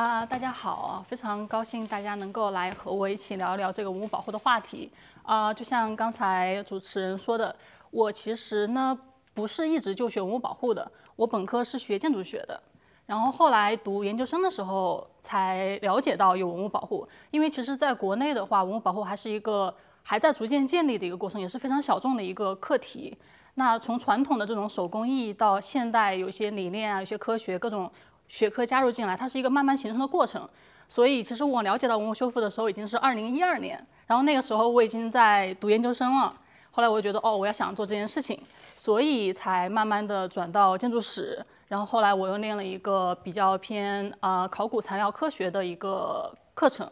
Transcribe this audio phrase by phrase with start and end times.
[0.00, 4.90] 啊，大家好，非常高兴大家能够来和我一起聊一聊这个文物保护的话题。
[5.24, 7.54] 啊，就像刚才主持人说的，
[7.90, 8.98] 我其实呢
[9.34, 12.58] 不是一直就学文物保护的，我本科是学建筑学的，
[13.04, 17.06] 然后后来读研究生的时候才了解到有文物保护。
[17.30, 23.18] 因为其实在国内的话，文物保护还是一个还在逐渐建立的一个过程，也是非常小众的一个课题。
[23.54, 27.90] 那从传统的这种手工艺到现代有些理念啊，有些科学各种
[28.30, 30.48] 学科加入进来，它是一个慢慢形成的过程。
[30.88, 36.34] 所以其实我了解到文物修复的时候已经是二零一二年，然后那个时候我已经在读研究生了。
[36.70, 38.40] 后来我就觉得哦，我要想做这件事情，
[38.76, 41.44] 所以才慢慢的转到建筑史。
[41.68, 46.88] 然后后来我又念了一个比较偏啊考古材料科学的一个课程，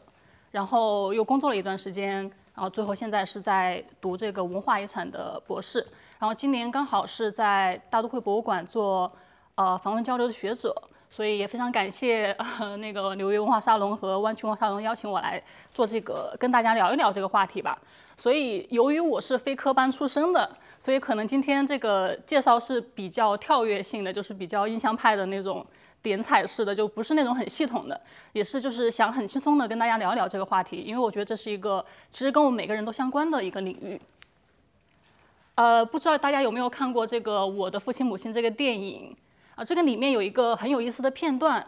[0.50, 2.22] 然后又工作了一段时间，
[2.54, 5.84] 然后最后现在是在读这个文化遗产的博士。
[6.20, 9.10] 然后今年刚好是在大都会博物馆做
[9.56, 10.74] 呃访问交流的学者，
[11.10, 15.42] 所以也非常感谢呃那个纽约文化沙龙和湾区文化沙龙邀请我来
[15.72, 17.78] 做这个跟大家聊一聊这个话题吧。
[18.16, 25.64] 所以由于我是非科班出身的，所以可能今天这个介绍是比较跳跃性的，就是比较印象派的那种
[26.02, 28.00] 点彩式的，就不是那种很系统的，
[28.32, 34.00] 也是就是想很轻松的跟大家聊一聊这个话题，因为我觉得这是一个其实跟我们每个人都相关的一个领域。
[35.54, 39.16] 呃，不知道大家有没有看过这个《我的父亲母亲》这个电影
[39.58, 39.64] 啊？
[39.64, 41.66] 这个里面有一个很有意思的片段，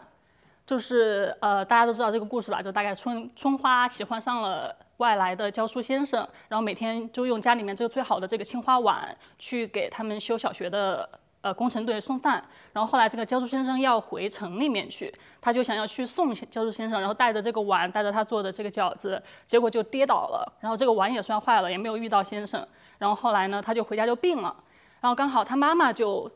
[0.65, 2.61] 就是呃，大家都知道这个故事吧？
[2.61, 11.07] 就大概春春花喜欢上了外来的教书先生，然后每天就用家里面这个最好的这个青花碗去给他们修小学的
[11.41, 12.41] 呃工程队送饭。
[12.71, 22.65] 然后后来这个教书先生要回城里面去，他就想要去送教书先生，然后带着这个碗，带着他做的这个饺子，结果就跌倒了，然后这个碗也摔坏了，也没有遇到先生。
[22.97, 24.55] 然后后来呢，他就回家就病了，
[25.01, 26.31] 然后刚好他妈妈就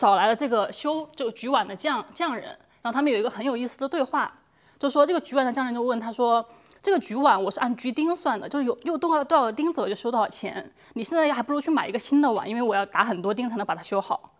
[0.00, 2.46] 找来了这个修这个举碗的匠匠人，
[2.80, 4.32] 然后他们有一个很有意思的对话，
[4.78, 6.42] 就说这个举碗的匠人就问他说，
[6.80, 14.32] 这个举碗我是按举钉算的，就是有又多少多少个钉子我就收多少钱，你现在还不如去买一个新的碗，因为我要打很多钉才能把它修好。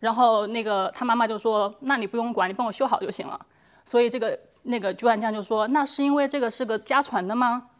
[0.00, 3.40] 然后那个他妈妈就说，那你不用管，你帮我修好就行了。
[3.86, 7.70] 所以这个那个举碗匠就说，那是因为这个是个家传的吗？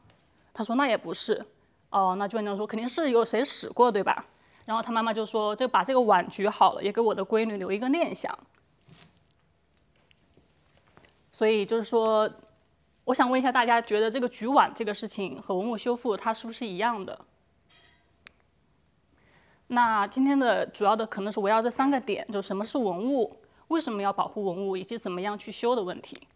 [0.54, 1.44] 他说那也不是。
[1.90, 4.24] 哦，那就那样说，肯定是有谁使过，对吧？
[4.68, 8.38] 然后他妈妈就说：“这把这个碗举好了，也给我的闺女留一个念想。”
[11.32, 12.30] 所以就是说，
[13.04, 17.18] 我想问一下大家，觉得这个举碗这个事情和文物修复它是不是一样的？
[19.68, 26.28] 那今天的主要的可能是围绕这三个点，就什么是文物，为什么要保护文物，以及怎么样去修的问题。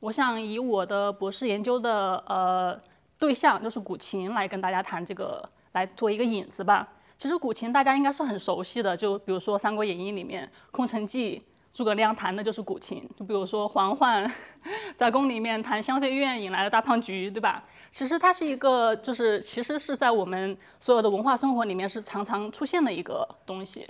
[0.00, 2.80] 我想以我的博士研究的呃。
[3.16, 6.88] 对象就是古琴，来跟大家谈这个，来做一个引子吧。
[7.16, 11.40] 其实古琴大家应该是很熟悉的，就比如说《三国演义》里面空城计，
[11.72, 13.08] 诸葛亮弹的就是古琴。
[13.16, 14.30] 就比如说嬛嬛
[14.96, 17.62] 在宫里面弹香妃院引来了大胖菊，对吧？
[17.90, 23.88] 其实它是一个，就是其实是在我们所有的文化生活里面是常常出现的一个东西。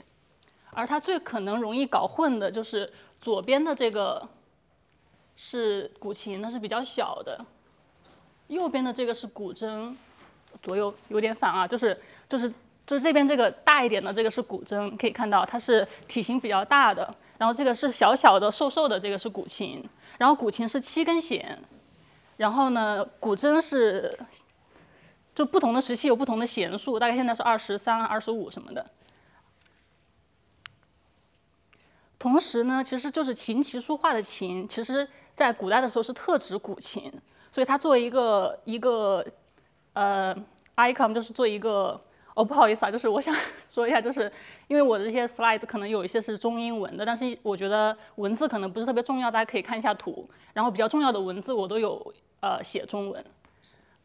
[0.72, 4.28] 而它最可能容易搞混的就是左边的这个
[5.36, 7.44] 是古琴，那是比较小的。
[8.48, 9.94] 右边的这个是古筝，
[10.62, 11.98] 左右有点反啊，就是
[12.28, 12.48] 就是
[12.86, 19.82] 就是这边这个大一点的这个是古筝，可以看到它是体型比较大的，然后这个是小小的瘦瘦的这个是古琴，
[20.18, 21.58] 然后古琴是七根弦，
[22.36, 24.18] 然后呢古筝是
[25.34, 28.86] 就不同的时期有不同的弦数，大概现在是二十三、二十五什么的。
[32.18, 37.12] 同时呢，其实就是琴棋书画的琴，其实在古代的时候是特指古琴。
[37.52, 39.24] 所以它作为一个一个
[39.94, 40.36] 呃
[40.76, 41.98] icon，就是做一个
[42.34, 43.34] 哦，不好意思啊，就是我想
[43.68, 44.30] 说一下，就是
[44.66, 50.28] 因为我的这些 slides 可能有一些是中英文的，但是我觉得文字可能不是特别重要，大家可以看一下图。
[50.52, 53.24] 然后比较重要的文字我都有呃写中文，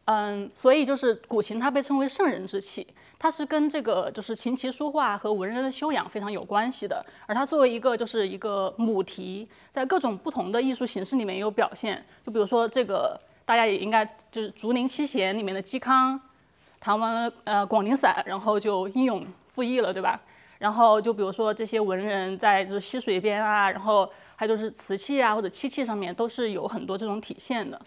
[0.06, 2.85] 嗯，所以就是古琴它被称为圣人之器，
[3.18, 7.03] 它是跟这个就是琴棋书画和文人的修养非常有关系的。
[7.25, 13.19] 而它作为一个就是一个母题，在各种不同的艺术形式里面有表现，就比如说这个。
[13.49, 16.21] 大家也应该就是竹林七贤里面的嵇康，
[16.79, 20.21] 弹完了呃广陵散，然后就英勇赴义了，对吧？
[20.59, 27.81] 然后就比如说这些文人在就是溪水边啊，然后还有就是瓷器啊或者漆器上面都是有很多这种体现的。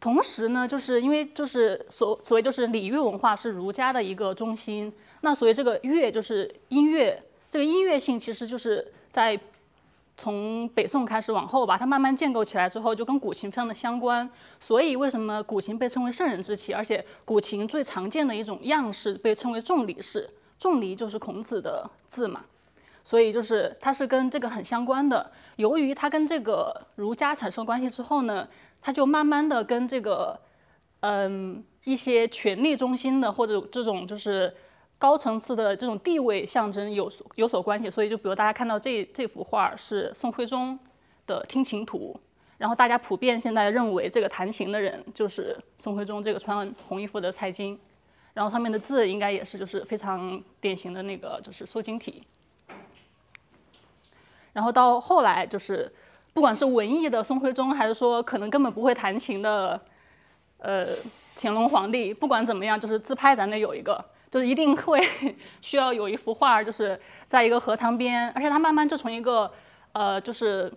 [0.00, 4.90] 同时呢，就是因为就是所所谓就是礼乐文化是儒家的一个中心，
[5.20, 9.38] 那所以这个乐就是音乐，这个音乐性其实就是在。
[10.16, 14.28] 从北宋开始往后吧，它慢慢建构起来之后，就跟古琴非常的相关。
[14.58, 16.72] 所以为什么古琴被称为圣人之器？
[16.72, 20.28] 而且古琴最常见的一种样式被称为重礼式，
[20.58, 22.44] 重礼就是孔子的字嘛。
[23.04, 25.30] 所以就是它是跟这个很相关的。
[25.56, 28.48] 由于它跟这个儒家产生关系之后呢，
[28.80, 30.40] 它就慢慢的跟这个，
[31.00, 34.52] 嗯，一些权力中心的或者这种就是
[34.98, 37.90] 高层次的这种地位象征有所有所关系。
[37.90, 40.78] 所以就比如大家看到这这幅画是宋徽宗
[41.26, 42.18] 的听琴图，
[42.58, 47.78] 然后大家普遍现在认为这个弹琴的人就是宋徽宗这个穿红衣服的蔡京，
[48.34, 52.22] 然后上面的字应该也是就是非常典型的那个就是瘦金体。
[54.52, 55.92] 然后到后来就是，
[56.32, 59.78] 不管是文艺的宋徽宗，还是说可能根本不会弹琴的，
[60.56, 60.86] 呃，
[61.36, 64.02] 乾隆皇帝，不管怎么样，就是自拍咱得有一个，
[64.36, 65.02] 就是一定会
[65.62, 69.50] 需要有一幅画，就是在一个荷塘边，而且它慢慢就从一个，
[69.92, 70.70] 呃，就是，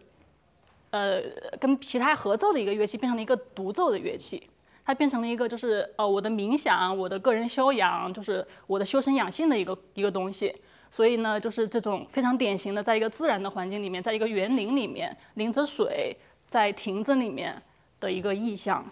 [0.92, 1.22] 呃，
[1.60, 4.50] 跟其他合奏的一个乐器变成了一个独奏的乐器，
[4.86, 10.56] 它变成了一个就是呃我的冥想，我的个人修养，就是我的修身养性的一个一个东西。
[10.90, 16.16] 所以呢，就是这种非常典型的，在一个自然的环境里面，在一个园林里面淋着水，
[16.48, 17.62] 在亭子里面
[18.00, 18.86] 的一个意象。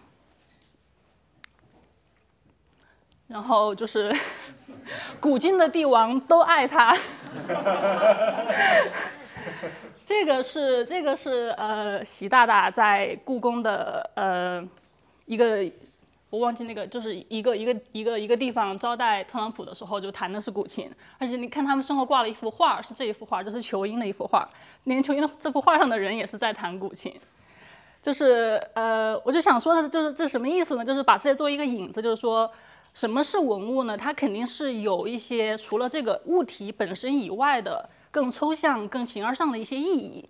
[3.29, 4.15] 然后就是
[5.19, 6.95] 古今的帝王都爱他。
[10.05, 14.61] 这个是这个是呃习大大在故宫的呃
[15.25, 15.63] 一个。
[16.29, 24.45] 我忘记那个，就是一个一个一个一个地方招待特朗普的时候，就弹的是古琴，而且你看他们身后挂了一幅画，是这一幅画，这是球英的一幅画，
[24.83, 27.15] 连球英的这幅画上的人也是在弹古琴，
[28.03, 30.83] 就是呃，我就想说的，就是这什么意思呢？
[30.83, 32.51] 就是把这些作为一个引子，就是说
[32.97, 33.95] 什么是文物呢？
[33.95, 40.27] 它肯定是有一些除了这个物体本身以外的更抽象、更形而上的一些意义。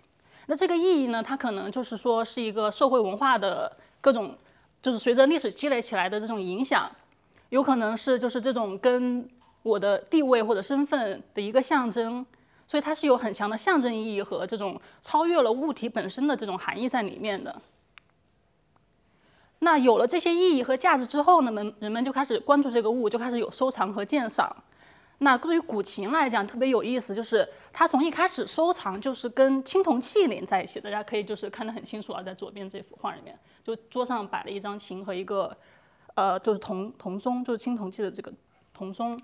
[0.47, 3.71] 那这个意义呢，它可能就是说是一个社会文化的
[4.01, 4.35] 各种。
[4.81, 6.91] 就是随着历史积累起来的这种影响，
[7.49, 9.25] 有可能是就是这种跟
[9.63, 12.25] 我的地位或者身份的一个象征，
[12.67, 17.61] 所以它是有很强的象征意义和这种超越了物体本身的这种含义在里面的。
[19.59, 24.55] 那有了这些意义和价值之后呢，人人们就开始关注这个物，就开始有收藏和鉴赏。
[25.19, 33.35] 那对于古琴来讲特别有意思，就是它从一开始收藏就是跟青铜器连在一起，大家可以就是看得很清楚啊，在左边这幅画里面。
[33.63, 35.57] 就桌上摆了一张琴和一个，
[36.13, 38.31] 呃，就是铜铜钟，就是青铜器的这个
[38.75, 39.19] 铜钟，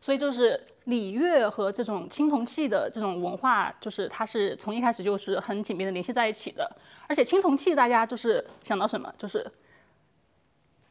[0.00, 6.70] 所以就是礼乐和这种青铜器的这种文化，就是它是从一开始就是很紧密的联系在一起的。
[7.08, 9.44] 而且青铜器大家就是想到什么，就是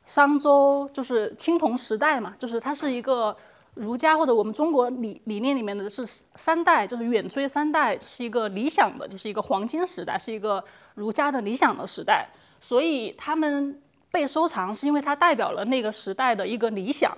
[0.05, 3.35] 商周就是青铜时代嘛，就是它是一个
[3.75, 10.63] 儒家或者我们中国理理念里面的是三代，就是远追三代，是一个理想的，就是一个黄金时代，是一个
[10.95, 12.27] 儒家的理想的时代。
[12.59, 13.81] 所以他们
[14.11, 17.17] 被收藏，是因为它代表了那个时代的一个理想。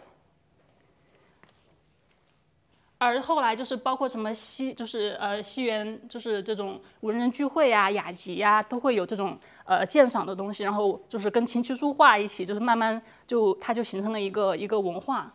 [3.04, 10.64] 而后来就是包括什么西，就是呃西园，就是这种文人聚会啊、雅集呀，都会有这种呃鉴赏的东西。
[10.64, 15.34] 然后就是跟琴棋书画一起，就是慢慢就它就形成了一个一个文化。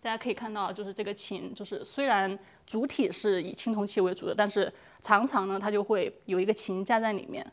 [0.00, 4.72] 大家可以看到，就是这个琴，就是虽然主体是以青铜器为主的，但是
[5.02, 7.44] 常常呢，它就会有一个琴架在里面。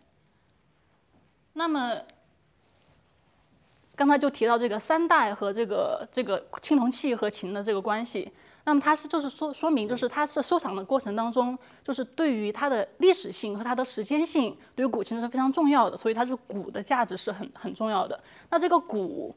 [1.54, 2.00] 那么，
[3.96, 8.32] 刚才就提到这个三代和这个这个青铜器和琴的这个关系，
[8.66, 18.20] 那么它是就是说说明，就是它是收藏的过程当中，就是对于它的历史性和它的时间性，对于古琴是非常重要的，所以它是古的价值是很很重要的。
[18.50, 19.34] 那这个古，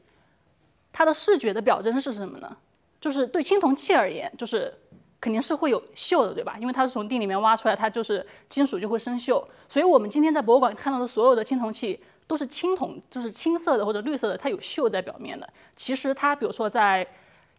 [0.91, 2.57] 它的视觉的表征是什么呢？
[2.99, 4.73] 就是对青铜器而言，就是
[5.21, 6.57] 肯定是会有锈的，对吧？
[6.59, 9.41] 因为它是从地里面挖出来，它就是金属就会生锈。
[9.69, 11.97] 所以我们今天在博物馆看到的所有的青铜器
[12.29, 15.49] 都是青铜，就是青色的或者绿色的，它有锈在表面的。
[15.75, 17.05] 其实它，比如说在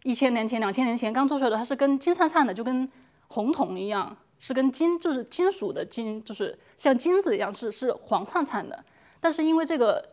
[0.03, 2.89] 一千年前、两千年前刚做出来的，它是跟金灿灿的，就跟
[3.27, 8.81] 红铜一样，是跟金，就是金属的金，就是像金子一样，是是黄灿灿的。
[9.19, 10.03] 但是因为这个。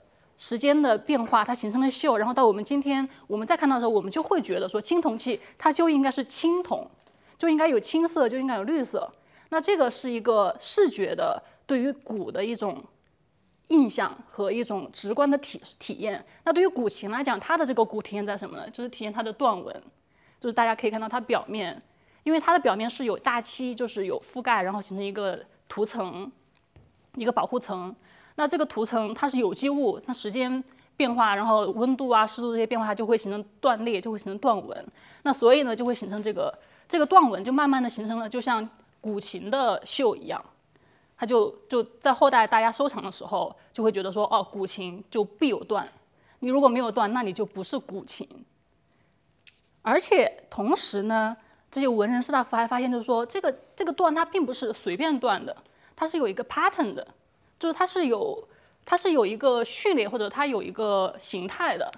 [0.41, 6.89] 时间的变化，它形成了锈，然后到我们今天，我们再看到的时候，我们就会觉得说，青铜器它就应该是青铜，
[7.37, 9.13] 就应该有青色，就应该有绿色。
[9.49, 12.81] 那这个是一个视觉的对于古的一种
[13.69, 16.25] 印象和一种直观的体体验。
[16.45, 18.69] 那对于古琴来讲，它的这个古体现在什么呢？
[18.71, 19.75] 就是体现它的断纹，
[20.41, 21.81] 就是大家可以看到它表面，
[22.25, 26.31] 因为它的表面是有大漆，就是有覆盖，然后形成一个涂层，
[27.17, 27.95] 一个保护层。
[28.37, 30.63] 那这个涂层它是有机物，那时间
[30.97, 34.87] 变化，然后温度啊、湿度这些变化，它就会形成断裂，就会形成断纹。
[35.25, 36.57] 那所以呢，就会形成这个
[36.89, 38.67] 这个断纹，就慢慢的形成了，就像
[39.01, 40.43] 古琴的锈一样。
[41.19, 45.87] 他就就在后代大家收藏的时候，就会觉得说，哦，古琴就必有断，
[46.39, 48.27] 你如果没有断，那你就不是古琴。
[49.83, 51.37] 而且同时呢，
[51.71, 55.57] 这些文人士大夫还发现，就是说这个这个断它并不是随便断的，
[55.97, 57.07] 它是有一个 pattern 的，
[57.59, 58.47] 就是它是有
[58.87, 61.91] 它是有一个序列或者它有一个形态的。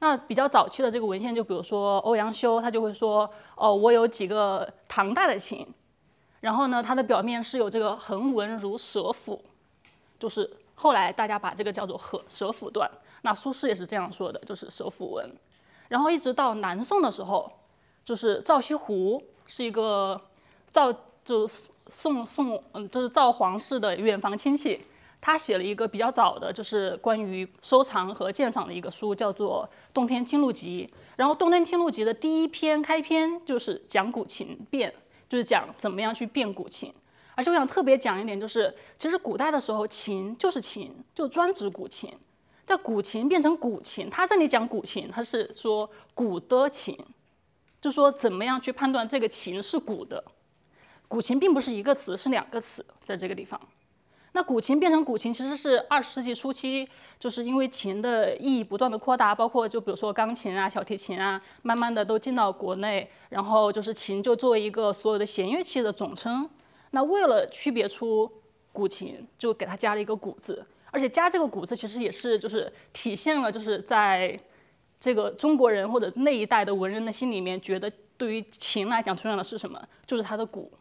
[0.00, 5.64] 那比较早期的这个文献，就比如说欧阳修，他就会说，哦，我有几个唐代的琴，
[6.42, 9.40] 然后呢，它的表面是有这个横纹如蛇腹，
[10.18, 12.90] 就是后来大家把这个叫做蛇蛇腹断。
[13.22, 15.32] 那苏轼也是这样说的，就是蛇腹纹。
[15.88, 17.50] 然后一直到南宋的时候，
[18.04, 20.20] 就是赵西湖是一个
[20.70, 20.92] 赵，
[21.24, 24.84] 就宋宋，嗯，就是赵皇室的远房亲戚。
[25.20, 30.90] 他写了一个比较早的，就是关于收藏和鉴赏的一个书，叫做《洞天清录集》。
[31.14, 34.92] 然后《洞天清录集》的第一篇开篇就是讲古琴变，
[35.32, 36.92] 就是讲怎么样去变古琴。
[37.34, 42.12] 而且我想特别讲一点，就是其实古代的时候，琴就是琴，就专指古琴。
[42.66, 46.94] 在古琴变成古琴，他这里讲古琴，他是说古的琴，
[47.80, 50.22] 就说怎么样去判断这个琴是古的。
[51.08, 53.58] 古琴并不是一个词，是两个词，在这个地方。
[54.34, 66.48] 那古琴变成古琴，其实是二十世纪初期，就是因为琴的意义不断的扩大，包括就比如说钢琴啊、小提琴啊，慢慢的都进到国内，然后就是琴就作为一个所有的弦乐器的总称。
[66.92, 68.30] 那为了区别出
[68.72, 74.40] 古琴，就给它加了一个“古”字，而且加这个“古”字，其实也是就是体现了就是在
[74.98, 79.78] 这个中国人或者那一代的文人的心里面，觉得对于琴来讲重要的是什么？
[80.06, 80.72] 就是它的“古”。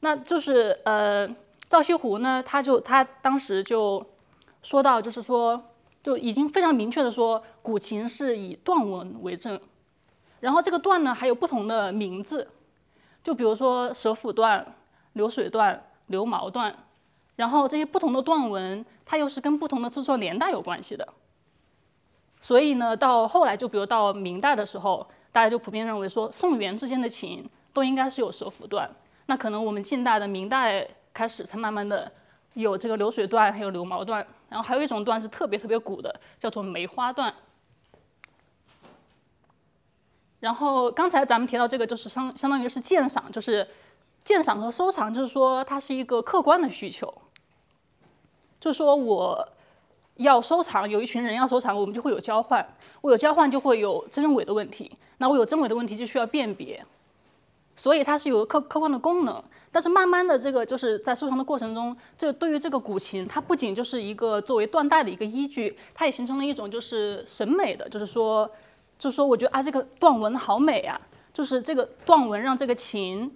[0.00, 1.28] 那就是呃。
[1.68, 4.04] 赵西湖呢，他就他当时就
[4.62, 5.62] 说到，就是说
[6.02, 9.60] 就已经非常明确的说，古琴是以断纹为证，
[10.40, 12.48] 然后这个断呢还有不同的名字，
[13.22, 14.76] 就比如说蛇腹断、
[15.12, 16.74] 流水断、流毛断，
[17.36, 21.06] 然后这些不同的断纹，它又是跟不同的制作年代有关系的。
[22.40, 28.90] 所以呢，到后来就比如到明代的时候，大家就普遍认为说，宋元之间的琴都应该是有蛇腹断，
[29.26, 30.88] 那可能我们近代的明代。
[31.18, 32.08] 开始才慢慢的
[32.54, 37.34] 有这个流水段，还有流毛段，然后还有一种段是特别特别古的，叫做梅花段。
[40.38, 43.66] 然后刚才咱们提到这个，就是相相当于是鉴赏，就是
[44.22, 47.12] 鉴赏和收藏，就是说它是一个客观的需求。
[48.60, 49.48] 就是说我
[50.14, 52.64] 要收藏，有一群人要收藏，我们就会有交换，
[53.00, 56.86] 我有交换就会有真伪的问题，那我有真伪的问题就需要辨别，
[57.74, 59.42] 所以它是有客客观的功能。
[59.70, 68.50] 但是慢慢的，这个就是在收藏的过程中，这对于这个古琴，它不仅就是一个作为断代的一个依据，它也形成了一种就是审美的，就是说，
[68.98, 70.98] 就是说，我觉得啊，这个断纹好美啊，
[71.34, 73.30] 就是这个断纹让这个琴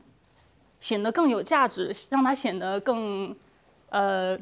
[0.81, 3.31] 显得更有价值，让它显得更，
[3.91, 4.39] 呃，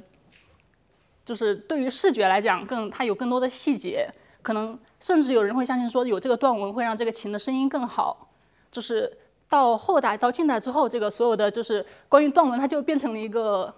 [1.24, 4.08] 就是对于视觉来讲，更它有更多的细节，
[4.42, 8.28] 可能甚至有人会相信说，有这个断纹会让这个琴的声音更好，
[8.70, 9.18] 就是。
[9.50, 13.74] 到后代到近代之后，这个所有的就是关于断纹，它就变成了一个，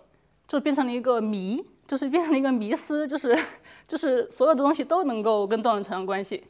[0.46, 3.36] 就变成了一个谜，就是变成了一个迷思，就是
[3.88, 6.44] 就是所有的东西都能够跟断纹扯上关系。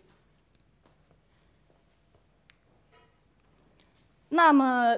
[4.30, 4.96] 那么，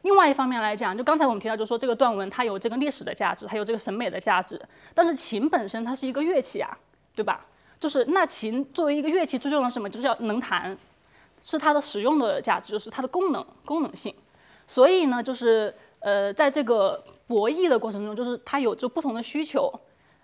[0.00, 4.58] 另外一方面来讲，就刚才我们提到，就说这个断纹它有这个历史的价值，它有这个审美的价值。
[4.94, 6.74] 但是琴本身它是一个乐器啊，
[7.14, 7.44] 对吧？
[7.78, 9.90] 就是那琴作为一个乐器，最重要的什么？
[9.90, 10.74] 就是要能弹。
[11.44, 14.14] 是它的使用的价值，就是它的功能功能性。
[14.66, 19.70] 所以呢，就是呃，在这个博弈的过程中，就是它有着不同的需求。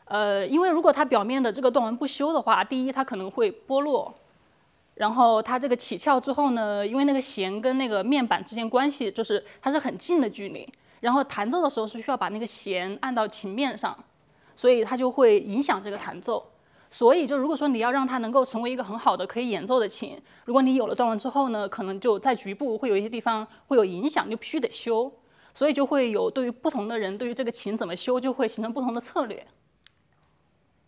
[0.07, 4.13] 呃，因为如果它表面的这个断纹不修的话，第一它可能会剥落，
[4.95, 10.67] 然后它这个起翘之后呢，因为那个弦跟那个面板之间关系就是它是很近的距离，
[11.01, 13.95] 然后弹奏的时候是需要把那个弦按到琴面上，
[14.57, 16.45] 所以它就会影响这个弹奏。
[16.93, 25.11] 所以，就如果说你要让它能够成为一个很好的可以演奏的琴，如果你有了断纹之后呢，可能就在局部会有一些地方会有影响，就必须得修。
[25.55, 29.45] 所以就会有对于不同的人，对于这个琴怎么修，就会形成不同的策略。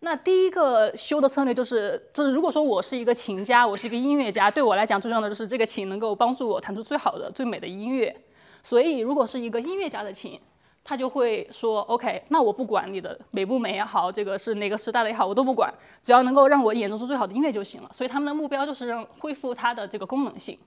[0.00, 8.24] 那第一个修的策略就是，就是如果说我是一个琴家，我是一个音乐家，对我来讲最重要的就是这个琴能够帮助我弹出最好的、最美的音乐。
[8.62, 10.40] 所以，如果是一个音乐家的琴。
[10.84, 15.72] 他就会说，OK，那我不管你的美不美也好，这个是哪个时代的也好，我都不管，
[16.02, 17.90] 只要能够让我演奏出最好的音乐就行了。
[17.92, 20.58] 所以他们的目标就是让恢复它的这个功能性。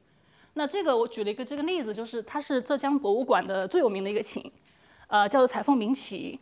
[0.54, 4.50] 那这个我举了一个这个例子，就是它是浙江博物馆的最有名的一个琴，
[5.08, 6.40] 呃，叫做彩凤鸣琴。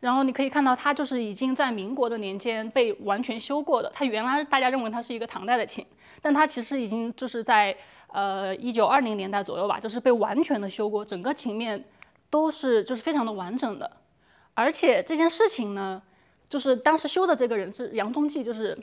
[0.00, 3.90] 然后你可以看到，它就是已经在民国的年间被完全修过的。
[3.94, 5.82] 它原来大家认为它是一个唐代的琴，
[6.20, 7.74] 但它其实已经就是在
[8.08, 11.82] 呃一九二零年代左右吧，就是被完全的修过，整个琴面。
[12.30, 13.90] 都是就是非常的完整的，
[14.54, 16.02] 而且这件事情呢，
[16.48, 18.78] 就是当时修的这个人是杨宗济，就是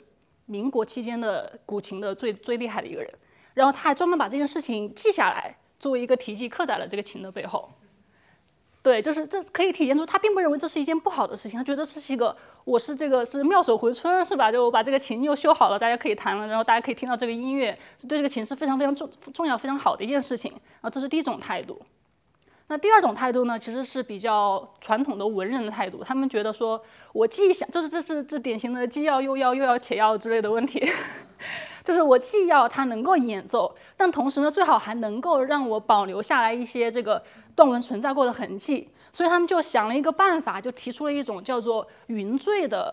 [0.46, 3.12] 民国期间的古琴的最最厉害的一个人。
[3.54, 7.70] 然后他还专门把这件事情记下来，作为一个题记刻在了这个琴的背后。
[8.82, 14.52] 对，就是这可以体现出他并不认为这是一件不好的事情，他觉得这是一个，我是这个是妙手回春，是吧？
[14.52, 21.80] 就我把这个琴又修好了，大家可以弹了，然后大家可以听到这个音乐，是对这个琴是非常非常重重要、非常好的一件事情啊，这是第一种态度。
[22.68, 26.82] 那第二种态度呢，其实是比较传统的文人的态度，他们觉得说
[27.12, 30.84] 我既想，就是这是这典型的既要又要又要且要之类的问题。
[31.84, 37.22] 就是我既要它能够演奏，但同时呢，最好还能够让我保留下来一些这个
[37.54, 38.90] 段文存在过的痕迹。
[39.12, 42.92] 所以他们就想了一个办法，就提出了一种叫做云缀的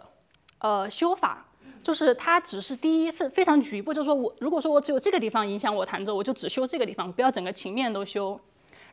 [0.60, 1.48] 呃修法，
[1.82, 8.40] 就是它只是第一非非常局部，就是说我如果说我只有这个地方影响我弹奏，我就只修这个地方，不要整个琴面都修。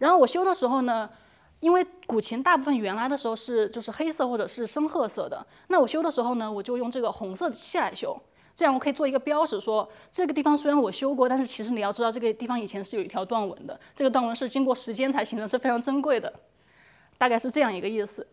[0.00, 1.09] 然后我修的时候呢，
[1.61, 8.21] 因为古琴大部分原来的时候是就是黑色或者是深褐色的，那我修的时候呢，我就用这个红色的漆来修。
[8.57, 16.30] 这样我可以做一个标识，说这个地方虽然我修过，但是其实你要知道，这个地方以前是有一条断纹的，这个断纹是经过时间才形成，是非常珍贵的，
[17.16, 18.26] 大概是这样一个意思。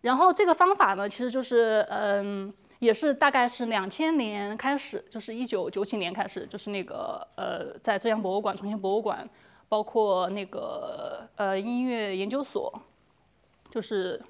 [0.00, 9.28] 然后这个方法呢，其实就是嗯，也是大概是两千年开始，就是一九九几年开始，就是那个呃，在浙江博物馆、重庆博物馆，
[9.70, 12.70] 包括那个呃音乐研究所，
[13.70, 14.20] 就是。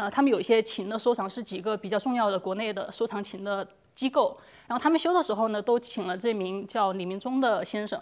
[0.00, 3.66] 呃，他们有一些琴的收藏是几个比较重要的国内的收藏琴的
[3.96, 8.00] 机构，然后他们修的时候呢，都请了这名叫李明忠的先生，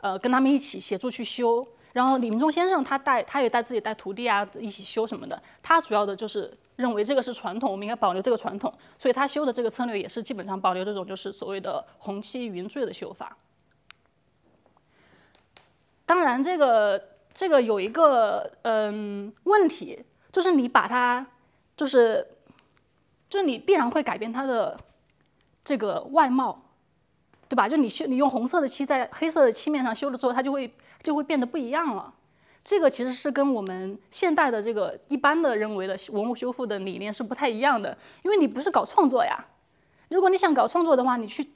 [0.00, 1.64] 呃，跟他们一起协助去修。
[1.92, 5.40] 然后李明忠先生他带，他也带自己带徒弟啊，一起修什么的。
[5.62, 13.36] 他主要的就是认为这个是传统，我们应该保留这个传统，所以他修的这个策略也是基本上保留这种就是所谓的红漆云缀的修法。
[16.08, 17.00] 当然，这个
[17.34, 20.02] 这个有一个嗯问题。
[20.30, 21.26] 就是你把它，
[21.74, 22.24] 就是，
[23.30, 24.76] 就你必然会改变它的
[25.64, 26.62] 这个外貌，
[27.48, 27.66] 对吧？
[27.66, 30.70] 就你修，你用红色的漆在黑色的漆面上修了之后，它就会
[31.02, 32.12] 就会变得不一样了。
[32.62, 39.46] 这个其实是跟我们现代的这个一般的认为的文物修复的理念是不太一样的，因为你不是搞创作呀。
[40.08, 41.46] 如果你想搞创作的话，你去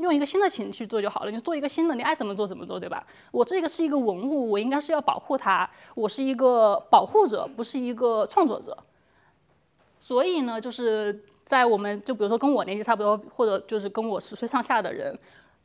[0.00, 1.30] 用一个新的琴去做就好了。
[1.30, 3.06] 你做一个新的，你爱怎么做怎么做，对吧？
[3.30, 5.68] 我这个是一个文物，我应该是要保护它。
[5.94, 8.76] 我是一个保护者，不是一个创作者。
[9.98, 15.18] 所以呢，就是在我们就比如说跟我年纪差不多，或者就是跟我十岁上下的人，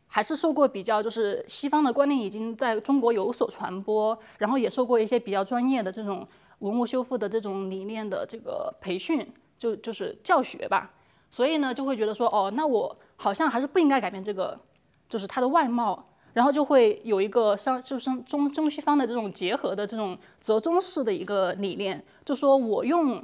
[0.08, 6.26] 还是受过比较就是西方的观念已经在中国有所传播，然后也受过一些比较专业的这种
[6.60, 10.94] 文物修复的这种理念的这个培训，就就是教学吧。
[11.30, 14.60] 所以呢，就会觉得说，哦，那我好像还是不应该改变这个，
[15.08, 23.24] 就是它的外貌，然后就会有一个像就是中中西方的这种结合的这种折中式的一个理念，就说我用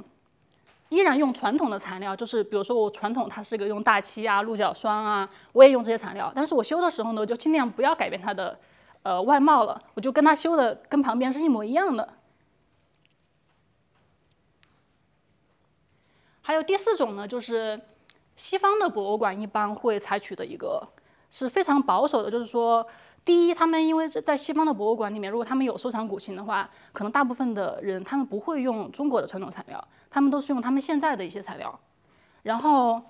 [0.90, 8.56] 依然用传统的材料，就是比如说我传统它是一个用大漆啊、鹿角霜啊，我也用这些材料，但是我修的时候呢，就尽量不要改变它的
[9.02, 12.14] 呃外貌了，我就跟它修的跟旁边是一模一样的。
[16.42, 17.80] 还有第四种呢，就是。
[18.36, 20.86] 西方的博物馆一般会采取的一个
[21.30, 22.86] 是非常保守的，就是说，
[23.24, 31.78] 第一，他们因为在西方的博物馆里面，如果他们有收藏古琴的话，可能大部分的人他们不会用中国的传统材料，他们都是用他们现在的一些材料，
[32.42, 33.00] 然后，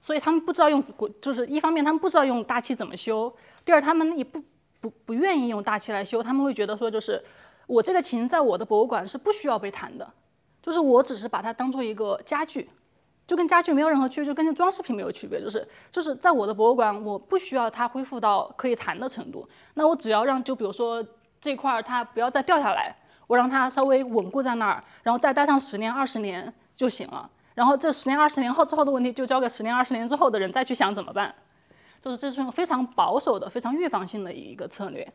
[0.00, 4.42] 所以他们不知道用古，就是一方面他们不知道用大漆怎么修，第二他们也不
[4.80, 7.22] 不不愿意用大漆来修，他们会觉得说，就是
[7.66, 10.10] 我这个琴在我的博物馆是不需要被弹的，
[10.62, 12.68] 就是我只是把它当做一个家具。
[13.26, 21.02] 就跟家具没有任何区别，就跟那装饰品没有区别，就是就是在我的博物馆，我不需要它恢复到可以弹的程度，那我只要让就比如说
[21.40, 22.94] 这块儿它不要再掉下来，
[23.26, 27.30] 我让它稍微稳固在那儿，然后再待上十年二十年就行了。
[27.54, 31.34] 然后这十年二十年后之后的问题就交给十年二十年之后的人再去想怎么办，
[32.02, 35.10] 就是这是种非常保守的、非常预防性的一个策略。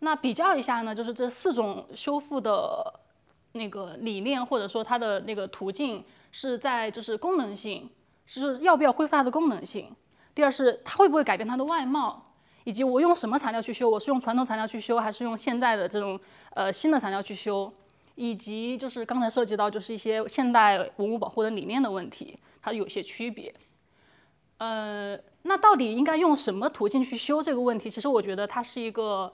[0.00, 3.00] 那比较一下呢，就是这四种修复的
[3.52, 6.04] 那个理念或者说它的那个途径。
[6.32, 7.88] 是在就是功能性，
[8.26, 9.94] 是要不要恢复它的功能性。
[10.34, 16.18] 第二是它会不会改变它的外貌，以及我用什么材料去修，我是用传统材料去修，还是用现在的这种
[16.54, 17.70] 呃新的材料去修，
[18.14, 23.52] 以及就是刚才涉及到就是一些现代文物保护的理念的问题，它有些区别。
[24.56, 29.30] 呃，那到底应该用什么途径去修这个问题，其实我觉得它是一个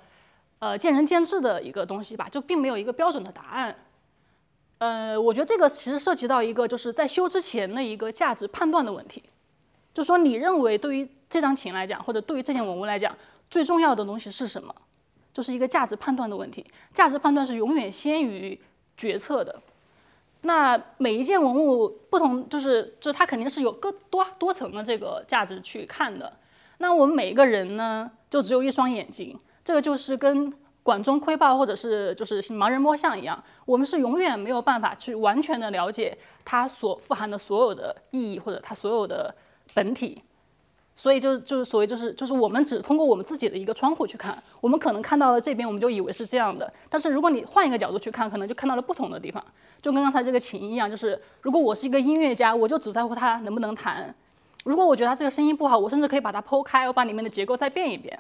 [0.59, 3.77] 呃见仁见智的一个东西吧，就并没有一个标准的答案。
[4.79, 9.23] 呃，我觉得这个其实涉及到一个就是在修之前的一个价值判断的问题，
[9.93, 13.15] 就说你认为对于这张琴来讲，或者对于这件文物来讲，
[13.51, 14.75] 最重要的东西是什么？
[15.35, 16.65] 就是一个价值判断的问题。
[16.95, 18.59] 价值判断是永远先于
[18.97, 19.61] 决策的。
[20.43, 26.33] 那每一件文物不同，就是就是它肯定是有各多多层的这个价值去看的。
[26.79, 30.53] 那我们每一个人呢，就只有一双眼睛，这个就是跟
[30.89, 39.35] 管中窥豹或者是就是盲人摸象一样，我们是永远没有办法去完全的了解它所富含的所有的意义或者它所有的
[39.75, 40.23] 本体。
[40.97, 46.73] 所以就是就是所谓就是就是我们只通过我们自己的一个窗户去看，我们可能看到了这边，我们就以为是这样的。
[46.89, 49.45] 但是如果你换一个角度去看，可能就看到了不同的地方。
[49.83, 54.13] 就跟刚才这个琴一样，就是如果我是一个音乐家，我就只在乎它能不能弹。
[54.65, 58.19] 如果我觉得它这个声音不好，我甚至可以把它剖开，我把里面的结构再变一变。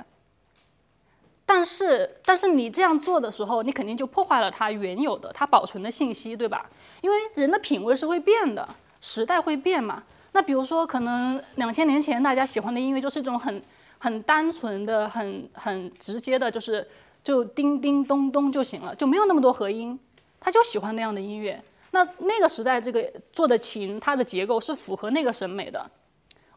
[1.51, 6.69] 但是但是你这样做的时候，你肯定就破坏了它原有的它保存的信息，对吧？
[7.01, 8.69] 因为人的品味是会变的，
[9.01, 10.03] 时代会变嘛。
[10.33, 13.63] 那比如说，可能两千年前大家喜欢的音乐就是一种很
[13.97, 16.87] 很单纯的、很很直接的，就是
[17.25, 19.99] 就叮叮咚咚就行了，就没有那么多和音，
[20.39, 21.59] 他就喜欢那样的音乐。
[21.93, 25.91] 那那个时代这个做的琴，它的结构是符合那个审美的。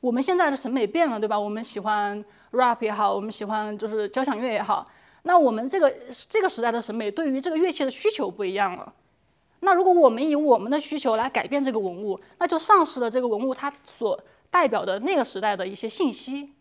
[0.01, 1.39] 我们现在的审美变了，对吧？
[1.39, 4.85] 我们喜欢 rap 也好，我们喜欢就是交响乐也好，
[5.23, 5.93] 那我们这个
[6.27, 8.93] 这个时代的审美对于这个乐器的需求不一样了。
[9.61, 16.53] 那如果我们以我们的需求来改变这个文物，那就丧失了这个文物它所代表的那个时代的一些信息。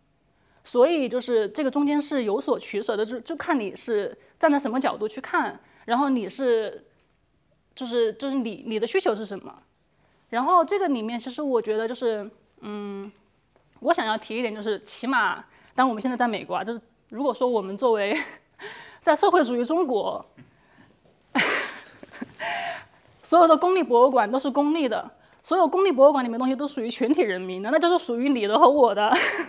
[0.63, 6.85] 所以就是这个中间是有所取舍的，就就看你是站在什么角度去看，然后你是，
[7.75, 9.63] 就是就是你你的需求是什么。
[10.29, 13.11] 然后这个里面其实我觉得就是，嗯，
[13.81, 18.17] 我想要提一点就是，起码当我们现在在美国啊，就是如果说我们作为
[19.03, 20.25] 在社会主义中国。
[23.23, 25.09] 所有的公立博物馆都是公立的，
[25.45, 29.09] 所有公立博物馆里面东西都属于全体人民的，那就是属于你的和我的，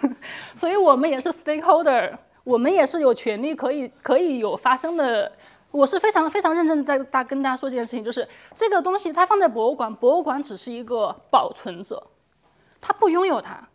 [0.53, 5.31] 所以我们也是 stakeholder，我们也是有权利可以可以有发声的。
[5.71, 12.03] 我是非常非常认真的在大跟大家说这件事情，就是这个东西它放在博物馆，博物馆只是一个保存者，
[12.79, 13.67] 它不拥有它，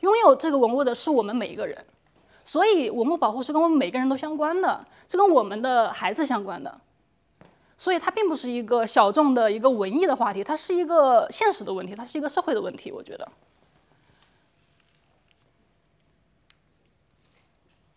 [0.00, 1.84] 拥有这个文物的是我们每一个人，
[2.44, 6.80] 所以文物保护是跟我们每个人都相关的，是跟我们的孩子相关的。
[7.76, 12.92] 所以它并不是一个小众的一个文艺的话题，它是一个现实的问题，它是一个社会的问题。
[12.92, 13.28] 我觉得，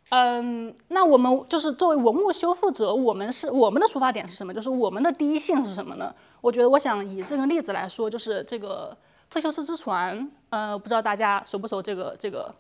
[0.10, 4.54] 嗯，那我们就是作为文物修复者，我们是我们的出发点是什么？
[4.54, 6.16] 就是我们的第一性是什么呢？
[6.40, 8.96] 我觉得，我想以这个例子来说，就是这个
[9.34, 12.54] 特修斯之船，呃，不知道大家熟不熟这个这个。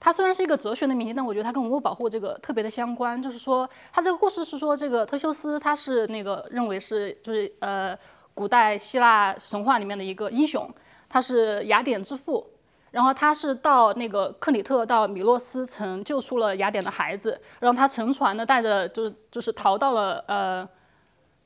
[0.00, 3.22] 它虽然是一个哲学的谜题，但我觉得它跟文物保护这个特别的相关。
[3.22, 7.96] 就是说，它这个故事是说，这个特修斯他是那个认为是就是呃
[8.34, 10.68] 古代希腊神话里面的一个英雄，
[11.08, 12.44] 他是雅典之父。
[12.90, 20.68] 然后他是到那个克里特到米洛斯城救出了雅典的孩子，然后他乘船呢带着就是就是逃到了呃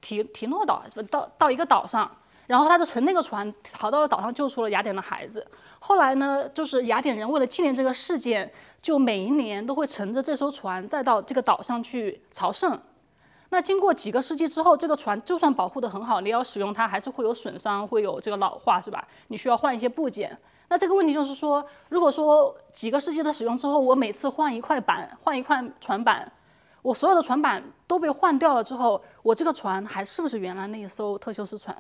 [0.01, 2.11] 提提诺岛，到到一个岛上，
[2.51, 5.47] 然后他就乘那个船逃到了岛上救出了雅典的孩子。
[5.79, 12.77] 后来呢，就是雅典人为了纪念这个事件，就每一年都会乘着这艘船再到这个岛上去朝圣。
[13.51, 19.07] 那经过几个世纪之后，这个船就算保护得很好，你要使用它还是会有损伤，会有这个老化，是吧？
[19.29, 20.37] 你需要换一些部件。
[20.69, 26.33] 那这个问题就是说，如果说几个世纪的使用之后，我每次换一块板，换一块船板，
[26.83, 31.77] 我所有的船板都被换掉了之后，我这个船还是不是原来那一艘特修斯船？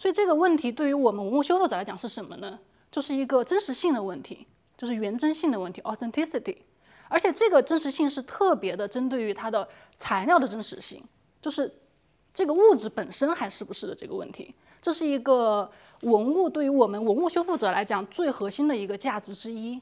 [0.00, 2.58] 所以这个问题对于我们文物修复者来讲是什么呢？
[2.90, 6.56] 就是一个真实性的问题，就是原真性的问题 （authenticity）。
[7.08, 11.04] 而且这个真实性是特别的针对于它的材料的真实性，
[11.42, 11.70] 就是
[12.32, 14.54] 这个物质本身还是不是的这个问题。
[14.80, 19.78] 这是一个文物对于我们文物修复者来讲最核心的一个价值之一。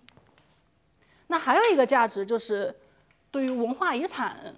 [1.28, 2.74] 那还有一个价值就是
[3.30, 4.52] 对于文化遗产，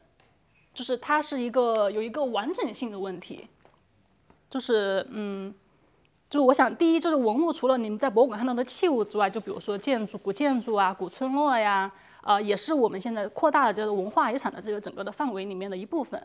[0.72, 3.46] 就是它是一个有一个完整性的问题。
[4.50, 5.54] 就是嗯，
[6.28, 11.90] 就是我想，第一就是文物，除了你们在博物馆看到的器物之外，就比如说建筑、古建筑啊、古村落呀，
[12.24, 16.20] 呃，也是我们现在扩大了这个文化遗产的这个整个的范围里面的一部分。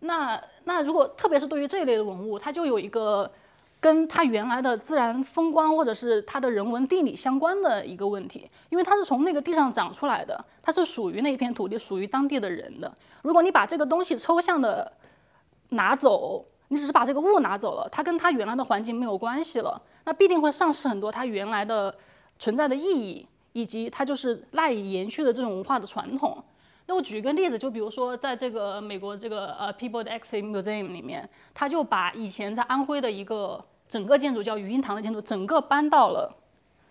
[0.00, 3.28] 那那如果特别是对于这一类的文物，它就有一个
[3.80, 12.92] 跟它原来的自然风光或者是它的人文地理相关的一个问题，因为它是从那个地上长出来的，它是属于那一片土地、属于当地的人的。
[13.22, 14.92] 如果你把这个东西抽象的
[15.70, 21.94] 拿走，你只是把这个物拿走了，它跟它原来的环境没有关系了，那必定会丧失很多它原来的
[22.38, 26.42] 存在的意义，以及它就是赖以延续的这种文化的传统。
[26.86, 36.34] 那我举一个例子，就比如说在这个美国这个呃 People e x i t Museum 里面，他就把以前在安徽的一个整个建筑叫余荫堂的建筑，整个搬到了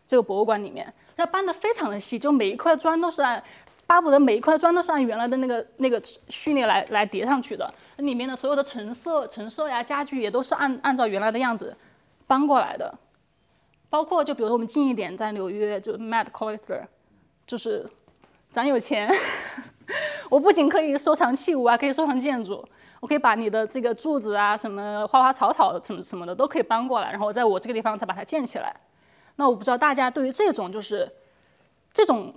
[0.05, 3.43] 这个博物馆里面，那搬的非常的细，就每一块砖都是按。
[3.87, 11.75] 巴不得每一块砖都是按原来的那个那个序列来来叠上去的，里面的所有的陈设陈设呀、家具也都是按按照原来的样子
[12.27, 12.93] 搬过来的。
[13.89, 16.81] 包括就比如说我们近一点，在纽约就 Met Chrysler，
[17.45, 17.89] 就是
[18.49, 19.09] 咱有钱，
[20.29, 22.67] 我不仅可以收藏器物啊，可以收藏建筑，
[22.99, 28.75] 我可以把你的这个柱子啊、什么花花草草什么什么的都可以搬过来，然后在我这个地方再把它建起来。
[29.37, 31.09] 那我不知道大家对于这种就是
[31.93, 32.33] 这种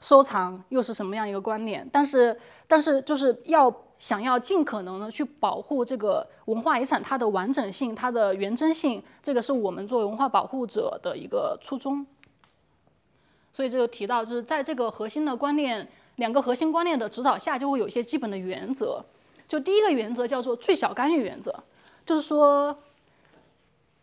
[0.00, 1.88] 收藏又是什么样一个观念？
[1.92, 12.06] 但是但是就是要想要尽可能的去保护这个文化遗产它的完整性、它的原真性，这个是我们作为文化保护者的一个初衷。
[13.52, 19.04] 所以这就提到，就是在这个核心的观念，两个核心观念的指导下，就会有一些基本的原则。
[19.48, 21.52] 就第一个原则叫做最小干预原则，
[22.06, 22.76] 就是说，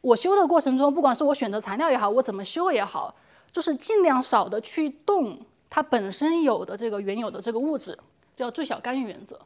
[0.01, 3.15] 我修的过程中，不管是我选择材料也好，我怎么修也好，
[3.51, 7.97] 就是尽量少的去动它本身有的这个原有的这个物质，
[8.35, 9.39] 叫最小干预原则。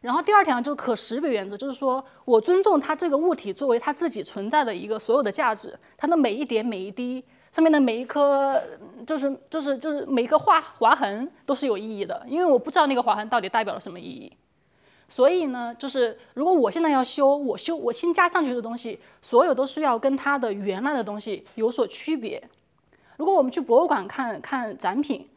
[0.00, 7.24] 然后第二条就是可识别原则，就是说我尊重它这个物体作为它自己存在的一个所有的价值，它的每一点每一滴。
[7.52, 8.58] 上面的每一颗，
[9.06, 14.32] 就是就是就是每一个划划痕都是有意义的，因为我不知道那个划痕到底代表了什么意义。
[15.06, 22.42] 所以呢，就是如果我现在要修，我修我新加上去的东西，所有都是要跟它的原来的东西有所区别。
[23.18, 25.28] 如果我们去博物馆看看展品，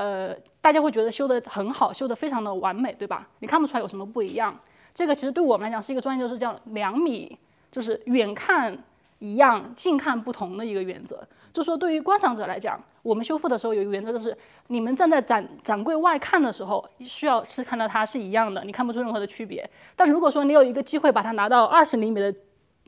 [0.00, 3.28] 呃，大家会觉得修得很好，修得非常的完美，对吧？
[3.40, 4.58] 你看不出来有什么不一样。
[4.94, 7.38] 这个其实对我们来讲是一个专业，就是叫两米，
[7.70, 8.74] 就是远看
[9.18, 11.22] 一样，近看不同的一个原则。
[11.52, 14.34] 就说对于观赏者来讲，我们修复的时候有一个原则，就是
[14.68, 19.68] 你们站在展展柜外看的时候，需要是看到它是一样的，你看不出任何的区别。
[19.94, 22.34] 但是如果说你有一个机会把它拿到二十厘米的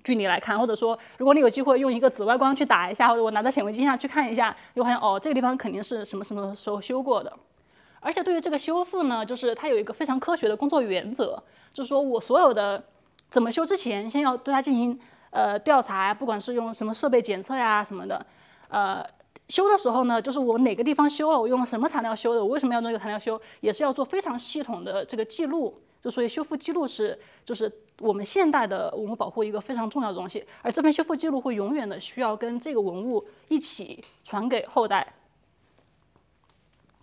[0.05, 7.33] 距离来看，或者说如果你有机会用一个紫外光去打一下，或者我拿到显微镜下去看一下，你会发现哦，这个地方肯定是什么什么时候修过的。
[8.01, 11.41] 而且对于这个修复呢，就是它有一个非常科学的工作原则，
[11.73, 12.83] 就是说我所有的
[13.31, 14.99] 怎么修之前，先要对它进行
[15.31, 18.27] 呃调查，不管是用什么设备检测呀什么的。
[18.69, 19.07] 呃，
[19.49, 25.81] 修的时候呢，就是我哪个地方修了，我用什么材料修的，我为什么要用这个材料修，也是要做非常系统的这个记录。
[26.03, 27.71] 就所以修复记录是，就是
[28.03, 30.45] 我们现代的文物保护一个非常重要的东西。
[30.61, 35.15] 而这份修复记录会永远的需要跟这个文物一起传给后代。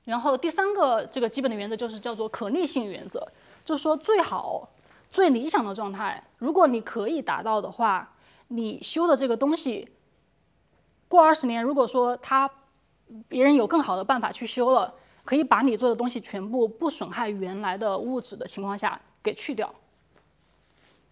[0.03, 3.25] 然后第三个这个基本的原则就是叫做可逆性原则，
[3.63, 4.67] 就是说最好、
[5.09, 8.13] 最理想的状态，如果你可以达到的话，
[8.49, 9.87] 你修的这个东西。
[11.07, 12.49] 过二十年，如果说他
[13.27, 19.73] 别人有更好的办法去修了，可以把你做的东西全部不损害原来的物质的情况下给去掉。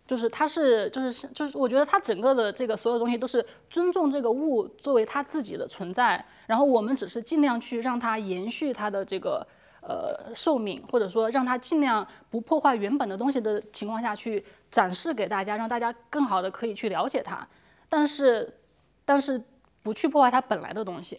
[0.07, 9.45] 就是它是就是就是我觉得它整个的这个所有东西都是尊重这个物作为它自己的存在，然后我们只是尽量去让它延续它的这个
[9.81, 17.47] 呃寿命，或者说让它尽量不破坏原本的东西的情况下去展示给大家，让大家更好的可以去了解它。
[17.89, 18.57] 但是
[19.05, 19.43] 但是。
[19.83, 21.17] 不去破坏它本来的东西。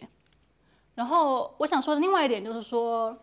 [0.93, 3.17] 然后我想说的另外一点就是说，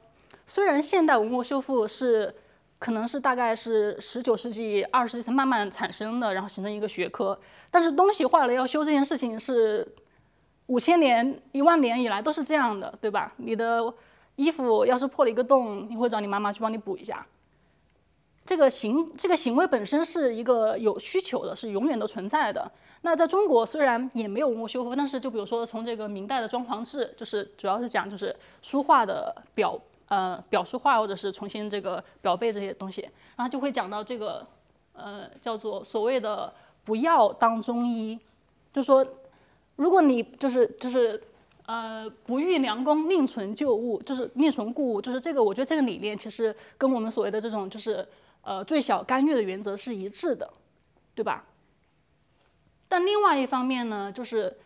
[0.45, 2.35] 虽然现代文物修复是
[2.79, 7.39] 可能是大概是十九世纪、二十世纪才慢慢产生的，然后形成一个学科，
[7.71, 9.87] 但是东西坏了要修这件事情是
[10.67, 13.33] 五千年、一万年以来都是这样的，对吧？
[13.39, 13.93] 你的
[14.37, 17.27] 衣服要是破了一个洞，你会找你妈妈去帮你补一下。
[18.45, 22.71] 这个行这个行为本身是一个有需求的，是永远都存在的。
[23.01, 33.03] 那在中国虽然也没有文物修复，但是就比如说从这个明代的装潢志，就是主要是讲就是书画的表呃表述化或者是重新这个表背这些东西，
[33.37, 34.47] 然后就会讲到这个
[34.93, 36.53] 呃叫做所谓的
[36.85, 38.19] 不要当中医，
[38.73, 39.07] 就说
[39.77, 41.23] 如果你就是就是
[41.67, 48.07] 呃不遇良工另存旧物，就是另存故物，就是这个我觉得这个理念其实跟我们所谓的这种就是
[48.43, 50.49] 呃最小干预的原则是一致的，
[51.15, 51.45] 对吧？
[52.89, 54.57] 但另外一方面呢，就是，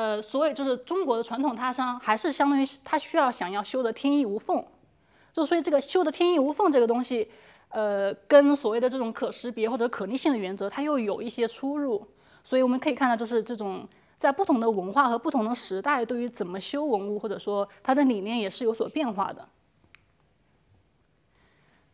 [0.00, 4.64] 呃，所以就是中国的传统踏伤还是相当于他需要想要修的天衣无缝，
[5.30, 7.30] 就所以这个修的天衣无缝这个东西，
[7.68, 12.02] 呃，跟所谓的这种可识别或者可逆性的原则，它又有一些出入。
[12.42, 13.86] 所以我们可以看到，就是这种
[14.16, 19.46] 在不同的文化和不同的时代，对于怎么修文物或者说它的理念也是有所变化的。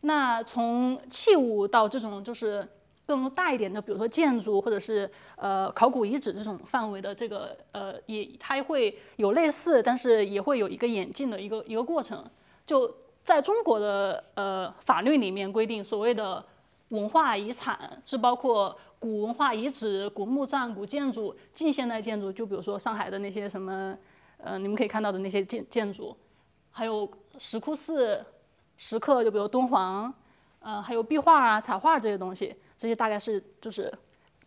[0.01, 2.65] 那从器物到这种就是。
[3.07, 12.21] 更大一点的，比如说建筑或者是呃考古遗址这种范围的这个呃也它会有类似，但是也会有一个演进的一个一个过程。
[12.65, 12.93] 就
[13.23, 16.43] 在中国的呃法律里面规定，所谓的
[16.89, 23.97] 文化遗产是包括古文化遗址、古墓葬、古建筑、近现代建筑，就比如说上海的那些什么
[24.37, 26.13] 呃你们可以看到的那些建建筑，
[26.71, 28.21] 还有石窟寺、
[28.75, 30.13] 石刻，就比如敦煌，
[30.59, 32.53] 呃还有壁画啊、彩画这些东西。
[32.77, 33.91] 这些大概是就是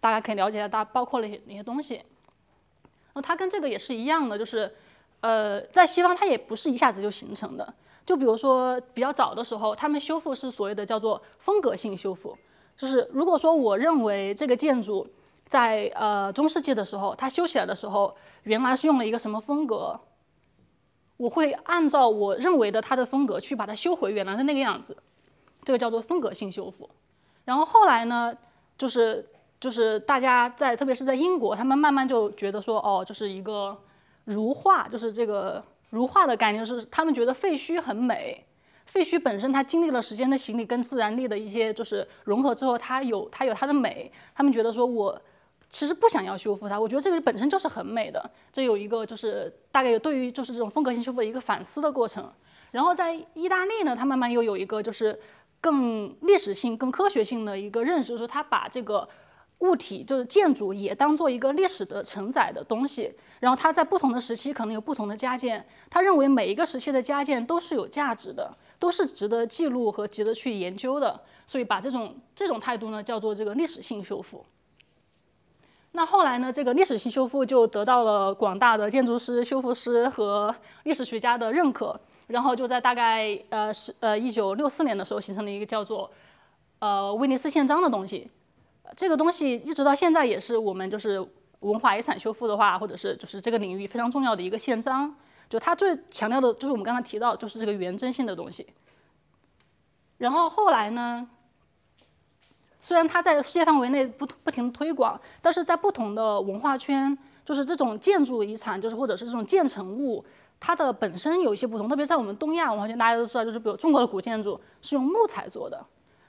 [0.01, 1.97] 大家可以了解一下，大包括了哪些哪些东西。
[1.97, 4.73] 然后它跟这个也是一样的，就是
[5.21, 7.75] 呃，在西方它也不是一下子就形成的。
[8.07, 12.37] 就比如说比较早的时候，他们修复是所谓的叫做风格性修复，
[12.77, 15.07] 就是如果说我认为这个建筑
[15.47, 20.01] 在呃中世纪的时候它修起来的时候，原来是用了一个什么风格，
[21.19, 24.97] 我会按照我认为的它的风格去把它修回原来的那个样子，
[25.63, 26.89] 这个叫做风格性修复。
[27.51, 28.33] 然后后来呢，
[28.79, 33.77] 就是就是大家在特别是在英国，他们慢慢就觉得说，哦，就是一个
[34.27, 35.61] 如画，就是这个。
[35.91, 38.47] 如画的概念是，他们觉得废墟很美，
[38.87, 44.09] 废墟本身它经历了时间的洗礼跟自然力的一些就是融合之后，它有它有它的美。
[44.33, 45.21] 他们觉得说，我
[45.69, 48.31] 其实不想要修复它，我觉得这个本身就是很美的。
[48.53, 52.33] 这有一个就是大概有对于就是这种风格性修复的一个反思的过程。
[52.71, 55.19] 然后在意大利呢，它慢慢又有一个就是
[55.61, 59.09] 更历史性、更科学性的一个认识，就是它把这个。
[59.61, 63.13] 物体就是建筑，也当做一个历史的承载的东西。
[63.41, 65.63] 然后它在不同的时期可能有不同的加建。
[65.91, 71.21] 他认为每一个时期的加建都是有价值的，都是值得记录和值得去研究的。
[71.47, 74.43] 所以把这种这种态度呢叫做这个历史性修复。
[75.93, 82.01] 那后来呢，这个历史性修复就得到了广大的建筑师、修复师和历史学家的认可。
[82.31, 86.11] 然后就在大概呃是呃一九六四年的时候形成了一个叫做
[86.79, 88.31] 呃威尼斯宪章的东西。
[88.97, 91.25] 这个东西一直到现在也是我们就是
[91.61, 95.15] 文化遗产修复的话，或者是就是这个领域非常重要的一个宪章。
[95.49, 98.67] 就它最强调的就是我们刚才提到，就是这个原真性的东西。
[100.19, 101.29] 然后后来呢，
[102.81, 110.25] 虽然它在世界范围内不不停推广，但是在不同的文化圈，就是这种建筑遗产，就是或者是这种建成物，
[110.61, 111.89] 它的本身有一些不同。
[111.89, 115.85] 特别在我们东亚文化圈，大家都知道，就是比如中国的古建筑是用木材做的，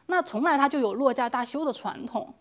[0.08, 2.34] 那从来它就有落架大修的传统。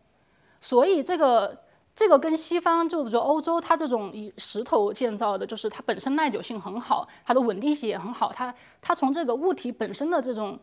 [0.60, 1.58] 所以这个
[1.94, 10.58] 这个跟西方，就比如欧洲，它这种以石头建造的，就是它本身耐久性很好，它的稳定性也很好，它它从这个物体本身的这种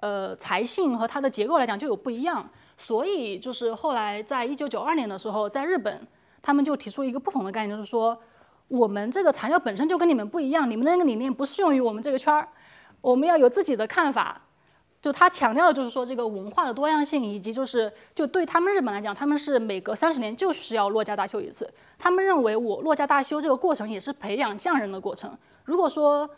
[0.00, 2.48] 呃材性和它的结构来讲就有不一样。
[2.76, 6.00] 所以就是后来在一九九二年的时候，在日本，
[6.40, 8.18] 他们就提出一个不同的概念，就是说
[8.70, 12.48] 我们这个材料本身就跟你们不一样，你们的那个理念不适用于我们这个圈儿，
[13.00, 14.40] 我们要有自己的看法。
[15.02, 21.68] 就他强调的就是说这个文化的多样性，以及就是就对他们日本来讲，他们是每隔三十年就是要落家大修一次。
[21.98, 25.36] 他们认为我落家大修这个过程也是培养匠人的过程。
[25.64, 26.28] 如果说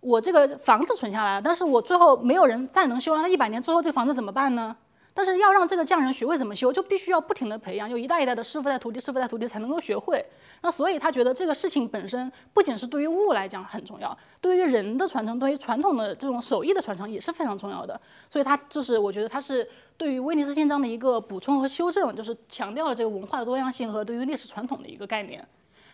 [0.00, 4.76] 我这个房子存下来了，但是我最后没有人再能修了，那一百年之后这房子怎么办呢？
[5.16, 10.26] 但是要让这个匠人学会怎么修，就必须要不停的培养，就一代一代的师傅带徒弟，师傅带徒弟才能够学会。
[10.60, 17.98] 那所以他觉得这个事情本身不仅是对于物来讲很重要，对于人的传承，对于传统的这种手艺的传承也是非常重要的。
[18.28, 19.64] 所以他就是我觉得他是
[19.96, 25.46] 对于威尼斯宪章的一个补充和修正，就是强调了这个文化的多样性和对于历史传统的一个概念。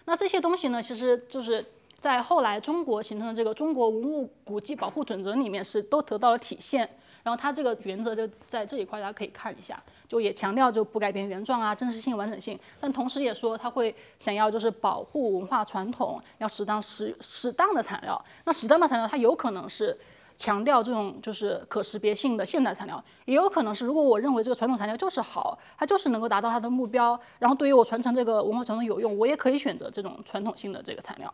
[0.07, 1.63] 那这些东西呢，其实就是
[1.99, 6.89] 在后来中国形成的这个中国文物古迹保护准则里面是都得到了体现。
[7.23, 18.23] 然后它这个原则就在这一块，大家可以看一下，就也强调就不改变原状啊，真实性、完整性，但同时也说他会想要就是保护文化传统，要适当适适当的材料。
[18.45, 19.97] 那适当的材料，它有可能是
[20.37, 31.33] 强调这种就是可识别性的现代材料，也有可能是如果我认为这个传统材料就是好，它就是能够达到它的目标，然后对于我传承这个文化传统有用，我也可以选择这种传统性的这个材料。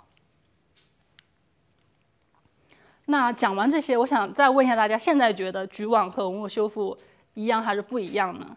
[3.06, 6.96] 那讲完这些，我想再问一下大家，现在觉得局网和文物修复
[7.34, 8.56] 一样还是不一样呢？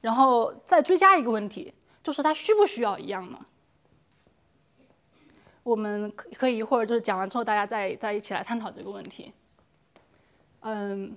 [0.00, 3.38] 然后再追加一个问题，就是它需不需要一样呢？
[5.62, 9.32] 我们可可以一会儿就是讲完之后，大家再再一起来探讨这个问题。
[10.60, 11.16] 嗯，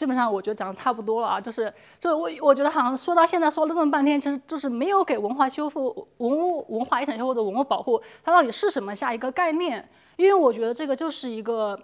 [0.00, 9.86] 基本上我觉得讲的差不多了啊，就是就我我觉得好像说到现在说了这么半天，其实就是没有给文化修复、文物文化遗产修复的文物保护，它到底是什么下一个概念？
[10.16, 11.78] 因为我觉得这个就是一个，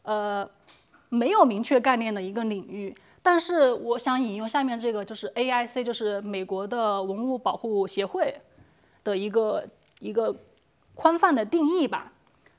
[0.00, 0.48] 呃，
[1.10, 2.94] 没有明确概念的一个领域。
[3.22, 8.34] 但是我想引用下面这个，就是 AIC，就是美国的文物保护协会
[9.04, 9.62] 的一个
[10.00, 10.34] 一个
[10.94, 12.11] 宽泛的定义吧。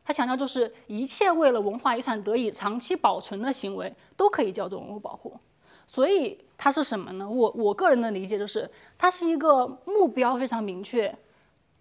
[0.04, 5.39] 他强调就是一切为了文化遗产得以长期保存的行为都可以叫做文物保护。
[5.88, 7.30] 所以它是什么呢？
[7.30, 11.16] 我我个人的理解就是，它是一个目标非常明确，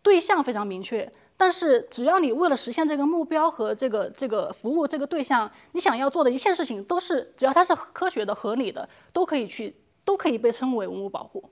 [0.02, 1.10] 对象非常明确。
[1.34, 11.42] 但是，只要你为了实现这个目标和这个这个服务这个对象，你想要做的一切事情都是，只要它是科学的、合理的，都可以去，都可以被称为文物保护。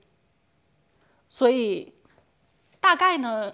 [1.27, 1.93] 所以，
[2.79, 3.51] 大概呢，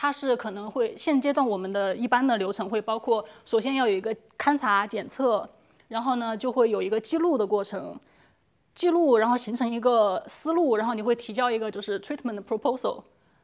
[0.00, 5.48] 它是可能会现阶段我们的一般的流程会包括，首先要有一个勘察检测，
[5.88, 7.98] 然后呢就会有一个记录的过程，
[8.76, 13.02] 记录然后形成一个思路，然后你会提交一个就是 treatment proposal，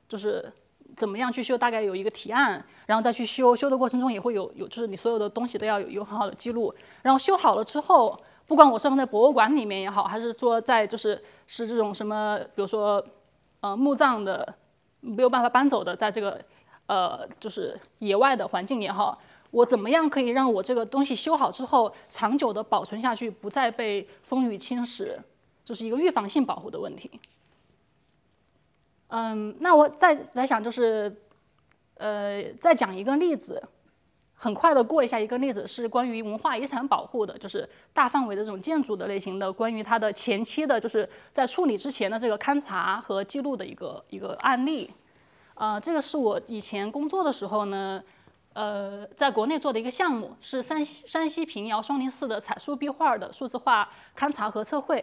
[0.09, 0.53] 就是。
[0.97, 3.57] 怎么样去修，大概有一个提案，然后再去修。
[3.57, 6.73] 修的过程中也会有有，就是你所有的东西都要有有很好的记录。
[7.03, 13.05] 然后修好了之后，不管我是放在博物馆里面也好，还是说在就是是这种什么，比如说
[13.59, 14.55] 呃墓葬的
[15.05, 16.43] 没有办法搬走的，在这个
[16.87, 25.17] 呃就是野外的环境也好，我怎么样可以让我这个东西修好之后长久的保存下去，不再被风雨侵蚀，
[25.63, 27.21] 就是一个预防性保护的问题。
[29.09, 31.15] 嗯，那我再再想，就是，
[31.99, 33.63] 呃，再讲一个例子，
[34.45, 44.91] 很快的过一下一个例子，是关于文化遗产保护的，就是大范围的这种建筑的类型的，关于它的前期的，就是在处理之前的这个勘察和记录的一个一个案例。
[45.55, 48.03] 呃，这个是我以前工作的时候呢，
[48.53, 55.03] 呃，在国内做的一个项目，是山西山西平遥双林寺的彩塑壁画的数字化勘察和测绘。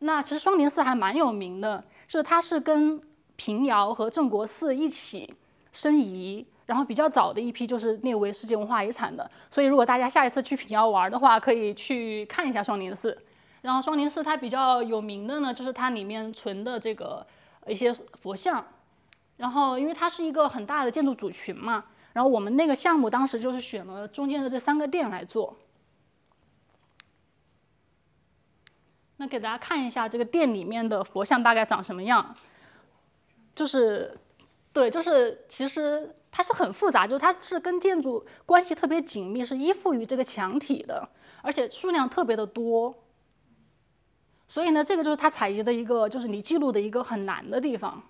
[0.00, 3.00] 那其实双林寺还蛮有名的，是它是跟
[3.36, 5.32] 平遥和镇国寺一起
[5.72, 9.30] 申遗，然后比较早的一批就是列为世界文化遗产的。
[9.50, 13.16] 所以如果大家下一次去平遥玩的话，可以去看一下双林寺。
[13.62, 17.26] 然后双林寺它比较有名的呢，就是它里面存的这个
[17.66, 18.64] 一些佛像。
[19.36, 25.56] 然后因为它是一个很大的建筑组群嘛，然后我们那个项目当时就是选了中间的这三个殿来做。
[29.16, 32.34] 那给大家看一下这个殿里面的佛像大概长什么样，
[33.54, 34.18] 就是，
[34.72, 41.08] 对，就是其实它是很复杂，就是它是跟建筑关系特别紧密，是依附于这个墙体的，
[41.42, 42.92] 而且数量特别的多。
[44.48, 48.02] 所以呢，这个就是它采集的一个，就是你记录的一个很难的地方。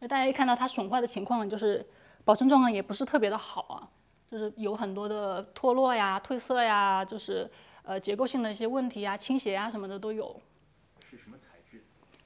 [0.00, 1.88] 那大家一看到它损坏的情况，就是
[2.26, 3.88] 保存状况也不是特别的好啊，
[4.30, 7.50] 就是有很多的脱落呀、褪色呀，就是。
[7.82, 10.38] 呃，结构性的一些问题啊，倾斜啊什么的都有。
[11.02, 11.82] 是什么材质？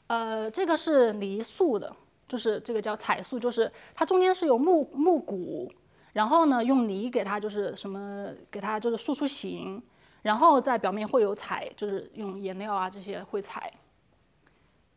[0.08, 1.94] 呃，这个是泥塑的，
[2.28, 5.70] 就是这个叫彩塑，就是它中间是有木木骨，
[6.12, 9.82] 然后呢用泥给它就是什么，给它就是塑出形，
[10.22, 13.70] 然后在表面会有彩，就是用颜料啊这些会彩。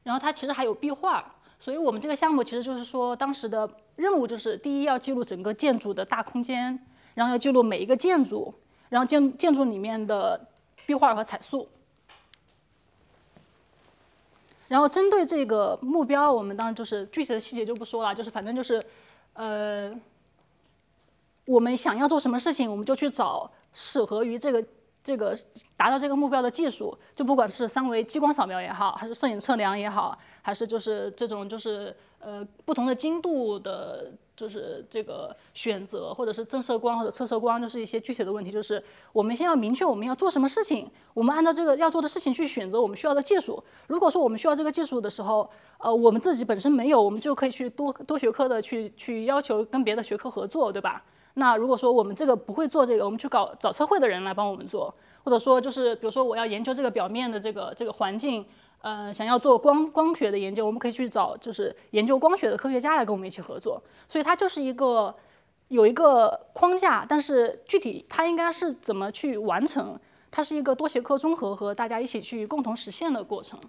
[0.04, 6.80] 然后它其实还有壁画，所以我们这个项目其实就是说当时的任务就是第一要记录整个建筑的大空间，
[7.14, 8.54] 然后要记录每一个建筑。
[8.90, 10.40] 然后建建筑里面的
[10.86, 11.68] 壁画和彩塑，
[14.68, 18.82] 然后针对这个目标，我们当然就是具体的细节就不说了，就是反正就是，
[19.34, 19.94] 呃，
[21.46, 24.64] 我们想要做什么事情，我们就去找适合于这个
[25.04, 25.38] 这个
[25.76, 34.12] 达到这个目标的技术，就不管是三维激光扫描也好，还是摄影测量也好，还是就是这种就是呃不同的精度的。
[34.38, 38.52] 就是这个选择，或者是正色光或者侧色光，就是一些具体的问题。
[38.52, 38.82] 就是
[39.12, 43.62] 我们先要明确我们要做什么事情，我们按照这个要做的事情去选择我们需要的技术。
[43.88, 51.04] 如果说我们需要这个技术的时候，呃，我们自己本身没有，我们就可以去多多学科的去去要求跟别的学科合作，对吧？
[51.34, 58.46] 那如果说我们这个不会做这个，我们去搞找测绘的人来帮我们做，或者说就是比如说我要研究这个表面的这个这个环境。
[58.82, 63.82] 呃，想要做光光学的研究，我们可以去找就是研究光学的科学家来跟我们一起合作。
[64.08, 65.14] 所以它就是一个
[65.70, 70.00] 有一个框架，但是具体它应该是怎么去完成，
[70.32, 73.60] 它是一个多学科综合和大家一起去共同实现的过程。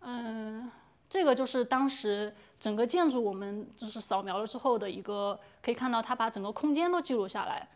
[0.00, 0.68] 嗯，
[1.08, 7.68] 这个就是当时整个建筑我们就是扫描了之后的一个，可以看到它把整个空间都记录下来。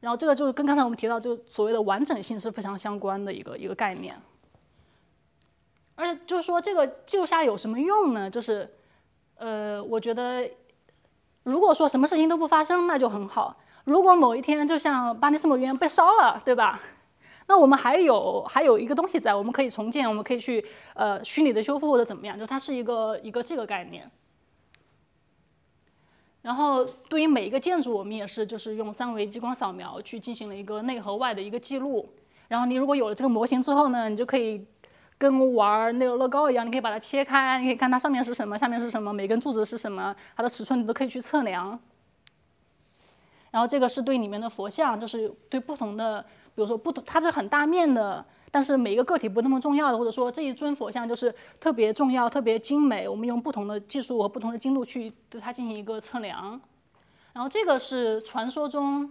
[0.00, 4.16] 然后这个就是跟刚才我们提到就所谓的完整性是非常相关的一个一个概念。
[5.96, 8.30] 而且就是说，这个记录下来有什么用呢？
[8.30, 8.70] 就是，
[9.36, 10.46] 呃，我觉得，
[11.42, 13.56] 如果说什么事情都不发生，那就很好。
[13.84, 16.80] 如果某一天就像巴黎圣母院被烧了，对吧？
[17.46, 24.10] 那我们还有还有一个东西在，我们可以重建，我们可以去呃虚拟的修复或者怎么样，就它是一个一个这个概念。
[26.42, 32.12] 然后对于每一个建筑，我们也是就是用三维激光扫描去进行了一个内和外的一个记录。
[32.48, 34.66] 然后你如果有了这个模型之后呢，你就可以。
[35.18, 41.78] 跟玩那个乐高一样，你可以把它切开，你可以看它上面是什么，下面是什么，每根柱子是什么，它的尺寸你都可以去测量。
[43.50, 46.20] 然后这个是对里面的佛像，就是对不同的，
[46.54, 56.60] 比如说不同，它是很大面的，但是每一个个体不那么重要的，或者说这一尊佛像就是特别重要、特别精美，我们用不同的技术和不同的精度去对它进行一个测量。
[57.32, 59.10] 然后这个是传说中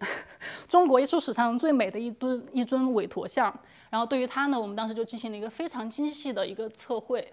[0.66, 3.54] 中国艺术史上最美的一尊一尊韦陀像。
[3.90, 7.32] 然后对于它呢，我们当时就进行了一个非常精细的一个测绘，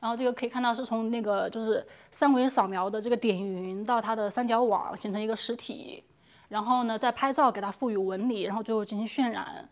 [0.00, 6.02] 然后这个可以看到是从那个就是三维扫描的这个点云到它的三角网形成一个实体，
[6.48, 9.68] 然后呢再拍照给它赋予纹理，然后最后进行渲染，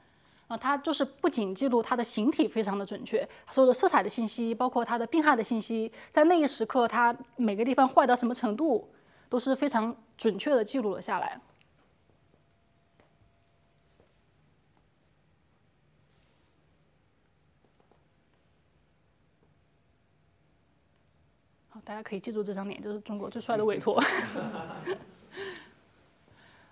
[0.46, 8.88] 啊，它就是不仅记录它的形体非常的准确，所有的色彩的信息，包括它的病害的信息，在那一时刻它每个地方坏到什么程度，
[9.28, 11.40] 都是非常准确的记录了下来。
[21.84, 24.02] 大家可以记住这张脸，就是中国最帅的委托。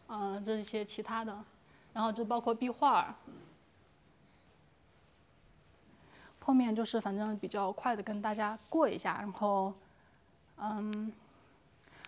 [0.08, 1.36] 嗯，这是一些其他的，
[1.92, 3.14] 然后就包括壁画。
[6.40, 9.70] 后面就是反正比较快的跟大家过一下，然后，
[10.58, 11.12] 嗯，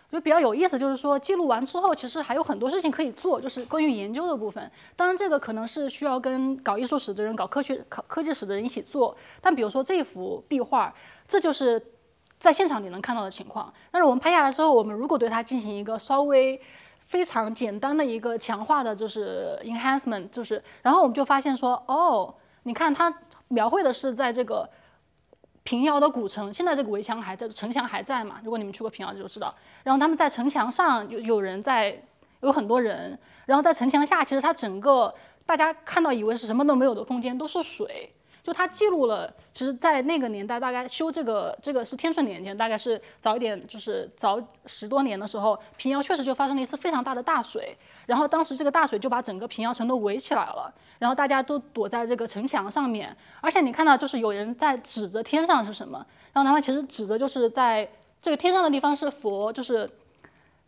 [0.09, 4.71] 我觉得比较有意思，就是说记录完之后，其实还有很多事情可以做，就是关于研究的部分。
[4.95, 9.15] 当然，这个可能是需要跟搞艺术史的人、搞科学、科科技史的人一起做。
[9.39, 10.91] 但比如说这幅壁画，
[11.27, 11.79] 这就是
[12.41, 13.71] 在现场你能看到的情况。
[13.91, 16.59] 但是我们拍下来之后，我们如果对它进行一个稍微
[17.05, 22.35] 非常简单的一个强化的，就是 enhancement，就是，然后我们就发现说，哦。
[22.63, 23.11] 你看，它
[23.47, 24.69] 描绘的是在这个
[25.63, 28.39] 平遥的古城，现在这个围墙还在，城墙还在嘛？
[28.43, 29.53] 如果你们去过平遥就知道。
[29.83, 32.03] 然后他们在城墙上有有人在，
[32.41, 33.17] 有很多人。
[33.47, 35.11] 然后在城墙下，其实它整个
[35.43, 38.13] 大家看到以为是什么都没有的空间都是水。
[38.43, 47.77] 就它记录了，其实，在那个年代，大概修这个这个是天顺年间，大概是早一点，就是早十多年的时候，平遥确实就发生了一次非常大的大水，
[48.07, 57.87] 然后当时这个大水就把整个平遥城都围起来了，然后大家都躲在这个城墙上面，而且你看到就是有人在指着天上是什么，然后他们其实指着就是在
[58.21, 59.87] 这个天上的地方是佛，就是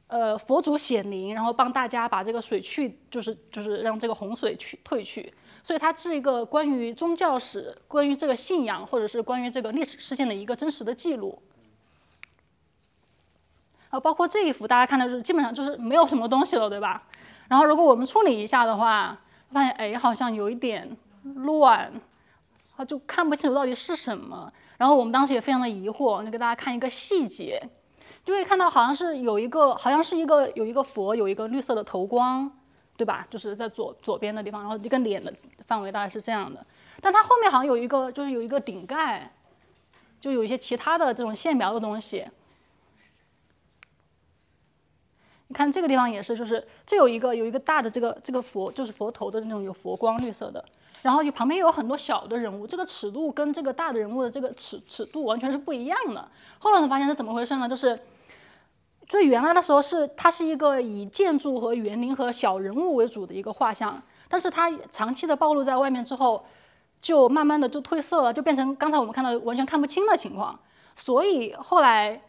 [0.08, 5.34] 呃佛祖显灵，然后帮大家把这个水去，就是就是让这个洪水去退去。
[5.64, 11.42] 所以它是一个关于宗教史、关于这个信仰，或者是关于这个历史事件的一个真实的记录。
[13.90, 17.04] 啊，包括这一幅，大家看的是基本上就是没有什么东西了，对吧？
[17.48, 19.18] 然后如果我们处理一下的话，
[19.52, 21.94] 发现哎，好像有一点乱，
[22.76, 24.52] 啊，就看不清楚到底是什么。
[24.78, 27.62] 然后我们当时也非常的疑惑，就给大家看一个细节，
[28.26, 32.52] 就会看到好像是有一个，好像是一个有一个佛，有一个绿色的头光。
[32.96, 33.26] 对吧？
[33.28, 35.34] 就是在左左边的地方，然后一个脸的
[35.66, 36.64] 范围大概是这样的，
[37.02, 39.32] 但它后面好像有一个，就是有一个顶盖，
[40.22, 42.26] 就有一些其他的这种线描的东西。
[45.48, 50.64] 你看这个地方也是，就是这有一个有一个大的这个这个佛，就是佛头的那种有佛光绿色的，
[51.02, 56.30] 然后就旁边有很多小的人物，这个尺度跟这个大的人物的这个尺尺度完全是不一样的。
[56.60, 57.68] 后来才发现是怎么回事呢？
[57.68, 58.00] 就是。
[59.14, 66.44] 所以原来的时候是它是一个以建筑和园林和小人物为主的一个画像，但是它长期的暴露在外面之后，
[67.00, 70.60] 就慢慢的就褪色了，就变成刚才我们看到完全看不清的情况。
[70.96, 72.20] 所以后来，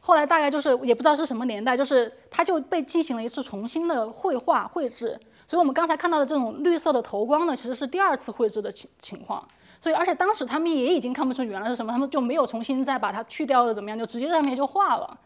[0.00, 5.16] 后来大概就是也不知道是什么年代，就是它就被进行了一次重新的绘画绘制。
[5.46, 9.46] 所以我们刚才看到的这种绿色的头光呢，其实是第二次绘制的情情况。
[9.82, 15.18] 所以，而且当时他们也已经看不出原来是什么，他们就没有重新再把它去掉的怎么样，就直接在上面就画了。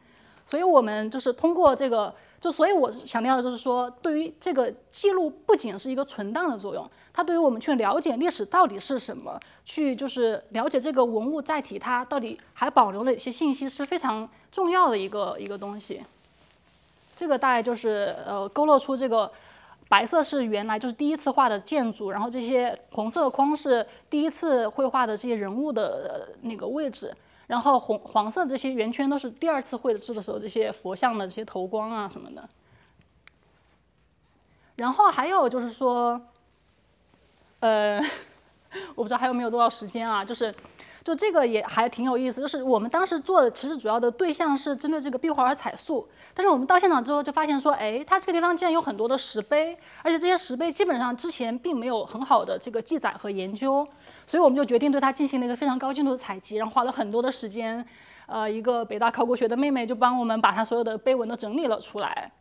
[0.46, 16.00] 所以我们就是通过这个，就所以我强调的就是说，对于这个记录不仅是一个存档的作用，它对于我们去了解历史到底是什么，去就是了解这个文物载体它到底还保留了一些信息是非常重要的一个一个东西。
[17.14, 19.30] 这个大概就是呃勾勒出这个。
[19.88, 27.14] 白色是原来就是第一次画的建筑，然后这些红色框是第一次绘画的这些人物的那个位置，
[27.46, 32.48] 然后红黄色这些圆圈都是第二次绘制的时候这些佛像的这些头光啊什么的。
[34.76, 36.20] 然后还有就是说，
[37.60, 38.00] 呃，
[38.96, 40.54] 我不知道还有没有多少时间啊，就是。
[41.06, 46.04] 就这个也还挺有意思，就是我们当时做的，其实主要的对象是针对这个壁画和彩塑，
[46.34, 53.86] 但是我们到现场之后就发现说，哎，它这个地方竟然有很多的石碑，而且这些石碑基本上之前并没有很好的这个记载和研究，
[54.26, 57.86] 所以我们就决定对它进行了一个非常高精度的采集，然后花了很多的时间，
[58.26, 62.32] 呃，一个北大考古学的妹妹就帮我们把它所有的碑文都整理了出来，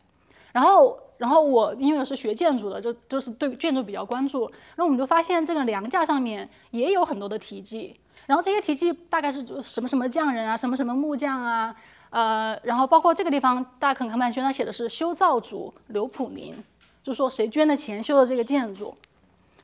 [0.50, 7.94] 然后，然后我因为是学建筑的，就就是对建筑比较关注，那我们就发现这个梁架上面也有很多的题记。
[8.26, 11.74] 然后这些题记大概是什么什么匠人啊，什么什么木匠啊，
[12.10, 16.54] 呃，然后包括这个地方，大家可能看不见，它写的是修造主刘普林，
[17.02, 18.96] 就说谁捐的钱修的这个建筑。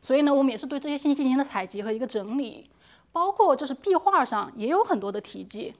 [0.00, 2.70] 所以呢，我们也是对这些信息进行了采集和一个整理，
[3.10, 5.74] 包括就是壁画上也有很多的题记，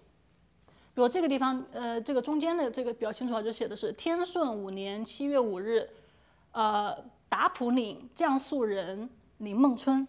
[0.95, 5.89] 比如这个地方，呃，这个中间的这个比较清楚啊，就写的是天顺五年七月五日，
[6.53, 6.97] 呃，
[7.29, 9.09] 达普岭降宿人
[9.39, 10.07] 林梦春。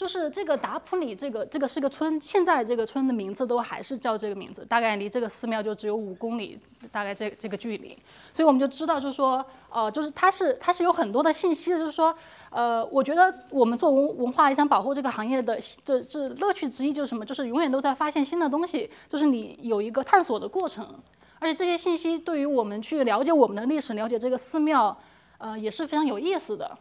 [0.00, 6.58] 就是这个达普里，这个这个是个村，现在这个村的名字都还是叫这个名字，大概离这个寺庙就只有五公里，
[6.90, 7.88] 大概这这个距离，
[8.32, 12.16] 所以我们就知道，就是说，呃，就是它是它是有很多的信息的，就是说，
[12.48, 20.98] 呃，我觉得我们做文文化遗产保护这个行业的这这乐趣之一就是什么，就是永远都在发现新的东西，就是你有一个探索的过程，
[21.40, 24.96] 而且这些信息对于我们去了解我们的历史，了解这个寺庙，
[25.36, 26.78] 呃，也是非常有意思的。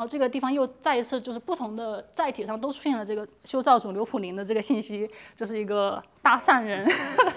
[0.00, 6.90] 然后这个地方又再一次就是不同的载体上都出现了这个修造主刘普林的这个信息，就是一个大善人，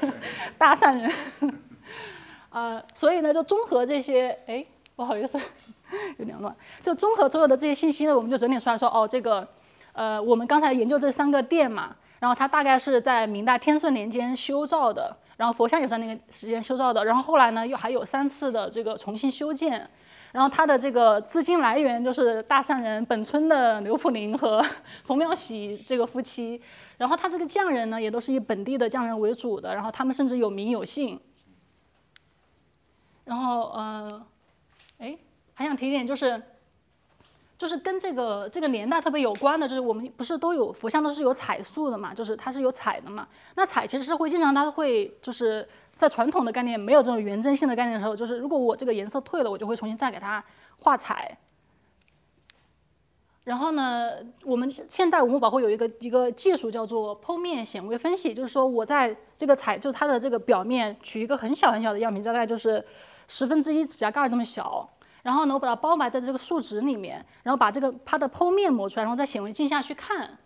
[0.57, 1.11] 大善人，
[2.51, 5.37] 呃，所以呢就综合这些，哎，不好意思，
[6.17, 9.45] 有点乱，就综合所有的这些信息呢，我们就整理出来说，哦，这个，
[9.91, 19.89] 呃，我们刚才研究这三个殿嘛，然后它大概是在明代天顺年间修造的，然后佛像也在那个时间修造的，然后后来呢又还有三次的这个重新修建。
[20.33, 24.65] 然后它的这个资金来源就是大善人本村的刘普林和
[25.05, 26.59] 冯妙喜这个夫妻，
[26.97, 31.21] 然后他这个匠人呢也都是以本地的匠人为主的，然后他们甚至有名有姓。
[33.25, 34.25] 然后呃，
[34.97, 35.15] 哎，
[35.53, 36.41] 还想提一点就是，
[37.55, 45.69] 就是跟这个这个年代特别有关的，就是我们不是都有佛像都是有彩塑的嘛，就是它是有彩的嘛，那彩其实是会经常它会就是。
[45.95, 50.43] 在传统的概念没有这种原真性的概念的时候，就是如果我这个颜色退了，我就会重新再给它
[50.79, 51.37] 画彩。
[53.43, 54.11] 然后呢，
[54.43, 62.83] 我们现代文物保护有一个一个技术叫做剖面显微分析，就是说我在这个彩，就它的这个表面取一个很小很小的样品，大概就是
[63.27, 64.89] 十分之一指甲盖这么小。
[65.23, 70.37] 然后呢，我把它包埋在这个树脂里面，然后把这个它的剖面磨出来，然后在显微镜下去看，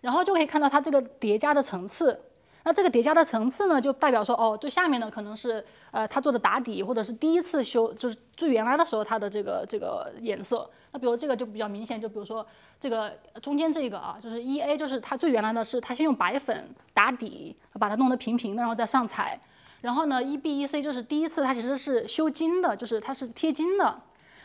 [0.00, 2.20] 然后就可以看到它这个叠加的层次。
[2.66, 10.68] 那这个叠加的层次呢，就代表说，哦，最下面呢可能是，呃，他做的打底，或者是第一次修，就是最原来的时候它的这个这个颜色。
[10.92, 12.46] 那比如这个就比较明显，就比如说
[12.80, 13.12] 这个
[13.42, 19.38] 中间这个啊，就是一 A，就是它最原来的是它先用白粉打底，把它弄得平平的，然后再上彩。
[19.82, 24.00] 然后呢，一 B 一 C 就是第一次它其实是修金的，就是它是贴金的。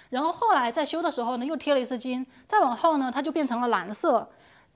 [0.10, 4.28] 然后后来在修的时候呢，又贴了一次金，再往后呢，它就变成了蓝色。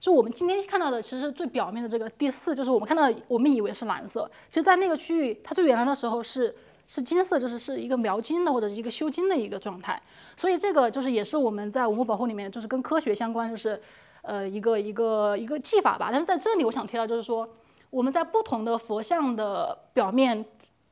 [0.04, 6.54] 就我们今天看到的，其实最表面的这个第四，就是我们看到，我们以为是蓝色，其实，在那个区域，它最原来的时候是
[6.90, 10.02] 是金色，就是是一个描金的或者是一个修金的一个状态。
[10.36, 13.82] 所以这个就是也是我们在文物保护里面，就是跟科学相关，就是
[14.24, 16.10] 呃一个一个一个技法吧。
[16.12, 17.48] 但是在这里，我想提到就是说，
[17.90, 20.44] 我们在不同的佛像的表面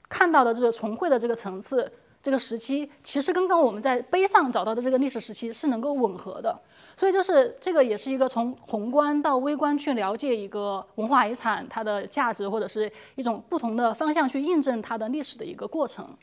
[0.08, 1.92] 看到的这个重绘的这个层次，
[2.24, 6.58] 这个时期，其实跟刚刚我们在碑上找到的这个历史时期是能够吻合的。
[7.02, 16.16] 所以就是这个也是一个从宏观到微观去了解一个文化遗产它的价值，或者是一种不同的方向去印证它的历史的一个过程。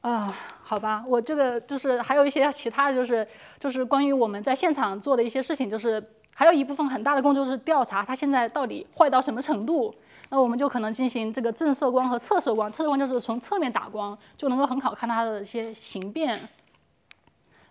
[0.00, 3.24] 啊，好吧，我这个就是还有一些其他的就是
[3.60, 9.94] 就是关于我们在现场做的一些事情，就是还有一部分很大的工作是调查它现在到底坏到什么程度。
[10.32, 16.30] 那我们就可能进行这个正色光和侧色光，侧色光就是从侧面打光，就能够很好看它的一些形变，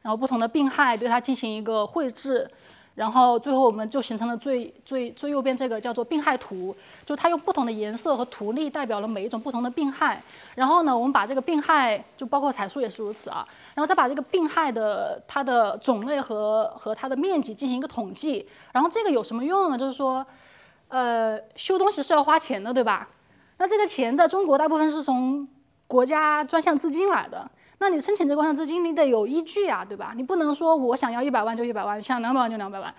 [0.04, 2.48] 然后不同的病害对它进行一个绘制，
[2.94, 10.22] 然后最后我们就形成了最最最右边这个叫做病害图，就它用不同的颜色和图例代表了每一种不同的病害，
[10.54, 13.44] 然后呢，我们把这个病害就包括彩树也是如此啊，
[13.74, 19.76] 然后再把这个病害的它的种类和和它的面积进行一个统计，然后这个有什么用呢？
[19.76, 20.24] 就是说。
[20.92, 23.08] 呃，修东西是要花钱的，对吧？
[23.58, 25.48] 那这个钱在中国大部分是从
[25.88, 27.50] 国家专项资金来的。
[27.80, 30.14] 那你申请这个专项资金，你得有依据啊，对吧？
[30.16, 32.94] 你不能说我想要一百万就一百万，想两百万就两百万。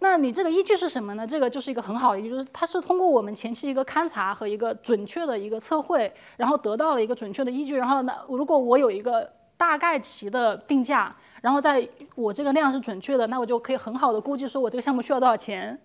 [0.00, 1.26] 那你这个依据是什么呢？
[1.26, 7.76] 这个就是一个很好的依据，就是它是通过我们前期一个勘察和一个准确的一个测绘，然后得到了一个准确的依据。
[7.76, 15.76] 然后呢，如果我有一个大概齐的定价，然后在我这个量是准确的，那我就可以很好的估计说我这个项目需要多少钱。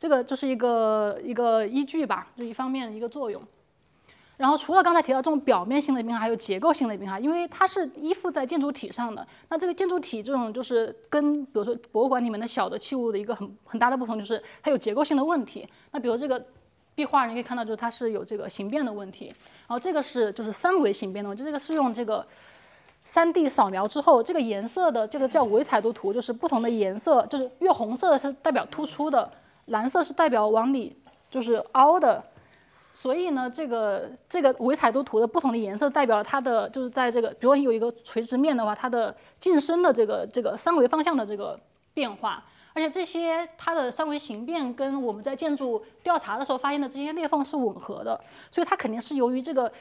[0.00, 3.40] 这个就是一个一个依据吧，就一方面一个作用。
[4.38, 9.24] 然后除了刚才提到这种表面性的病害，还有结构性的病害，因为它是依附在建筑体上的。
[9.50, 15.68] 那这个建筑体这种就是跟比如说博物馆里面的小的器物的一个很很大的不同，就是它有结构性的问题。
[15.90, 16.42] 那比如这个
[16.94, 19.26] 壁画，你可以看到就是它是有这个形变的问题。
[19.26, 22.26] 然后这个是就是三维形变的问题，这个是用这个
[23.04, 29.30] 三 D 扫描之后，这个颜色的这个叫微彩度图，就是不同的颜色，就是越红色的是代表突出的。
[29.70, 30.96] 蓝色是代表往里
[31.30, 32.22] 就是凹的，
[32.92, 41.58] 所以呢，这个这个微彩度图的不同的颜色代表了它的就是在这个，比如你有一个垂直面的话，它的进深的这个这个三维方向的这个
[41.94, 49.72] 变化，而且这些它的三维形变跟我们在建筑调查的时候发现的这些裂缝是吻合的，所以它肯定是由于这个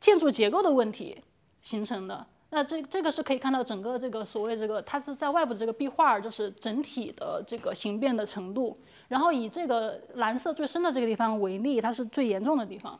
[0.00, 1.22] 建筑结构的问题
[1.62, 2.26] 形成的。
[2.50, 8.76] 那这这个是可以看到整个这个所谓这个它是在外部这个壁画，就是整体的这个形变的程度。
[9.08, 12.98] 然后以这个蓝色最深的这个地方为例，它是最严重的地方。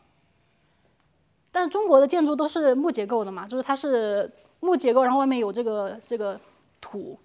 [1.50, 4.30] 但中国的建筑都是木结构的嘛，就是它是
[4.60, 6.38] 木结构，然后外面有这个这个
[6.80, 7.18] 土。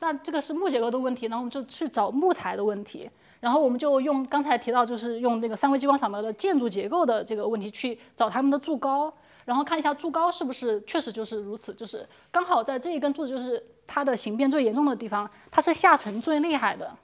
[0.00, 3.08] 那这个是木结构的问题，那我们就去找木材的问题。
[3.40, 9.12] 然后我们就用刚才提到，就是用这个三维激光扫描的建筑结构的这个问题去找它们的柱高。
[9.48, 16.94] 然后看一下柱高是不是确实就是如此，就是刚好在这一根柱子就是它的形变最严重的地方，它是下沉最厉害的，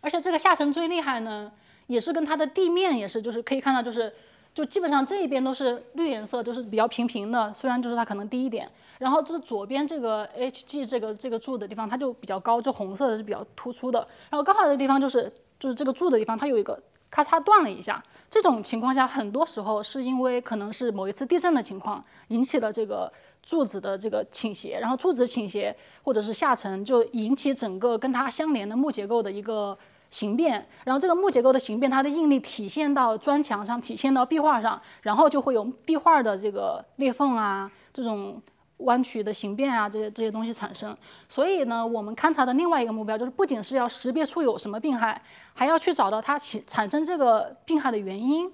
[0.00, 1.52] 而且这个下沉最厉害呢，
[1.86, 4.12] 也是跟它的地面也是，就是可以看到就是
[4.52, 8.68] 就基本上这一边都是绿颜色，就是比较平平的，虽然就是它可能低一点，
[8.98, 16.76] 然后这左边这个 HG 这个这个柱的地方它就比较高，就红色的是比较突出的，然后刚好这个地方就是就是这个柱的地方它有一个。
[17.10, 29.76] 咔嚓断了一下，这种情况下，很多时候是因为可能是某一次地震的情况引起了这个柱子的这个倾斜，然后柱子倾斜或者是下沉，就引起整个跟它相连的木结构的一个
[30.10, 38.40] 形变，然后这个木结构的形变，它的应力体现到砖墙上，体现到壁画上，然后就会有壁画的这个裂缝啊，这种。
[38.78, 40.96] 弯曲的形变啊，这些这些东西产生，
[41.28, 45.20] 所以呢，我们勘察的另外一个目标就是，不仅是要识别出有什么病害，
[45.54, 48.50] 还要去找到它起产生这个病害的原因，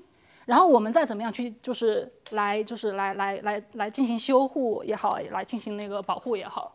[0.47, 6.73] 然后我们再怎么样去，就是来就是来来来来进行修护也好，来进行那个保护也好，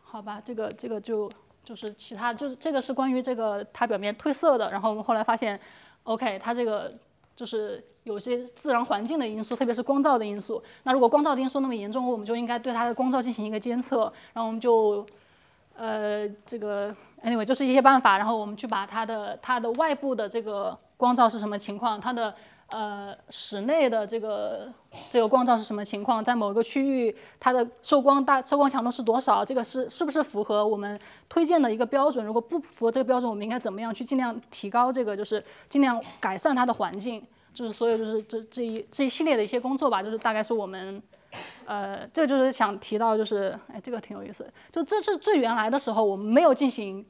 [0.00, 1.28] 好吧，这个这个就
[1.64, 5.58] 就是其他就是这个是关于这个它表面褪色的，然后我们后来发现
[6.04, 6.96] ，OK，它这个。
[7.38, 10.60] 就是有些自然环境的因素，特别是光照的因素。
[10.82, 14.12] 那如果光照的因素那么严重，我们就应该对它的光照进行一个监测。
[14.32, 15.06] 然后我们就，
[15.76, 18.18] 呃，这个 anyway 就是一些办法。
[18.18, 22.34] 然后我们去把它的它的外部的这个光照是什么情况，它的
[22.68, 24.70] 呃室内的这个
[25.10, 29.44] 这个光照是什么情况，在某个区域它的受光大受光强度是多少？
[29.44, 30.98] 这个是是不是符合我们
[31.28, 32.24] 推荐的一个标准？
[32.24, 37.24] 如果不符合这个标准，我们应该怎么样去尽量提高这个，就是尽量改善它的环境？
[37.54, 41.02] 就是所有就是这这一这一系列的一些工作吧，就是大概是我们，
[41.64, 44.46] 呃，这就是想提到，就是哎，这个挺有意思。
[44.70, 47.04] 就这是最原来的时候，我们没有进行，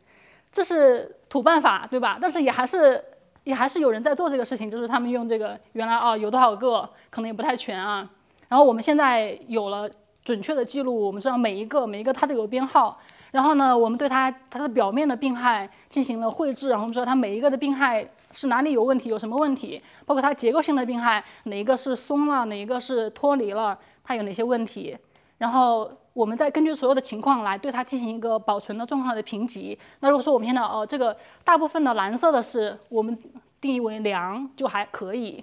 [0.51, 2.19] 这是土办法，对吧？
[2.23, 3.05] 但是也还是
[3.49, 8.07] 也还是有人在做这个事情，就是他们用这个原来啊有多少个，可能也不太全啊。
[8.49, 9.89] 然后我们现在有了
[10.23, 13.01] 准确的记录，我们知道每一个每一个它都有编号。
[13.31, 18.07] 然后呢，我们对它它的表面的病害进行了绘制，然后我们知道它每一个的病害。
[18.31, 19.81] 是哪里有问题，有什么问题？
[20.05, 24.95] 包括它结构性的病害，哪一个是松了，哪一个是脱离了，它有哪些问题？
[25.39, 29.79] 然后我们再根据所有的情况来对它进行一个保存的状况的评级。
[30.01, 33.17] 那如果说我们现在哦，这个大部分的蓝色的是我们
[33.61, 35.43] 定义为良，就还可以；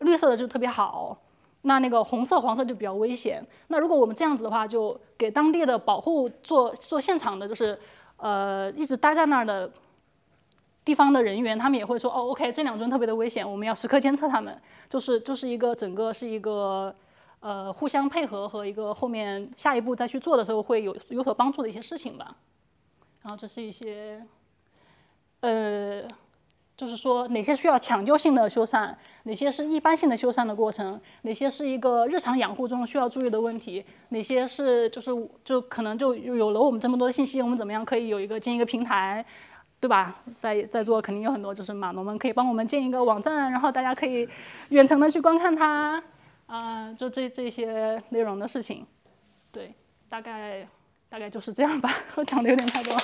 [0.00, 1.16] 绿色的就特别好。
[1.62, 3.44] 那那个红色、黄色就比较危险。
[3.68, 7.78] 那如果我们这样子的话，就给当地的保护做做现场的，就是
[8.16, 9.70] 呃一直待在那儿的。
[10.86, 14.56] 地方的人员，他们也会说，哦，OK，这两尊特别的危险，我们要时刻监测他们，
[14.88, 16.94] 就是就是一个整个是一个，
[17.40, 22.36] 呃，互相配合和一个后面下一步再去做的时候会有有所帮助的一些事情吧。
[23.22, 24.24] 然后这是一些，
[25.40, 26.02] 呃，
[26.76, 35.10] 就是说哪些需要抢救性的修缮，哪些是一般性的修缮的过程，哪些是一个日常养护中需要注意的问题，哪些是就是
[35.44, 39.24] 就可能就有了我们这么多的信息，我们怎么样可以有一个建一个平台。
[39.78, 40.22] 对吧？
[40.34, 44.26] 在在座肯定有很多就是码农们，可以帮我们建一个网站，然后大家可以
[44.70, 46.02] 远程的去观看它，
[46.46, 48.86] 啊，就这这些内容的事情，
[49.50, 49.74] 对，
[50.08, 50.66] 大概
[51.08, 51.92] 大概就是这样吧。
[52.14, 52.96] 我讲的有点太多。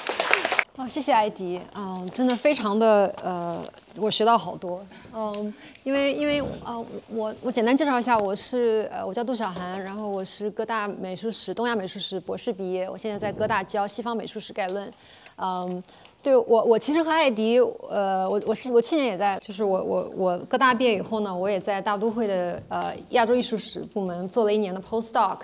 [0.77, 3.63] 好，谢谢艾迪，嗯，真的非常的呃，
[3.97, 4.83] 我学到好多，
[5.13, 14.93] 嗯，因为因为呃，我我简单介绍一下，我是呃，我叫杜小涵，然后我是哥大美术史东亚美术史博士毕业，我现在在哥大教西方美术史概论，
[15.37, 15.83] 嗯。
[16.23, 17.59] 对我，我其实和艾迪，
[17.91, 25.39] 呃，我我是我去年也在，就是我我我各大毕业以后呢，我也在大都会的呃亚洲艺术史部门做了一年的 postdoc，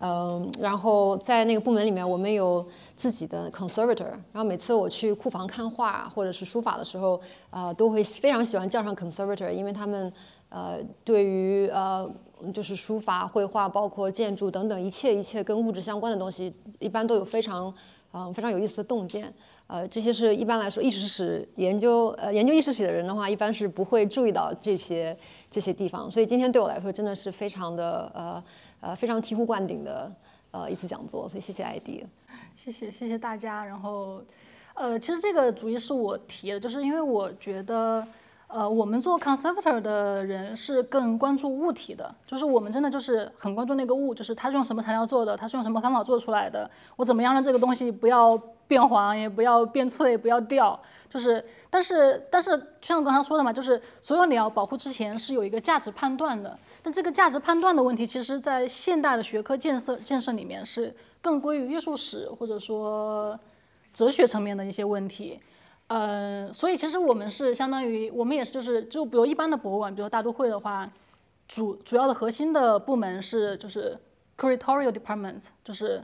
[0.00, 2.66] 嗯，然后在那个部门里面，我们有
[2.96, 7.20] 自己的 conservator，然后每次我去库房看画或者是书法的时候，
[7.50, 10.12] 呃，都会非常喜欢叫上 conservator，因为他们
[10.48, 12.10] 呃对于呃
[12.52, 17.72] 就是书法、绘画，包括建筑等等一切一切跟物质相关的东西，一般都有非常
[18.12, 19.32] 嗯非常有意思的洞见。
[19.66, 25.16] 呃，这些是一般来说艺术史研究，呃，研究艺术史的人的话，一般是不会注意到这些
[25.50, 26.10] 这些地方。
[26.10, 28.44] 所以今天对我来说真的是非常的呃
[28.80, 30.12] 呃非常醍醐灌顶的
[30.50, 31.26] 呃一次讲座。
[31.26, 32.04] 所以谢谢艾迪，
[32.54, 33.64] 谢谢谢谢大家。
[33.64, 34.22] 然后，
[34.74, 38.06] 呃，其实这个主意是我提的，就是因为我觉得，
[38.46, 50.78] 呃，我们做 conservator 的人是更关注物体的，就是我们真的就是很关注那个物，就是它是用什么材料做的，它是用什么方法做出来的，我怎么样让这个东西不要变黄，也不要变脆，不要掉，
[51.10, 63.36] 就是但是但是像我刚才说的嘛，就是所有你要保护之前是有一个价值判断的，但这个价值判断的问题，其实在现代的学科建设建设里面是更归于艺术史或者说
[63.92, 65.40] 哲学层面的一些问题。
[65.88, 70.90] 嗯，所以其实我们是相当于，我们也是就是就比如一般的博物馆，比如大都会的话，
[71.46, 73.96] 主主要的核心的部门是就是
[74.36, 76.02] curatorial department，就是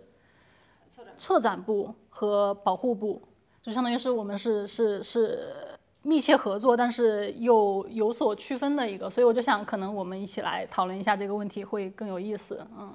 [1.17, 3.23] 策展部和保护部，
[3.63, 5.55] 就相当于是我们是是是
[6.03, 12.95] 密切合作，但是又有所区分的一个，所以我就想可能我们一起来讨论一下这个问题会更有意思，嗯。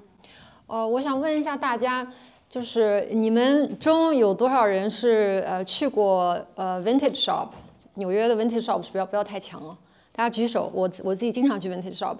[0.68, 2.06] 呃，我想问一下大家。
[2.48, 7.48] 就是你们中有多少人是呃去过呃 vintage shop？
[7.94, 9.76] 纽约的 vintage shop 是不要不要太强了，
[10.12, 10.70] 大家举手。
[10.72, 12.16] 我我自己经常去 vintage shop，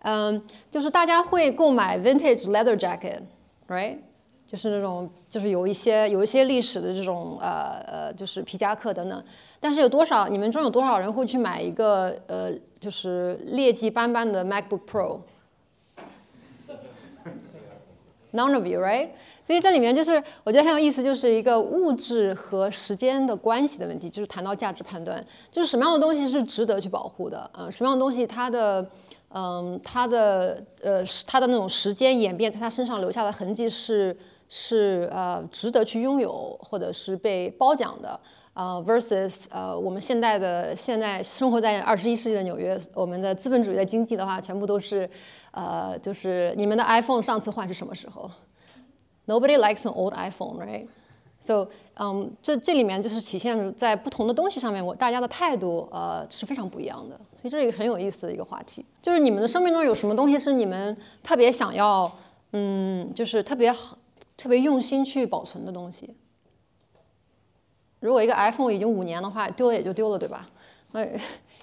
[0.00, 3.98] 嗯，就是大家会购买 vintage leather jacket，right？
[4.46, 9.22] 就是那种就是有一些有一些历史的这种呃呃就是皮夹克等等。
[9.60, 12.50] 但是有多少你们中有多少人会去买一个呃
[12.80, 15.24] 就是劣迹斑斑的 MacBook Pro？None
[18.54, 19.08] of you，right？
[19.48, 28.86] 所以这里面就是我觉得很有意思，就是一个物质和时间的关系的问题，就是谈到价值判断，就是什么样的东西是值得去保护的，呃，什么样的东西它的，
[29.30, 34.14] 嗯，它的呃它的那种时间演变在它身上留下的痕迹是
[34.50, 38.20] 是呃值得去拥有或者是被褒奖的，
[38.52, 45.08] 呃，versus 呃我们现在的现在生活在二十一世纪的纽约，我们的资本主义的经济的话，全部都是
[45.52, 48.30] 呃就是你们的 iPhone 上次换是什么时候？
[49.28, 50.86] ？Nobody likes an old iPhone, right?
[51.40, 57.16] So, 嗯，这这里面就是体现在不同的东西上面，我大家的态度呃是非常不一样的。
[57.40, 58.84] 所以这是一个很有意思的一个话题。
[59.00, 62.10] 就是你们的生命中有什么东西是你们特别想要，
[62.52, 63.96] 嗯，就是特别好、
[64.36, 66.10] 特别用心去保存的东西？
[68.00, 70.48] 如果一个 iPhone 已经五年的话，丢了也就丢了，对吧？
[70.90, 71.06] 那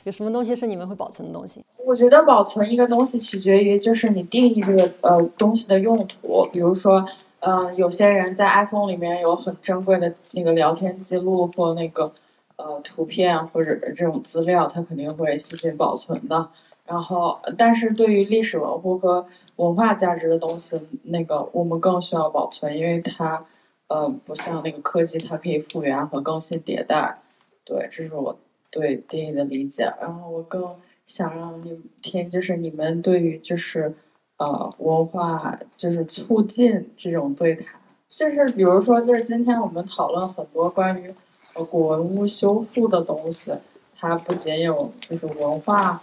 [0.04, 1.62] 有什么东西是你们会保存的东西？
[1.86, 7.06] 我觉得保存一个东西取决于就是你定义这个呃东西的用途，比如说。
[7.48, 12.12] 嗯，有些人在 iPhone 里面有很珍贵的那个聊天记录或那个
[12.56, 16.50] 呃图片或者这种资料，他肯定会细心保存的。
[16.88, 19.28] 然后，但是对于历史文物和
[19.58, 23.46] 文化价值的东西，那个我们更需要保存，因为它
[23.90, 27.20] 呃不像那个科技，它可以复原和更新迭代。
[27.64, 28.36] 对，这是我
[28.72, 29.94] 对定义的理解。
[30.02, 30.76] 然后我更
[31.06, 33.94] 想让你听，就是你们对于就是。
[34.38, 37.80] 呃，文化就是促进这种对谈，
[38.14, 41.14] 就是比如说，就是今天我们讨论很多关于
[41.54, 43.54] 呃古文物修复的东西，
[43.98, 46.02] 它不仅有就是文化，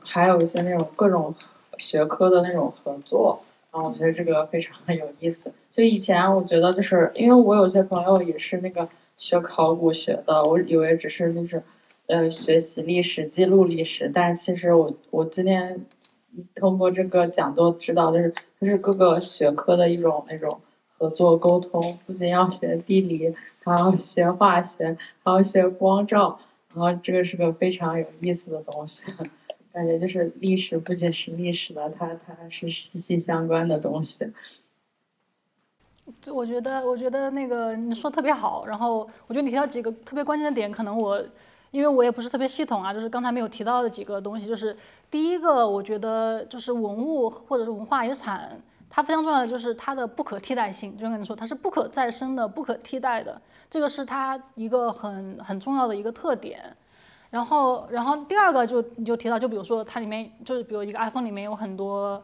[0.00, 1.34] 还有一些那种各种
[1.76, 5.52] 学科的那种合作，然后我觉得这个非常的有意思。
[5.70, 11.62] 就以前我觉得就是因为我有些朋友也是那个学考古学的，我以为只是就是
[12.06, 15.84] 呃学习历史、记录历史，但其实我我今天。
[16.54, 20.60] 通过这个讲座知道，就是它是各个学科的一种那种
[20.96, 26.38] 合作沟通，不仅要学地理，还要学化学，还要学光照，
[26.74, 29.12] 然后这个是个非常有意思的东西。
[29.72, 34.32] 感觉就是历史不仅是历史了，它它是息息相关的东西。
[36.22, 41.22] 就我觉得，我觉得那个你说特别好，然后我觉得你提到几个特别关键的点，可能我。
[41.70, 44.74] 因为我也不是特别系统啊，就是刚才没有提到的几个东西，就是
[45.10, 48.58] 第一个，我觉得就是文物或者是文化遗产，
[48.88, 50.96] 它非常重要的就是它的不可替代性。
[50.96, 53.38] 就像跟你说，它是不可再生的、不可替代的，
[53.68, 56.74] 这个是它一个很很重要的一个特点。
[57.30, 62.22] 然后，然后第二个就你就提到，就比如说它里面就是比如一个 iPhone 里面有很多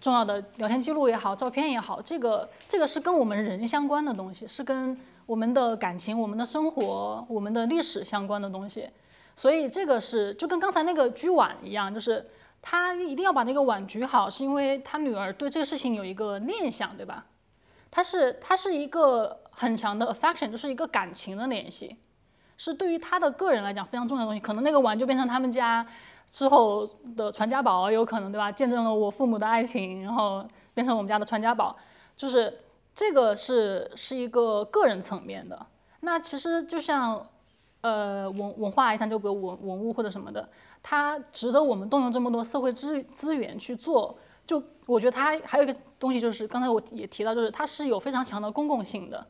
[0.00, 4.98] 重要的聊天记录也好、照片也好，这个这个是跟我们人相关的东西，是跟。
[5.28, 8.88] 我们的感情、我们的生活、我们的历史相关的东西，
[9.36, 12.26] 所以这个是就跟刚才那个举碗一样，就是
[12.62, 17.26] 他一定要把那个碗举好，是因为他女儿对这个事情有一个念想，对吧？
[17.90, 21.94] 他是他是一个很强的 affection，就是一个感情的联系，
[22.56, 24.40] 是对于他的个人来讲非常重要的东西。
[24.40, 25.86] 可能那个碗就变成他们家
[26.30, 28.50] 之后的传家宝，有可能对吧？
[28.50, 31.76] 见证了我父母的爱情，然后变成我们家的传家宝，
[32.16, 32.60] 就是。
[32.98, 35.66] 这个是是一个个人层面的，
[36.00, 37.24] 那其实就像，
[37.80, 40.48] 呃，文文化遗产，就比如文文物或者什么的，
[40.82, 44.18] 它值得我们动用这么多社会资资源去做。
[44.44, 49.24] 就我觉得它还有一个东西，就是刚才我也提到，就是它是有非常强的公共性的。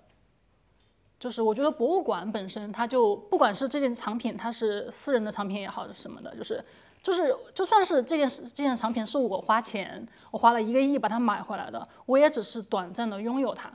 [1.21, 6.65] 就是我觉得博物馆本身，它就不管是这件藏品，它是私人的藏品也好什么的，就是
[7.03, 13.71] 就是就算是这件事这件藏品是我花钱，我花了一个亿把它买回来的，我也只是短暂的拥有它。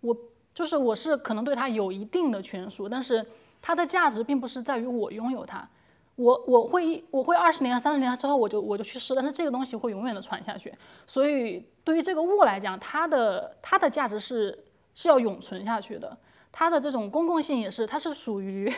[0.00, 0.16] 我
[0.54, 3.26] 就是我是可能对它有一定的权属，但是
[3.60, 5.68] 它的价值并不是在于我拥有它。
[6.16, 10.72] 我我会我会二十年三十年之后我就我就去世，但是这个东西会永远的传下去。
[11.06, 14.64] 所以对于这个物来讲，它的它的价值是
[14.94, 16.16] 是要永存下去的。
[16.52, 18.72] 它的这种公共性也是，它是属于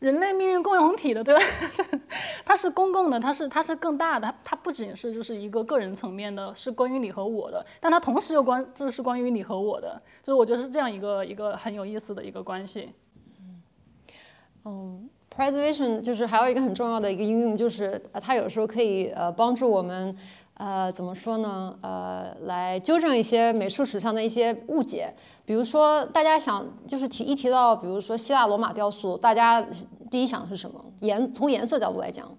[0.00, 1.42] 人类命运共同体的，对吧？
[2.46, 12.90] 它是公共的，它是它是更大的，它它不仅是就是一个个人层面的，是关于你和我的，但它同时又关就是关于你和我的，就是我觉得是这样一个一个很有意思的一个关系。
[14.64, 20.14] 嗯，preservation 就是还有一个很重要的一个应用，就是它有时候可以呃帮助我们
[20.58, 25.12] 呃怎么说呢呃来纠正一些美术史上的一些误解。
[25.46, 29.64] 比如说大家想就是提一提到比如说希腊罗马雕塑，大家
[30.10, 30.84] 第一想的是什么？
[31.00, 32.30] 颜从颜色角度来讲，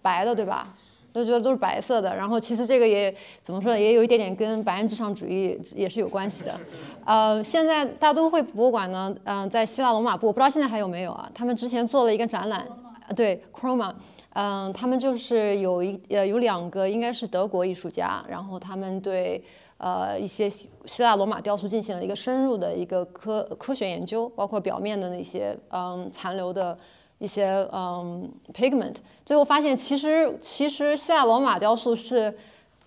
[0.00, 0.74] 白的对吧？
[1.12, 6.60] 都觉得都是白色的，然后其实这个也怎么说呢，也有一点点跟白人至上主义也是有关系的。
[7.06, 11.26] 呃，现在大都会博物馆呢，嗯、在希腊罗马部，我不知道现在还有没有啊？
[11.34, 12.68] 他们之前做了一个展览，
[13.16, 13.94] 对，Chroma，
[14.38, 19.42] 嗯、他们就是有一呃有两个应该是德国艺术家，然后他们对
[19.78, 26.76] 呃一些希希腊罗马雕塑进行了一个深入的一个科科学研究，包括表面的那些嗯残留的。
[27.18, 32.36] 一些嗯 pigment，最后发现其实其实希腊罗马雕塑是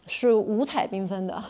[0.05, 1.43] 是五彩缤纷的，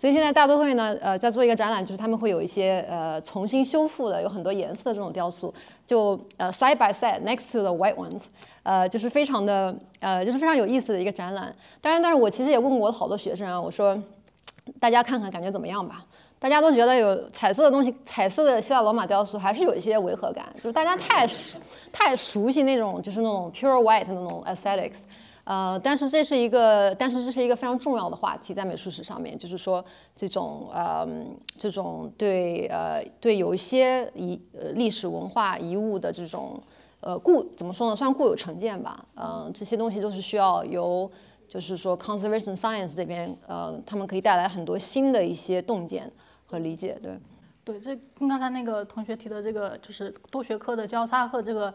[0.00, 5.52] 所以现在大都会呢呃在做一个展览，就是他们会有一些呃重新修复的有很多颜色的这种雕塑，
[5.86, 8.22] 就呃 side by side next to the white ones，
[8.62, 11.54] 呃就是非常的呃就是非常有意思的一个展览。
[11.82, 14.02] 当然，但是我其实也问过我好多学生啊，我说
[14.80, 16.06] 大家看看感觉怎么样吧。
[16.38, 21.58] 大家都觉得有彩色的东西，彩色的希腊罗马雕塑还是有一些违和感，就是大家太熟
[21.92, 25.02] 太熟悉那种就是那种 pure white 那种 aesthetics，
[25.50, 29.84] 呃，但是这是一个，但是这是一个非常重要的话题，在美术史上面，就是说
[30.14, 31.04] 这种呃
[31.58, 36.62] 这种对呃对有一些遗呃历史文化遗物的这种
[37.00, 41.10] 呃固怎么说呢，算固有成见吧，嗯、这些东西都是需要由
[41.48, 46.10] 就是说 conservation science 这边呃他们可以带来很多新的一些洞见。
[46.50, 47.16] 和理解，对，
[47.62, 51.72] 对，这跟刚才那个同学提的这个就是多学科的交叉和这个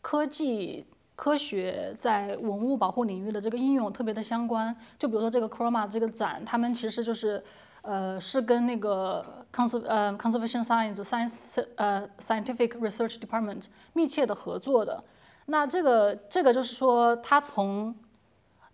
[0.00, 0.86] 科技
[1.22, 4.74] 科学在文物保护领域的这个应用特别的相关。
[4.98, 7.40] 就比如说这个 Chroma 这个展，他们其实就是
[7.82, 15.00] 呃是跟那个 cons 呃 conservation science science 呃 scientific research department 密切的合作的。
[15.46, 17.94] 那这个这个就是说，它从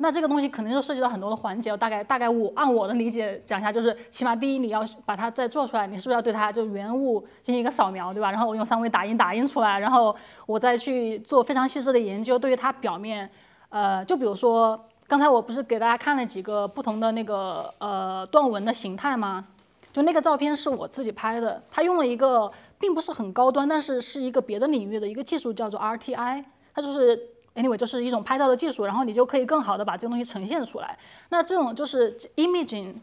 [0.00, 8.30] 那这个东西肯定就涉及到很多的环节，大概大概我按我的理解讲一下，就是起码第一你要把它再做出来，你是不是要对它就原物进行一个扫描，对吧？
[8.30, 10.14] 然后我用三维打印打印出来，然后
[10.46, 13.28] 我再去做非常细致的研究，对于它表面，
[13.70, 14.78] 呃，就比如说
[15.08, 19.46] 刚才我不是给大家看了几个不同的那个呃断纹的形态吗？
[19.92, 27.20] 就那个照片是我自己拍的，它用了一个并不是很高端，但是是一个别的领域的一个技术，叫做 RTI，它就是
[27.58, 30.96] anyway 就是一种拍照的技术，然后你就可以更好的把这个东西呈现出来。
[31.30, 32.94] 那这种就是 imaging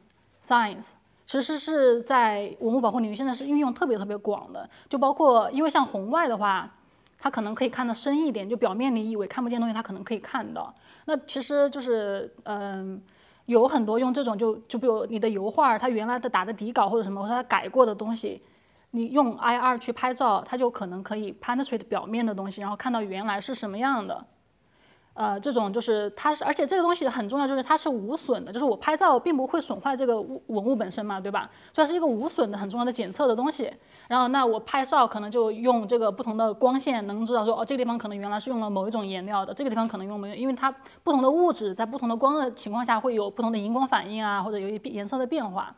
[0.44, 0.94] science，
[1.26, 6.72] 其实是在文物保护领域现在是运用特别特别广的，就包括因为像红外的话，
[7.20, 10.74] 它可能可以看得深一点，就表面你以为看不见东西，它可能可以看到。
[11.06, 13.02] 那其实就是嗯。
[13.48, 18.42] 有很多用这种就就比如你的油画，它原来的打的底稿或者什么，或者它改过的东西，
[18.90, 24.26] 你用 IR 去拍照，它就可能可以 penetrate 表面的东西，然后看到原来是什么样的。
[25.16, 31.50] 呃，这种就是它是，而且这个东西很重要，就是它是无损的，就是我拍照并不会损坏这个物文物本身嘛，对吧？
[31.74, 33.72] 所以是一个无损的很重要的检测的东西。
[34.10, 40.70] 然后那我拍照可能就用这个不同的光线，能知道说哦，这个地方可能原来是用了某一种颜料的，这个地方可能用没有，因为它
[41.02, 45.74] 不同的物质在不同的光的情况下会有不同的荧光反应啊，或者有一颜色的变化。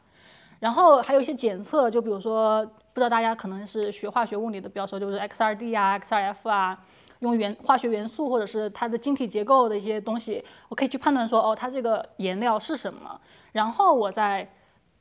[0.60, 6.80] 然后还有一些检测，就比如说不知道大家可能是学化学物理的比较熟，就是 XRD 啊、XRF 啊。
[7.20, 13.20] 用元化学元素或者是它的晶体结构的一些东西，我可以去判断说，哦，它这个颜料是什么，
[13.54, 14.50] 然后我再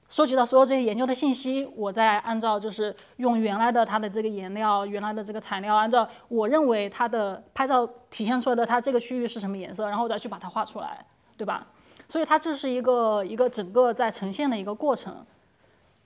[0.09, 11.05] 收集到所有这些研究的信息，我再按照就是用原来的它的这个颜料、原来的这个材料，按照我认为它的拍照体现出来的它这个区域是什么颜色，然后我再去把它画出来，
[11.37, 11.67] 对吧？
[12.09, 15.27] 所以它这是一个一个整个在呈现的一个过程。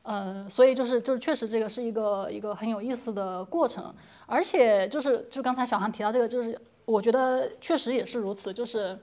[0.03, 3.95] 呃，所以就是就是确实这个是一个一个很有意思的过程，
[4.27, 8.99] 而且就是就刚才小韩提到这个，就是我觉得确实也是如此，就是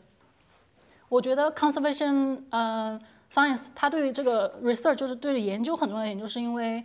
[1.07, 2.99] 我觉得 conservation 嗯、
[3.31, 6.83] science 它对于这个 research 就是对于研究很重要的研究，是因为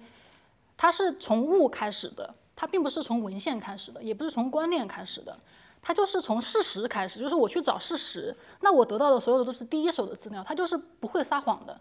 [0.77, 5.37] 它是从物开始的，它并不是从文献开始的，也不是从观念开始的，
[5.81, 11.81] 它就是从事实开始，就是我去找事实，那我得到的所有的都是第一手的资料，它就是不会撒谎的，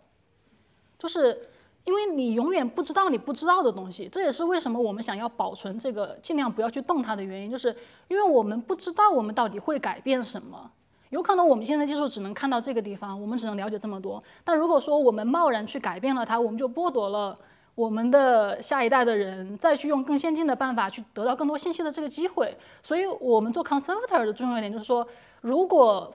[0.98, 1.50] 就是
[1.84, 7.76] 因为你永远不知道你不知道的东西，这也是为什么我们想要保存这个，尽量不要去动它的原因，就是
[8.08, 10.72] 因为我们不知道我们到底会改变什么。
[11.10, 14.22] 有可能我们现在技术只能看到这个地方，我们只能了解这么多。
[14.44, 17.36] 但如果说我们贸然去改变了它，我们就剥夺了
[17.76, 22.58] 我们的下一代的人再去用更先进的办法去得到更多信息的这个机会。
[22.82, 25.06] 所以，我们做 conservator 的重要一点就是说，
[25.42, 26.14] 如果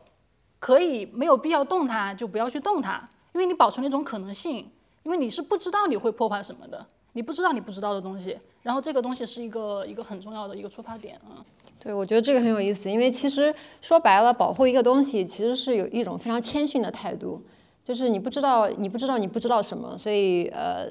[0.58, 3.04] 可以没有必要动它，就不要去动它，
[3.34, 4.70] 因为你保存了一种可能性，
[5.06, 8.36] 因为你是不知道你会破坏什么的，你不知道你不知道的东西。
[8.64, 11.46] 然后这个东西是一个一个很重要的一个出发点啊。
[11.78, 17.40] 对，我觉得这个很有意思，因为其实说白了，保护一个东西其实是有一种非常谦逊的态度，
[17.84, 20.90] 就是你不知道，你不知道，你不知道什么，所以呃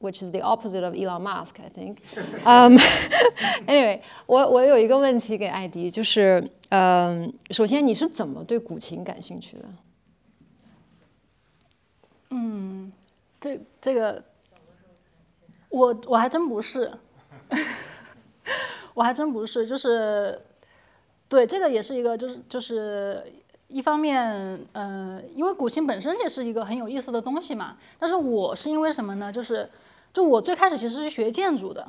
[0.00, 1.96] ，which is the opposite of Elon Musk, I think.
[2.44, 2.76] Um,
[3.66, 9.64] anyway，我我有一个问题给艾迪，就是嗯，首先你是怎么对古琴感兴趣的？
[12.34, 12.90] 嗯，
[13.42, 14.22] 这这个，
[15.68, 16.90] 我我还真不是。
[18.94, 20.38] 我还真不是，就是，
[21.26, 23.24] 对，这个也是一个，就是就是
[23.68, 27.78] 一方面，嗯，因为古琴本身也是一个很有意思的东西嘛。
[27.98, 29.32] 但是我是因为什么呢？
[29.32, 29.68] 就是，
[30.12, 31.88] 就我最开始其实是学建筑的，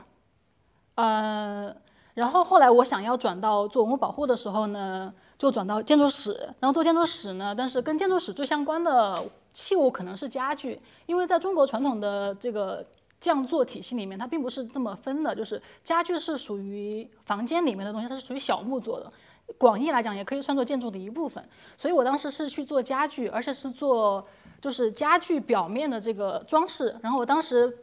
[0.95, 1.75] 呃，
[2.13, 6.31] 然后后来我想要转到做文物保护的时候呢，就转到建筑史。
[6.61, 9.21] 然后做建筑史呢，但是跟建筑史最相关的
[9.53, 12.85] 器物可能是家具，因为在中国传统的这个。
[13.23, 19.09] 匠作体系里面，它并不是这么分的，就是家具是属于房间里面的东西，它是属于小木做的。
[19.57, 21.41] 广义来讲，也可以算作建筑的一部分。
[21.77, 24.27] 所以我当时是去做家具，而且是做
[24.59, 26.93] 就是家具表面的这个装饰。
[27.01, 27.73] 然后我当时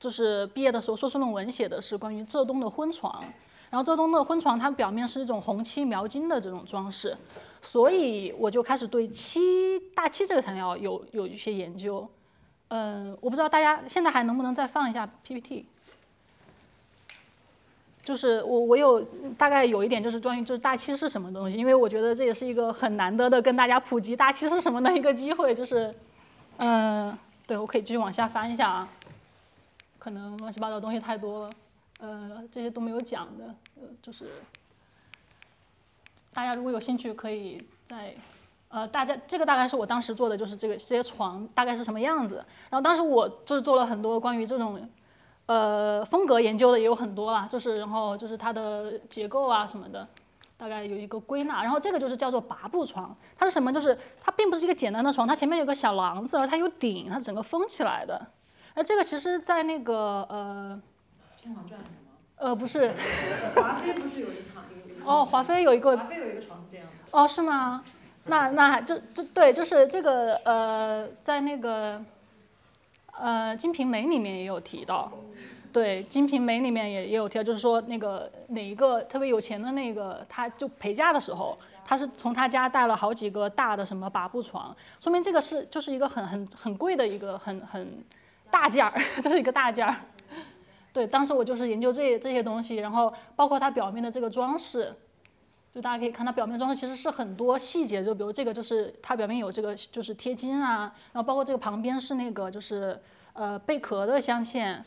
[0.00, 3.22] 就是毕业的时候，硕士论文写的是关于浙东的婚床。
[3.70, 7.16] 然后浙东的婚床，它表面是一种红漆描金的这种装饰，
[7.62, 9.40] 所以我就开始对七
[9.94, 12.06] 大七这个材料有有一些研究。
[12.68, 15.64] 嗯，我不知道大家现在还能不能再放一下 PPT。
[18.04, 19.00] 就是我我有
[19.38, 25.54] 大概有一点就是关于就是大漆是什么东西，因为我觉得这也是一个很难得的跟大家普及大漆是什么的一个机会。
[25.54, 25.94] 就是，
[26.56, 28.88] 嗯，对我可以继续往下翻一下啊。
[30.00, 31.50] 可能乱七八糟东西太多了，
[32.00, 34.32] 呃，这些都没有讲的，呃，就是
[36.32, 37.58] 大家如果有兴趣可以
[37.88, 38.14] 在。
[38.74, 42.36] 呃，大家这个大概是我当时做的，就是这个这些床大概是什么样子。
[42.70, 44.88] 然后当时我就是做了很多关于这种，
[45.44, 50.08] 呃，风格研究的也有很多啦，就是然后就是它的结构啊什么的，
[50.56, 51.62] 大概有一个归纳。
[51.62, 53.70] 然后这个就是叫做拔步床，它是什么？
[53.70, 58.26] 就是它并不是一个简单的床，它前面有个小廊子，而它有顶，它整个封起来的。
[58.74, 60.82] 那这个其实，在那个呃，
[61.42, 62.12] 《天王传》是吗？
[62.36, 62.90] 呃，不是。
[63.54, 64.64] 华妃不是有一场？
[65.04, 65.96] 哦，华妃有一个。
[65.96, 66.92] 华妃有一个床是这样的。
[67.10, 67.82] 哦，是吗？
[68.24, 72.00] 那那还就就对，就是这个呃，在那个
[73.18, 75.10] 呃《金瓶梅》里面也有提到，
[75.72, 88.04] 对，《金瓶梅》里面也也有提到，就是说那个哪一个特别有钱的那个，他就陪嫁的时候，他是从他家带了好几个大的什么八步床，说明这个是就是一个很很很贵的一个很很
[88.52, 89.96] 大件儿， 就是一个大件儿。
[90.92, 94.94] 对，当时我就是研究这这些东西，然后包括它表面的这个装饰。
[95.74, 103.00] 就大家可以看到，表面装饰其实是很多细节，就比如这个就是它表面有这个就是贴金啊，然后包括这个旁边是那个就是
[103.32, 104.84] 呃贝壳的镶嵌，然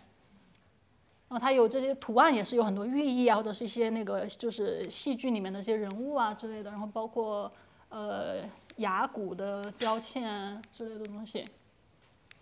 [1.30, 7.52] 后它有这些图案也是有很多寓意啊，或者是一些那个就是戏剧里面的一些人物啊之类的，然后包括
[7.90, 11.44] 呃牙骨的标签之类的东西。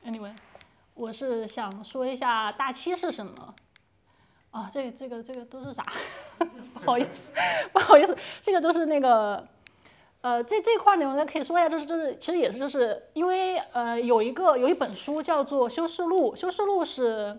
[0.05, 0.35] Anyway，
[0.93, 3.55] 我是想说一下大漆是什么。
[4.51, 5.83] 啊，这这个这个都是啥？
[6.37, 7.09] 不好意思，
[7.71, 9.43] 不好意思，这个都是那个，
[10.21, 17.29] 呃，这这块呢，我可以说一下，就是就是，其实也是就是因为呃，有一个有一本书叫做《修饰录》，《修饰录》是《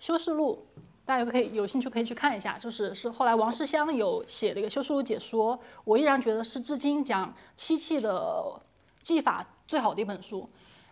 [0.00, 0.66] 修饰录》，
[1.04, 8.58] 大家可以有兴趣可以去看一下，就是是后来王世襄有写了一个《修饰录》解说，我依然觉得是至今讲漆器的
[9.02, 10.48] 技法最好的一本书。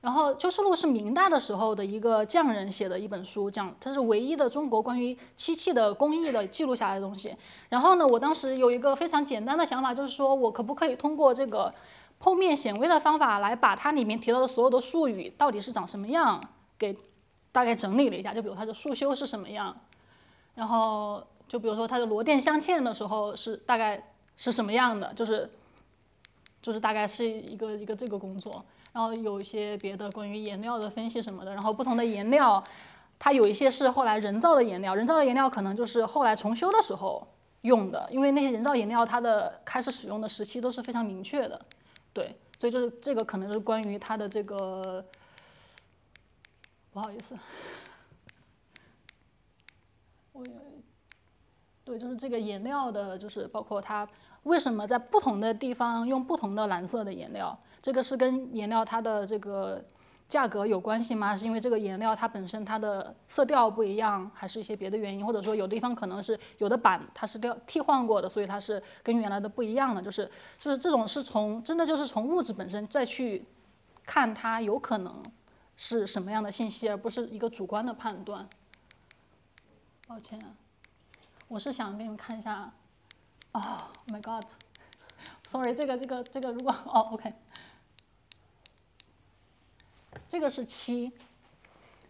[0.06, 7.34] 然后《修饰录》是明代的时候的一个匠人写的一本书，讲它是唯一的中国关于漆器的工艺的记录下来的东西。
[7.70, 11.74] 然后呢，我当时有一个非常简单的想法，就是说我可不可以通过这个
[12.22, 16.40] 剖面显微的方法来把它里面提到的所有的术语到底是长什么样
[16.78, 16.96] 给
[17.50, 18.32] 大概整理了一下。
[18.32, 19.76] 就比如它的束修是什么样，
[20.54, 25.50] 然后就比如说它的螺钿镶嵌的时候是大概是什么样的，就是
[26.62, 28.64] 就是大概是一个一个这个工作。
[28.96, 32.64] 然后有一些别的关于颜料的分析什么的，然后不同的颜料，
[33.18, 37.28] 它有一些是后来人造的颜料，人造的颜料可能就是后来重修的时候
[37.60, 41.60] 用的，因为那些人造颜料它的开始使用的时期都是非常明确的，
[42.14, 45.04] 对，所以就是这个可能是关于它的这个，
[46.90, 47.36] 不好意思，
[50.32, 50.42] 我
[51.84, 54.08] 对，就是这个颜料的，就是包括它
[54.44, 57.56] 为什么在不同的地方用不同的蓝色的颜料，
[57.86, 59.84] 这个是跟颜料它的这个。
[60.28, 61.36] 价格有关系吗？
[61.36, 65.24] 是因为这个颜料它本身它的色调不一样，还是一些别的原因？
[65.24, 70.02] 或者说有的地方可能是有的版它是调替换过的，所以它是跟原来的不一样的。
[70.02, 73.46] 就是就是这种是从真的就是从物质本身再去
[74.04, 75.22] 看它有可能
[75.76, 78.48] 是什么样的信息，而不是一个主观的判断。
[80.08, 80.40] 抱歉，
[81.46, 82.72] 我是想给你们看一下。
[83.52, 87.32] 哦，My God，Sorry， 这个这个这个如果哦，OK。
[90.28, 91.12] 这个是漆，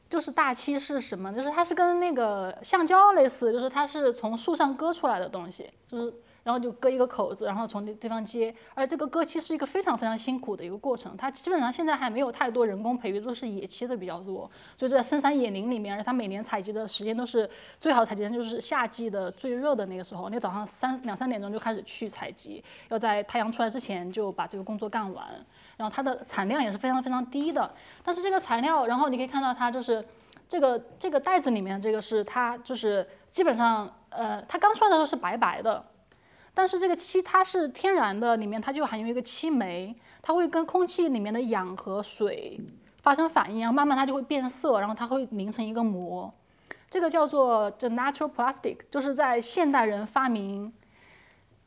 [0.09, 1.33] 就是大漆是什么？
[1.33, 6.15] 就是它是跟那个橡胶类似，就是它是从树上割出来的东西，就是。
[6.47, 8.55] 然后就割一个口子，然后从那地方接。
[8.73, 14.49] 而这个割漆是一个非常非常辛苦的一个过程，它基本上现在还没有太多人工培育，都是野漆的比较多。
[14.79, 17.51] 所以在深山野林里面，而且它每年采集的时间都是
[17.81, 25.27] 最好采集的就是夏季的最热的那个时候，那早上三两三点钟就开始去采集，要在太阳出来之前就把这个工作干完。
[25.77, 27.69] 然后它的产量也是非常非常低的。
[28.05, 30.05] 但是这个材料，然后你可以看到它就是
[30.49, 35.85] 这个这个袋子里面这个是它就是基本上呃它刚出来的时候是白白的。
[36.59, 42.59] 但是这个漆它是天然的，里面它就含有一个漆酶，它会跟空气里面的氧和水
[43.03, 46.33] 发生反应，然后慢慢它就会变色，然后它会凝成一个膜。
[46.89, 50.73] 这个叫做就 natural plastic，就是在现代人发明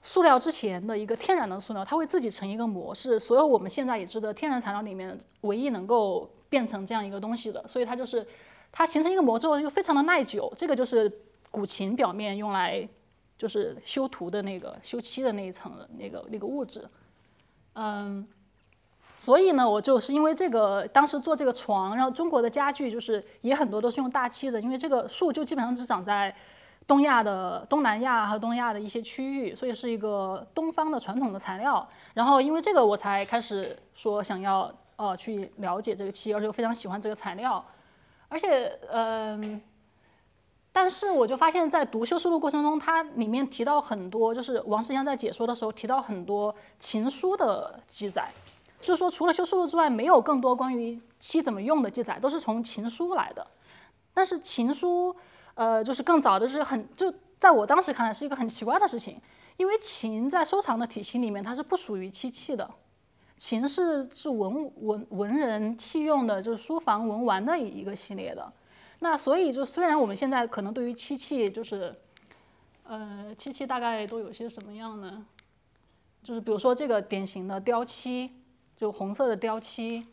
[0.02, 7.64] 塑料之前的一个天然的塑料，它会自己成一个膜，是所有我们现在已知的天然材料里面唯一能够变成这样一个东西的。
[7.68, 8.26] 所以它就是
[8.72, 10.52] 它形成一个膜之后又非常的耐久。
[10.57, 11.11] 这个就是
[11.52, 12.90] 古琴表面用来。
[13.40, 16.86] 就是修图的那个修漆的那一层的那个那个物质，
[17.72, 18.28] 嗯，
[19.16, 26.36] 所以呢，我就是因为这个，当时做这个床，然后中国的家具就是也很多都是用大漆的，因为这个树就基本上只长在
[26.86, 31.88] 东亚的东南亚和东亚的一些区域，所以是一个东方的传统的材料。
[32.14, 37.66] 然后因为这个，我才开始说想要呃去了解这个漆，而且我非常喜欢这个材料，
[38.28, 39.61] 而且嗯。
[40.72, 48.32] 但是我就发现，在读修书录过程中，它里面提到很多，就是王世襄在解说的时候提到很多情书的记载，
[48.80, 53.46] 就是说除了修书录之外，没有更多关于漆怎么用的记载，都是从情书来的。
[54.14, 55.16] 但是情书，
[55.56, 59.20] 呃，就是更早的是很，就在我当时看来是一个很奇怪的事情，
[59.58, 62.70] 因为琴在收藏的体系里面，它是不属于漆器的，
[63.36, 68.54] 琴是是文文文人器用的，就是书房文玩的一个系列的。
[69.01, 71.95] 那所以就虽然我们现在可能对于漆器就是，
[72.84, 75.26] 呃，漆器大概都有些什么样呢？
[76.21, 78.30] 就是比如说这个典型的雕漆，
[78.76, 80.05] 就红色的雕漆，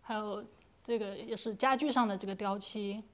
[0.00, 0.42] 还有
[0.82, 3.04] 这个也是家具上的这个雕漆，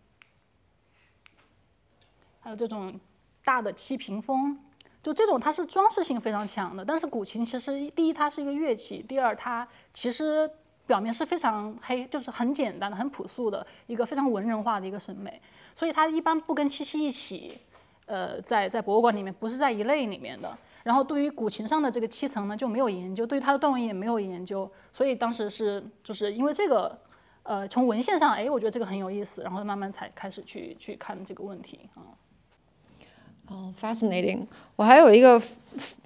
[2.39, 3.01] 还有这种
[3.43, 4.57] 大的漆屏风，
[5.03, 6.85] 就这种它是装饰性非常强的。
[6.85, 10.49] 但是古琴其实第一它是一个乐器，第二它其实。
[10.93, 15.41] 表面是非常黑，就是很简单的、很朴素的一个非常文人化的一个审美，
[15.75, 17.57] 所以它一般不跟七七一起，
[18.05, 20.55] 呃，在在博物馆里面不是在一类里面的。
[20.85, 26.99] 然后对于古琴上的这个七层呢就没有研究，对于它的段纹也没有研究，所以当时是就是因为这个，
[27.45, 32.05] 呃，从文献上，哎，我觉得这个很有意思，然后慢慢才开始去去看这个问题啊。
[33.49, 34.47] 哦，fascinating。
[34.77, 35.41] 我还有一个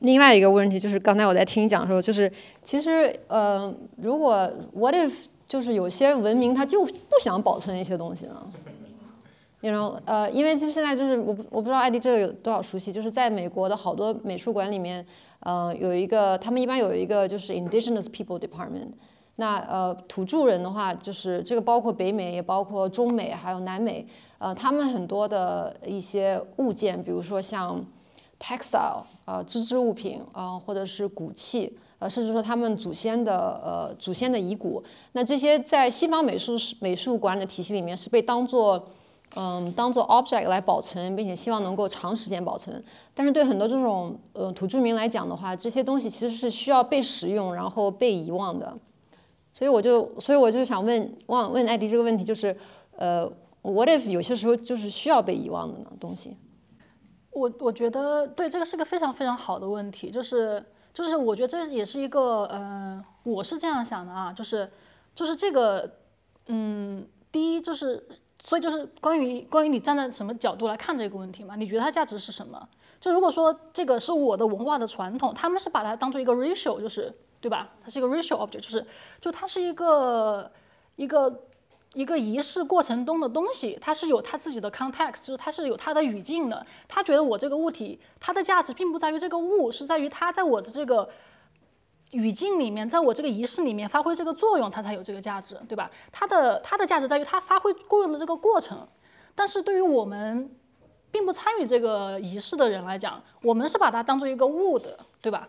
[0.00, 2.30] 另外一个问题，就是刚才我在听讲的时候，就是
[2.64, 8.44] 其实呃，如果 what if 就是有些文明它就不想保存一些东西呢
[9.60, 15.04] ？You know，呃，因为其实现在就是我我不知道艾迪这个有多少熟悉，就是在美国的好多美术馆里面，
[15.40, 18.92] 呃，有一个他们一般有一个就是 Indigenous People Department。
[19.36, 24.06] 那呃，土著人的话，就是这个包括北美，也包括中美，还有南美。
[24.38, 27.84] 呃，他们很多的一些物件，比如说像
[28.38, 34.82] textile，呃，织织物品，呃，或者是骨器，呃，甚至说他们祖先的呃祖先的遗骨，
[35.12, 38.88] 那这些在西方美术美术馆的体系里面是被当做
[39.34, 42.82] 嗯当做 object 来保存，并且希望能够长时间保存。
[43.14, 48.74] 但是对很多这种呃土著民来讲的话，这些东西其实是需要被使用，然后被遗忘的。
[49.56, 52.54] 所以我就所以我就想问问问艾迪这个问题，就是
[52.98, 53.32] 呃。
[53.68, 55.90] What if 有些时候就是需要被遗忘的呢？
[55.98, 56.36] 东西，
[57.30, 60.64] 我我觉得对这个是个非常非常好的问题，就是
[60.94, 64.70] 就是我觉得这也是一个呃，我是这样想的啊，就是
[65.16, 65.96] 就是这个
[66.46, 68.06] 嗯，第一就是，
[68.40, 71.56] 所以就是关于关于你站在什么角度来看这个问题嘛？
[71.56, 72.68] 你觉得它价值是什么？
[73.00, 77.68] 就如果说这个是我的文化的传统，他们是把它当做一个 racial，就是对吧？
[77.82, 78.86] 它是一个 racial object，就是
[79.20, 80.50] 就它是一个
[80.96, 81.42] 一个
[81.94, 86.66] 一个仪式过程中的东西，它是有它自己的 context，就是它是有它的语境的。
[86.88, 91.08] 他觉得我这个物体，它的价值并不在于这个物，是在于它在我的这个
[92.12, 95.90] 语境里面，在我这个仪式里面发挥这个作用，它才有这个价值，对吧？
[96.12, 98.86] 它的它的价值在于它发挥作用的这个过程。
[99.34, 100.50] 但是对于我们
[101.10, 105.48] 并不参与这个仪式的人来讲，我们是把它当做一个物的，对吧？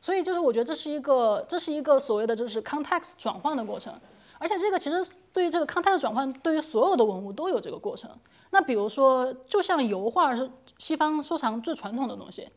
[0.00, 3.92] 所以就是我觉得这是一个这是一个所谓的就是 context 转换的过程，
[4.38, 8.10] 而且这个其实对于这个 context 转换，对于所有的文物都有这个过程。
[8.50, 12.48] 那比如说，就像油画是西方收藏最传统的东西，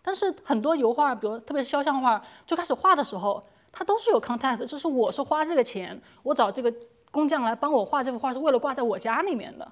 [0.00, 6.72] 但是很多油画，比如特别是肖像画，最开始画的时候，它都是有 context，就是我是花这个钱，我找这个
[7.10, 9.68] 工匠来帮我画这幅画，是为了挂在我家里面的。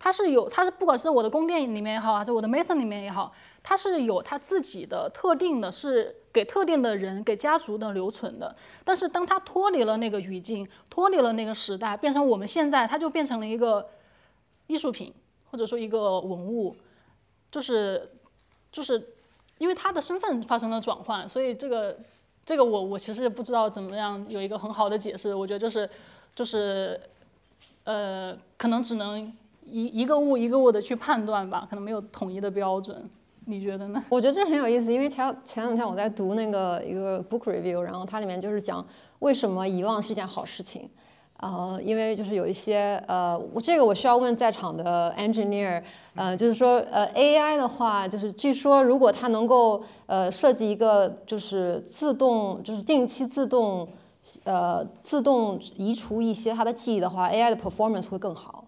[0.00, 3.32] 它是有，它是不管是我的宫殿里面也好，还是我的 mason 里面也好，
[3.64, 8.54] 它是有它自己的特定的，是给特定的人、给家族的留存的。
[8.84, 13.88] 但是当它脱离了那个语境，脱离了那个时代，变成我们现在，它就变成了一个
[14.68, 15.12] 艺术品，
[15.50, 16.76] 或者说一个文物，
[17.50, 18.08] 就是
[18.70, 19.14] 就是
[19.58, 21.98] 因为它的身份发生了转换，所以这个
[22.44, 25.34] 这个我我其实也不知道怎么样有一个很好的解释。
[25.34, 25.90] 我觉得就是
[26.36, 27.00] 就是
[27.82, 29.36] 呃，可能只能。
[29.70, 33.08] 一一个物一个物的去判断吧，可能没有统一的标准，
[33.46, 34.02] 你觉得呢？
[34.08, 38.84] 我觉得这很有意思，因为前前两天我在读那个一个 book review，然后它里面就是讲
[39.20, 40.88] 为什么遗忘是一件好事情。
[41.40, 45.80] 呃，因为就是有一些呃，我这个我需要问在场的 engineer，
[46.16, 53.86] 呃，就是说呃 AI 的话，就是据说如果它能够呃设计一个就是自动就是定期自动
[54.42, 58.64] 呃自动移除一些它的记忆的话，AI 的 performance 会更好。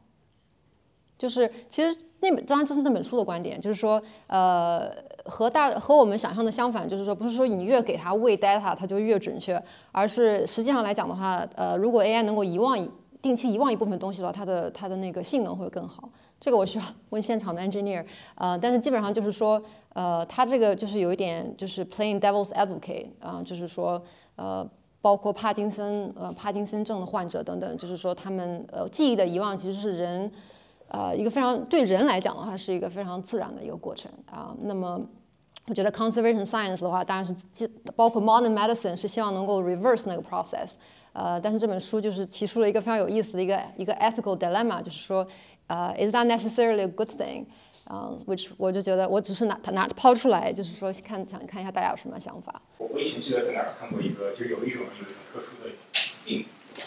[1.21, 4.91] 就是其实那本，当然这是那本书的观点，就是说，呃，
[5.27, 12.75] 和大和我们想象的相反，就是说，不是说你越给它喂 data，它就越准确，而是实际上来讲的话，呃，如果 AI 能够遗忘
[13.21, 16.09] 定期遗忘一部分东西的话，它的它的那个性能会更好。
[16.41, 18.03] 这个我需要问现场的 engineer，
[18.35, 24.03] 呃，但是基本上就是说，呃，它这个就是有一点就是 playing devil's advocate，啊，就是说，
[24.37, 24.67] 呃，
[25.03, 30.31] 包括帕金森，呃，帕金森症的患者等等，就是说他们呃记忆的遗忘其实是人。
[30.91, 34.55] 呃，一个非常对人来讲的话，是一个非常自然的一个过程啊。
[34.63, 35.01] 那么，
[35.67, 40.73] 我觉得 conservation science 的话，当然是包括 modern medicine 是希望能够 reverse 那个 process。
[41.13, 45.27] 呃，但是这本书就是提出了一个非常有意思的一个一个 ethical dilemma，就是说，
[45.69, 47.45] 呃，is that necessarily a good thing？
[47.85, 52.61] 啊，which 我就觉得我只是拿它拿抛出来，就是说看想看一下大家有什么想法。
[52.79, 55.71] 我我以前记得在哪儿看过一个，就有一种有一种特殊的
[56.25, 56.45] 病，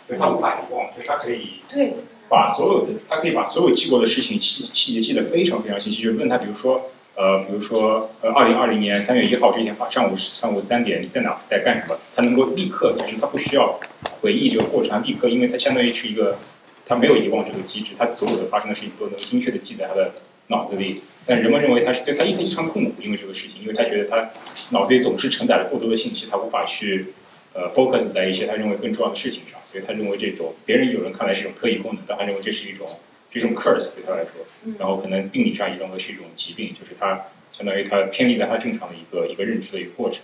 [0.07, 1.93] 就它无法遗忘，就它可以对。
[2.33, 6.01] 把所有的，他可以把所有记过的事情细细节记得非常非常清晰。
[6.01, 11.95] 就问他，比如说，呃，比如说，呃，二零二零年三月一号这一天上午上午三点，你在哪，在干什么？
[12.15, 13.79] 他能够立刻，就是他不需要
[14.21, 16.39] 回忆这个过程，他立刻，因为他相当于是一个，
[16.87, 20.11] 他没有遗忘这个机制，他所有的发生的事情都能精确的记在他的
[20.47, 21.03] 脑子里。
[21.27, 24.27] 但人们认为他是，就他一他异常痛苦，因为这个事情，因为他觉得他
[24.71, 27.13] 脑子里总是承载了过多的信息，他无法去。
[27.53, 32.87] 呃，focus 在一些他认为更重要的事情上，所以他认为这种别人有人看来是一种特异功能，但他认为这是一种
[33.29, 34.31] 这种 curse 对他来说，
[34.79, 37.19] 然后可能病理上也认为是一种疾病，就是他
[37.51, 40.23] 相当于他偏离了他正常的一个一个认知的一个过程。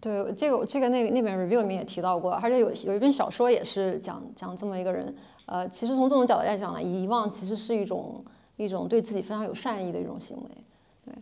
[0.00, 5.14] 对，这个这个那那本 review 里面也提到过，而且有有一本小说也是讲讲这么一个人。
[5.46, 8.24] 呃，其实从这种角度来讲呢，遗忘其实是一种
[8.56, 10.50] 一种对自己非常有善意的一种行为。
[11.04, 11.14] 对，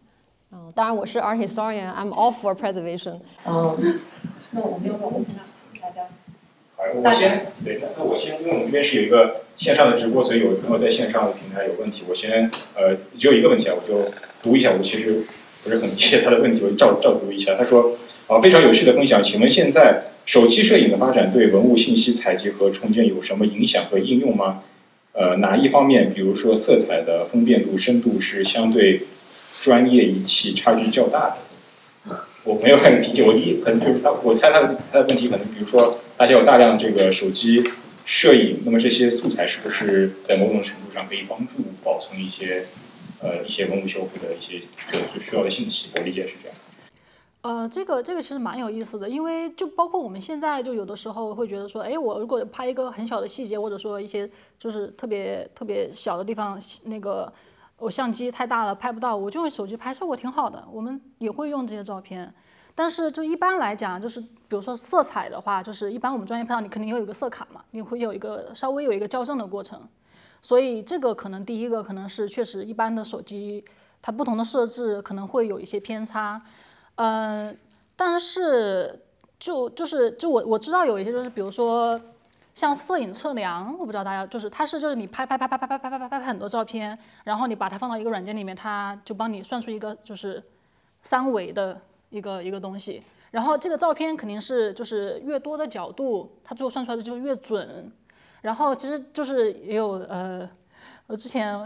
[0.52, 3.19] 嗯，当然我是 art historian，I'm all for preservation。
[3.47, 3.98] 嗯。
[4.55, 5.43] 那我们要不要问一下
[5.82, 6.06] 大家？
[6.76, 14.10] 好，我先对，那我先，因为我们这边是有一个线上的直播，所以有朋友在线上的平台有问题，我先呃只有一个问题啊，我就
[14.43, 14.72] 读一下。
[14.72, 15.24] 我其实
[15.64, 17.56] 不是很理解他的问题，我照照读一下。
[17.56, 17.97] 他说
[18.28, 24.62] 啊，非常有趣的分享，请问现在手机摄影的发展对文物信息采集和重建有什么影响和应用吗？
[25.12, 29.02] 呃，哪一方面，比如说色彩的分辨度、深度是相对
[29.60, 31.36] 专业仪器差距较大的？
[32.44, 37.62] 我没有很理解，我一可能就是他，我猜他的他的问题可能，比如说大家有大量这个手机
[38.04, 42.66] 摄影，那么这些素材是不是在某种程度上可以帮助保存一些
[43.22, 44.60] 呃一些文物修复的一些
[45.00, 45.88] 所需要的信息？
[45.94, 46.58] 我理解是这样。
[47.40, 57.32] 呃，这个这个其实蛮有意思的，因为就包括我们现在就有的时候会觉得说，哎，我如果拍一个很小的细节，或者说一些就是特别特别小的地方，那个。
[57.78, 60.64] 我相机太大了，拍不到，我就用手机拍，效果挺好的。
[60.70, 62.32] 我们也会用这些照片，
[62.74, 69.80] 但是就一般来讲，就是比如说色彩的话，就是一般我们专业拍照你肯定有一个色卡嘛，你会有一个稍微有一个校正的过程。
[70.40, 73.64] 所以这个可能第一个可能是确实一般的手机
[74.02, 76.40] 它不同的设置可能会有一些偏差，
[76.96, 77.56] 嗯，
[77.96, 79.02] 但是
[79.38, 81.98] 就就是就我我知道有一些就是比如说
[82.55, 90.43] 像摄影测量，我不知道大家就是它是就是你拍拍拍拍拍拍拍拍拍很多照片，然后你把它放到一个软件里面，它就帮你算出一个就是
[91.02, 93.02] 三维的一个一个东西，
[93.32, 97.93] 然后这个照片肯定是就是越多的角度，它最后算出来的就越准。
[98.40, 100.48] 然后其实就是也有呃，
[101.06, 101.59] 我之前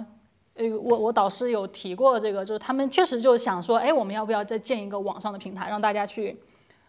[0.55, 6.39] 呃我我导师有提过这个，就是他们确实就想说，哎，我们要不要再建一个网上的平台，让大家去，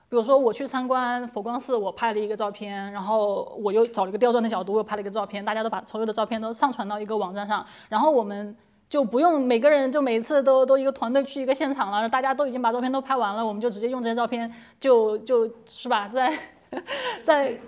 [0.09, 8.55] 比如说我去参观佛光寺，我拍了一个照片，然后我又找了一个刁钻的角度，又拍了一个照片，大家都把所有的照片都上传到一个网站上，然后我们
[8.89, 16.33] 就不用每个人就每次都都一个团队去一个现场了，大家都已经把照片都拍完了，我们就直接用这些照片，就就是吧，在
[17.23, 17.59] 在。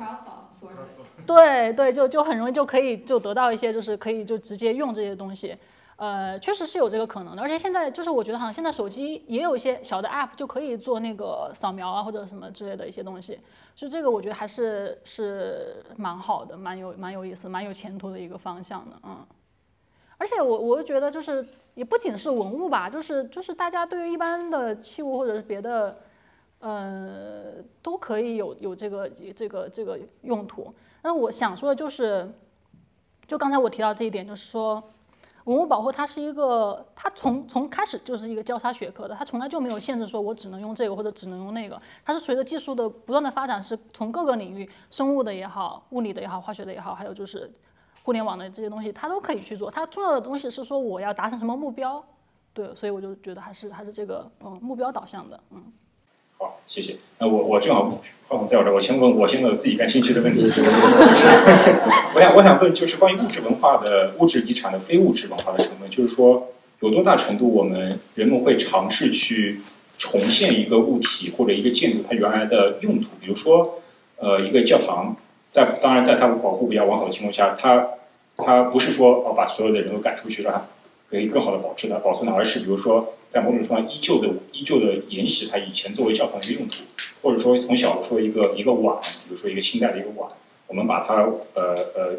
[1.25, 5.55] 对对，就就很容易就可以就得到一些，就是可以就直接用这些东西，
[6.01, 7.41] 呃，确实是有这个可能的。
[7.43, 13.39] 而且现在就是我觉得好像现在手机也有一些小的 app 就可以做那个扫描啊或者什么之类的一些东西，
[13.75, 19.23] 就这个我觉得还是是蛮好的，蛮有蛮有意思、蛮有前途的一个方向的，嗯。
[20.17, 21.45] 而且我我觉得就是
[21.75, 25.97] 也不仅是文物吧，就是就是大家对于一般的器物或者是别的。
[26.63, 30.71] 呃，都可以有有这个这个这个用途。
[31.01, 32.31] 那我想说的就是，
[33.25, 34.91] 就刚才我提到这一点，就是说，
[35.45, 41.79] 文物保护它是一个，它从从开始就是一个交叉学科的，它从来就没有限制说我只能用这个或者只能用那个。
[42.05, 47.51] 它是随着技术的不断的发展，是从各个领域，生物的也好，物理的也好，化学的也好，还有就是
[48.03, 49.71] 互联网的这些东西，它都可以去做。
[49.71, 52.03] 它重要的东西是说我要达成什么目标，
[52.53, 55.71] 对，所以我就觉得还是还是这个嗯目标导向的，嗯。
[56.41, 56.95] 好，谢谢。
[57.19, 60.61] 那我我正好话筒在我这儿，我先问我先问自己感兴趣的问题，就是
[62.15, 66.47] 我想我想问，就是关于物质文化的物质遗产的非物质文化的成分，就是说
[66.79, 69.61] 有多大程度我们人们会尝试去
[69.99, 73.79] 重现一个物体或者一个建筑它原来的用途，比如说
[74.17, 75.15] 呃一个教堂，
[75.51, 77.87] 在当然在它保护比较完好的情况下，它
[78.37, 80.63] 它不是说哦把所有的人都赶出去让它
[81.11, 83.13] 可以更好的保持它保存的，而是比如说。
[83.31, 86.83] 在某种程度上，依旧的依旧的沿袭它以前作为教堂的一个用途，
[87.21, 90.29] 或者说从小说一个一个碗，比如说一个清代的一个碗，
[90.67, 91.23] 我们把它
[91.53, 92.15] 呃呃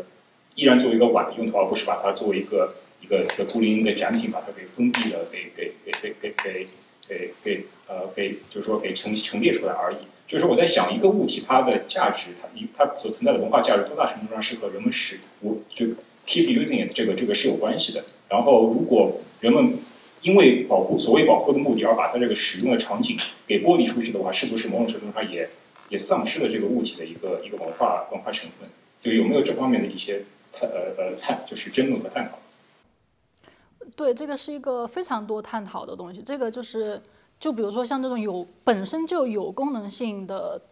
[0.54, 6.66] 依然作为一个碗的用途，而不是把它作为一个一个一个孤零零的展品，把它给封闭了，给给给给给给
[7.06, 9.96] 给给呃给就是说给陈陈列出来而已。
[10.26, 15.88] 就是我在想一个物体它的价值，它一它所存在的文化价值多大程度上是和人们使我就
[16.26, 18.04] keep using it 这个这个是有关系的。
[18.28, 19.78] 然后如果人们
[20.22, 25.50] 因为保护所谓保护的目的而把它这个使用的场景给剥离出去的话，是不是某种程度上也
[25.88, 28.70] 也丧失了这个物体的一个一个文化文化成分？
[29.00, 30.22] 就有没有这方面的一些
[30.52, 32.38] 探呃呃探就是争论和探讨？
[33.96, 36.22] 对，这个是一个非常多探讨的东西。
[36.22, 37.02] 这个就是
[37.40, 40.62] 就比如说像这种有本身就有功能性的，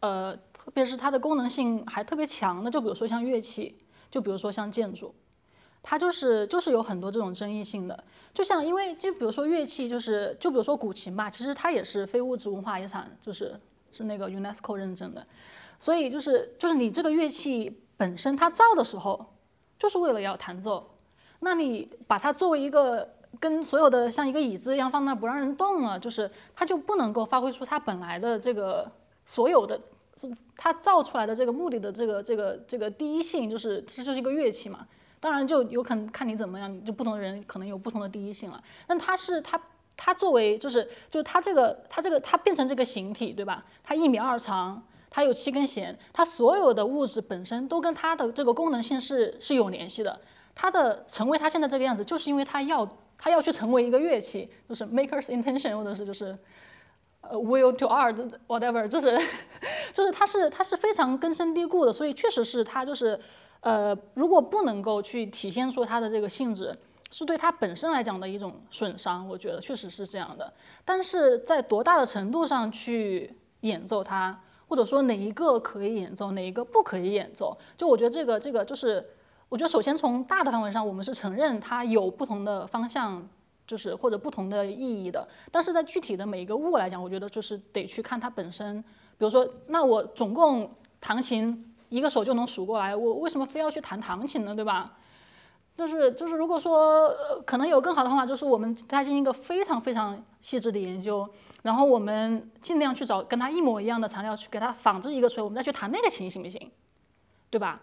[0.00, 3.74] 呃，特别是它的功能性还特别强的，就比如说像乐器，
[4.10, 5.14] 就比如说像建筑。
[5.80, 8.04] 它就是就是有很多这种争议性的，
[8.34, 13.58] 就像因为就比如说乐器，就是就比如说古琴吧，其实它也是非物质文化遗产，就是
[13.92, 15.24] 是那个 UNESCO 认证的，
[15.78, 19.24] 所以就是就是你这个乐器本身它造的时候
[19.78, 20.90] 就是为了要弹奏，
[21.38, 23.08] 那你把它作为一个
[23.38, 28.90] 跟所有的像一个椅子一样放那不让人动了，就是它就不能够发挥出它本来的这个
[29.24, 29.80] 所有的
[30.56, 34.86] 它造出来的这个目的的这个这个这个第一性，就是这就是一个乐器嘛。
[35.20, 38.62] 当然就有可能看你怎么样，就不同的人可能有不同的第一性了。
[38.86, 39.60] 但它是它
[39.96, 43.64] 它作为就是就是它这个它这个它变成这个形体对吧？
[43.82, 44.80] 它一米二长，
[45.10, 50.20] 它有七根弦，它所有的物质本身都跟它的这个功能性是是有联系的。
[50.54, 56.36] 它的成为它现在这个样子，就是因为它要它要去成为一个乐器，就是 maker's intention 或者是就是
[57.22, 58.16] 呃 will to art
[58.46, 59.18] whatever，就是
[59.92, 63.18] 就是它是它是非常根深蒂固的，所以确实是它就是。
[63.60, 66.78] 呃，如果不能够去体现出它的这个性质，
[67.10, 70.50] 是对它本身来讲的一种损伤，我觉得确实是这样的。
[70.84, 79.04] 但是在多大的程度上去演奏它，或者说哪一个可以演奏，哪一个不可以演奏，就我觉得这个这个就是，
[79.48, 83.28] 我觉得首先从大的范围上，我们是承认它有不同的方向，
[83.68, 85.24] 就是或者不同的意义的。
[85.52, 88.82] 但是在具体的每一个物来讲，我觉得就是得去看它本身。
[89.16, 91.64] 比如说，那我总共弹琴。
[91.90, 94.54] 一个手就能数过来，我为什么非要去弹弹琴呢？
[94.54, 94.98] 对吧？
[95.74, 101.26] 就是就是，如果说呃可能有更好的方法，就是我们再进行一个非常非常细致的研究，
[101.62, 106.70] 然后我们尽量去找跟它一模一样的材料去给它仿制一个锤，我们再去弹那个琴行不行？
[107.48, 107.80] 对吧？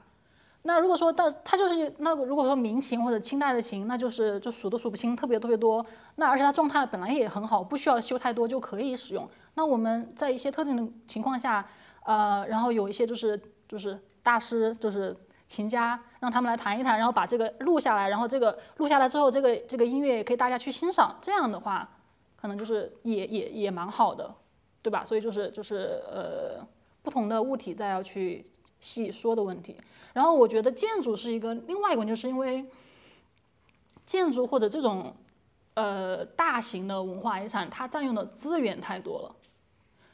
[0.67, 5.85] 那如果说到它就是那如果说明琴或者清代的琴，那就是就数都数不清，特别特别多。
[6.15, 9.29] 那而且它状态本来也很好，不需要修太多就可以使用。
[9.53, 11.65] 那我们在一些特定的情况下，
[12.03, 15.15] 呃，然后有一些就是就是大师就是
[15.47, 15.97] 琴家。
[16.21, 21.15] 让他们来弹一弹，然后把这个录下来，然后这个录下来之后，这个这个音乐也可以大家去欣赏。
[21.21, 21.87] 这样的话，
[22.35, 24.33] 可能就是也也也蛮好的，
[24.81, 25.05] 对吧？
[25.05, 26.65] 所以就是就是呃，
[27.03, 28.43] 不同的物体再要去
[28.85, 29.75] 细说的问题。
[30.13, 32.63] 然后我觉得建筑是一个另外一个问题，就是因为
[34.05, 35.11] 建筑或者这种
[35.73, 39.35] 呃大型的文化遗产，它占用的资源太多了，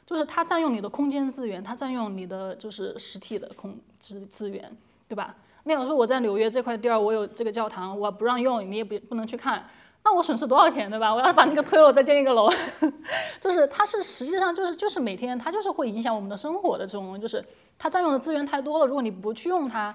[0.06, 4.74] 就是它占用你的空间资源，它占用你的就是实体的空资资源，
[5.06, 5.36] 对吧？
[5.64, 9.68] 那我说我在纽约这块地儿，我有这个教堂，我不让用，你也不不能去看，
[10.02, 11.14] 那我损失多少钱，对吧？
[11.14, 12.50] 我要把那个推了，再建一个楼，
[13.40, 17.44] 就是它是实际上就是就是每天它就是会影响我们的生活的这种，就是
[17.82, 18.86] 它占用的资源太多了。
[18.86, 19.92] 如果你不去用它，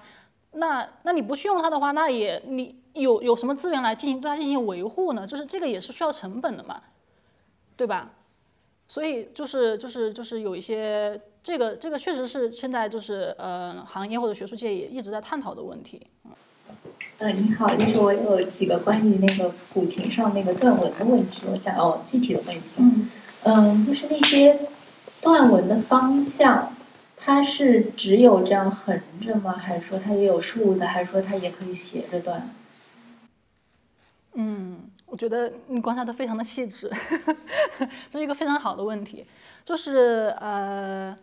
[0.52, 5.26] 那那你不去用它的话，那也你有有什么资源来进行对它进行维护呢？
[5.26, 6.82] 就是这个也是需要成本的嘛，
[7.76, 8.10] 对吧？
[8.86, 11.18] 所以就是就是就是有一些。
[11.40, 16.06] 这个这个确实是现在就是呃行业或者学术界也一直在探讨的问题。
[17.16, 22.82] 呃，你好，就是我有几个关于那个古琴上那个断纹的问题，我想要具体的问一下。
[22.82, 23.10] 嗯
[23.44, 24.68] 嗯，就是那些
[25.22, 26.70] 断纹的方向，
[27.18, 29.52] 它是只有这样横着吗？
[29.52, 30.86] 还是说它也有竖的？
[30.86, 32.54] 还是说它也可以斜着断？
[34.34, 36.90] 嗯，我觉得你观察的非常的细致，
[38.10, 39.26] 这是一个非常好的问题，
[39.64, 41.16] 就是呃。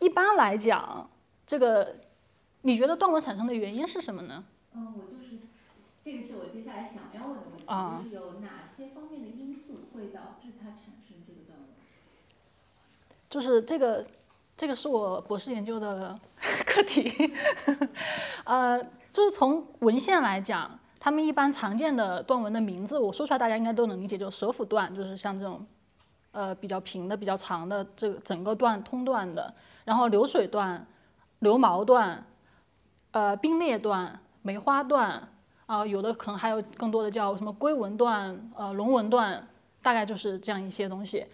[0.00, 1.08] 一般来讲，
[1.46, 1.94] 这个
[2.62, 4.42] 你觉得断纹产生的原因是什么呢？
[4.74, 5.44] 嗯，我就是
[6.04, 7.64] 这个是我接下来想要问的问题，
[8.02, 11.68] 就是有哪些方面的因素会导致它产生这个断纹？
[13.30, 14.04] 就是这个，
[14.62, 16.16] 这个是我博士研究的
[16.64, 17.12] 课题。
[18.44, 18.80] 呃，
[19.12, 25.66] 就是从文献来讲，他们一般常见的断纹的名字，我说出来大家应该都能理解，就是蛇腹断，就是像这种
[26.30, 29.52] 呃比较平的、比较长的这个整个段通段的。
[29.84, 30.86] 然后流水段、
[31.40, 32.24] 流毛段、
[33.10, 35.28] 呃冰裂段、梅花段
[35.66, 39.44] 啊，有的可能还有更多的叫什么龟纹段、呃龙纹段，
[39.82, 41.26] 大概就是这样一些东西。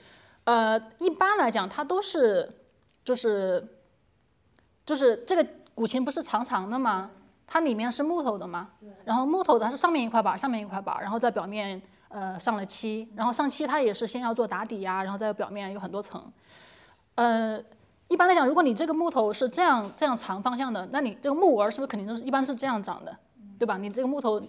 [0.45, 2.51] 呃，一般来讲，它都是
[3.09, 3.67] 就是
[4.85, 7.11] 就是这个古琴不是长长的吗？
[7.47, 8.69] 它里面是木头的嘛？
[9.07, 16.23] 然后木头它是上面一块板，上面一块板，然后在表面呃上了漆，然后上漆它也是先要做打底呀，然后在表面有很多层，
[17.15, 17.59] 呃。
[18.11, 23.15] 一般来讲，如果你这个木头是这样这样长方向的，那你这个木纹是不是肯定都是一般是这样长的，
[23.59, 23.77] 对吧？
[23.77, 24.41] 你这个木头，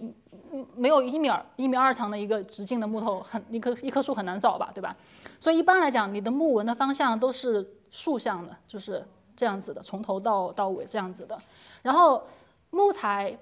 [0.50, 4.96] 嗯，没有一米二一米二长的一个直径的木头，很一棵一棵树很难找吧，对吧？
[5.38, 9.06] 所以一般来讲，你的木纹的方向都是竖向的，就是
[9.36, 11.38] 这样子的，从头到到尾这样子的。
[11.82, 12.22] 然后
[12.70, 13.38] 木材，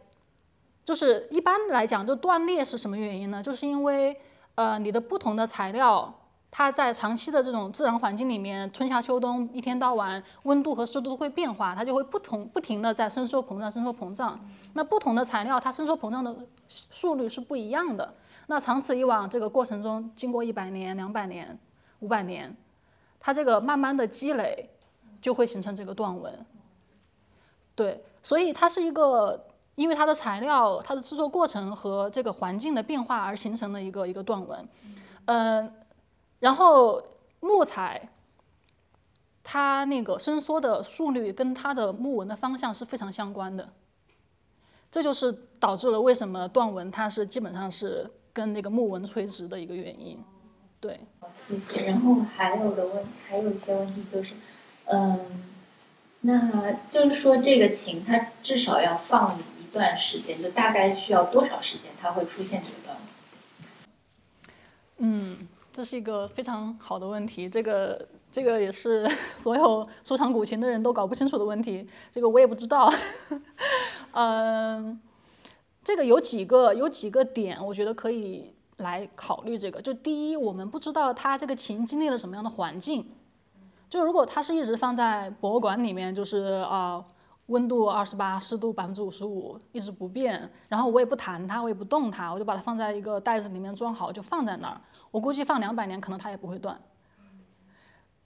[0.84, 3.42] 就是一般来讲，就断裂是什么原因呢？
[3.42, 4.16] 就是因为
[4.54, 6.14] 呃，你的不同的材料。
[6.50, 14.40] 它在长期的这种自然环境里面，春夏秋冬一天到晚温度和湿度都会变化，它就会不同不停的在伸缩膨胀伸缩膨胀。
[14.72, 16.34] 那不同的材料，它伸缩膨胀的
[16.66, 18.14] 速率是不一样的。
[18.46, 21.56] 那长此以往，这个过程中经过一百年、两百年、
[21.98, 22.56] 五百年，
[23.20, 24.70] 它这个慢慢的积累，
[25.20, 26.46] 就会形成这个断纹。
[27.74, 34.68] 对，所以它是一个因为它的材料、它的制作过程和这个环境的变化而形成的一个一个断纹。
[35.26, 35.72] 嗯。
[36.40, 37.02] 然后
[37.40, 38.08] 木材，
[39.42, 43.68] 它那个伸缩的速率跟它的木纹的方向是非常相关的，
[44.88, 50.22] 这就是导致了为什么断纹它是基本上是跟那个木纹垂直的一个原因。
[50.80, 51.86] 对，好谢谢。
[51.86, 54.34] 然后还有的问，还有一些问题就是，
[54.84, 55.44] 嗯，
[56.22, 63.04] 那就是说这个琴它至少要放一段时间，就大概需要多少时间它会出现这个段落？
[64.98, 65.48] 嗯。
[65.70, 72.92] 这是一个非常好的问题，这个这个也是 所有收藏古琴的人都搞不清楚的问题，这个我也不知道。
[74.10, 75.00] 嗯，
[75.84, 79.80] 这个有几个有几个点，我觉得可以来考虑这个。
[79.80, 83.06] 就第一，我们不知道它这个琴经历了什么样的环境，
[83.88, 87.04] 就如果它是一直放在博物馆里面，就是啊。
[87.48, 90.52] 温度二十八，湿度百分之五十五，一直不变。
[90.68, 94.78] 然后我也不弹它，我也不动它，我就把它放在一个袋子里面装好，就放在那儿。
[95.10, 96.78] 我估计放两百年，可能它也不会断。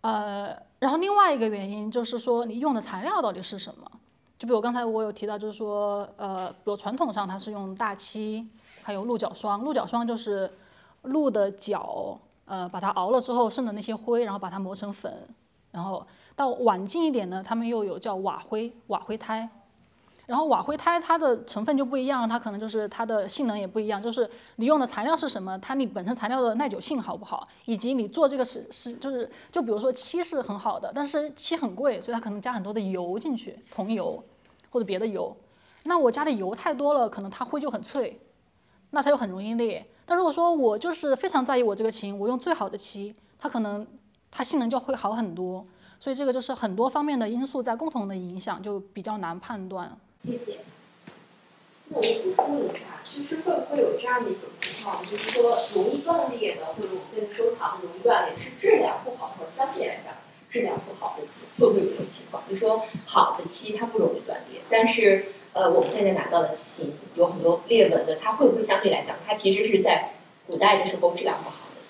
[0.01, 3.89] 呃，然后另外一个原因就是说，你用的材料到底是什么？
[4.37, 8.45] 就比如刚才我有提到，就是说，呃，比如传统上它是用大漆，
[8.83, 9.63] 还有鹿角霜。
[9.63, 10.51] 鹿角霜就是
[11.03, 15.13] 鹿的角，呃，把它熬了之后剩的那些灰，然后把它磨成粉。
[15.71, 16.07] 然后
[16.37, 19.49] 到晚近一点呢，他们又有叫瓦灰，瓦灰胎。
[20.25, 34.23] 然后瓦灰胎它的成分就不一样，它可能就是它的性能也不一样，就是你用的材料是什么，它你本身材料的耐久性好不好，以及你做这个是是就是就比如说漆是很好的，但是漆很贵，所以它可能加很多的油进去，桐油
[34.71, 35.37] 或者别的油。
[35.83, 38.19] 那我加的油太多了，可能它灰就很脆，
[38.93, 39.85] 那它又很容易裂。
[40.07, 43.87] 但如果说我就是非常在意我这个琴，我用最好的漆，它可能
[44.31, 45.67] 它性能就会好很多。
[46.01, 49.97] 所以这个就是很多方面的因素在共同的影响，就比较难判断。
[50.23, 50.59] 谢谢。
[51.89, 55.43] 那我补充一下，其实会不会有这样的一种情况，就是说
[55.77, 60.15] 容易断裂的，或者我们现在收藏容易断裂，是质量不好，或者相对来讲
[60.53, 62.43] 质量不好的琴，会不会有这种情况？
[62.47, 65.25] 就说好的漆它不容易断裂，但是
[65.55, 70.13] 呃我们现在拿到的琴有很多裂纹的，它会不会相对来讲，它其实是在
[70.47, 71.81] 古代的时候质量不好的？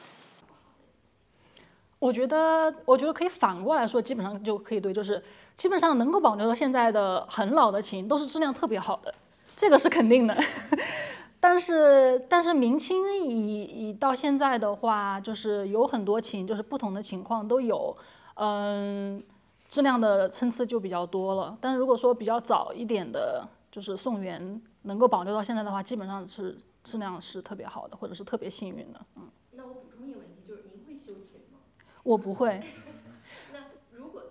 [1.98, 5.22] 我觉得，我觉得可以反过来说，基本上就可以对，就是
[5.56, 9.14] 基本上能够保留到现在的很老的琴，都是质量特别好的，
[9.56, 10.36] 这个是肯定的。
[11.38, 17.96] 但是，但是明清以以到现在的话，就是有很多琴，就是不同的情况都有，
[18.34, 19.22] 嗯，
[19.68, 21.56] 质量的参差就比较多了。
[21.60, 29.22] 但是如果说比较早一点的，就是宋元能够保留到现在的话，基本上是质量是特别好的，或者是特别幸运的，嗯。
[29.52, 31.58] 那我补充一个问题，就是您会修琴吗？
[32.02, 32.60] 我不会。
[33.52, 33.58] 那
[33.92, 34.22] 如果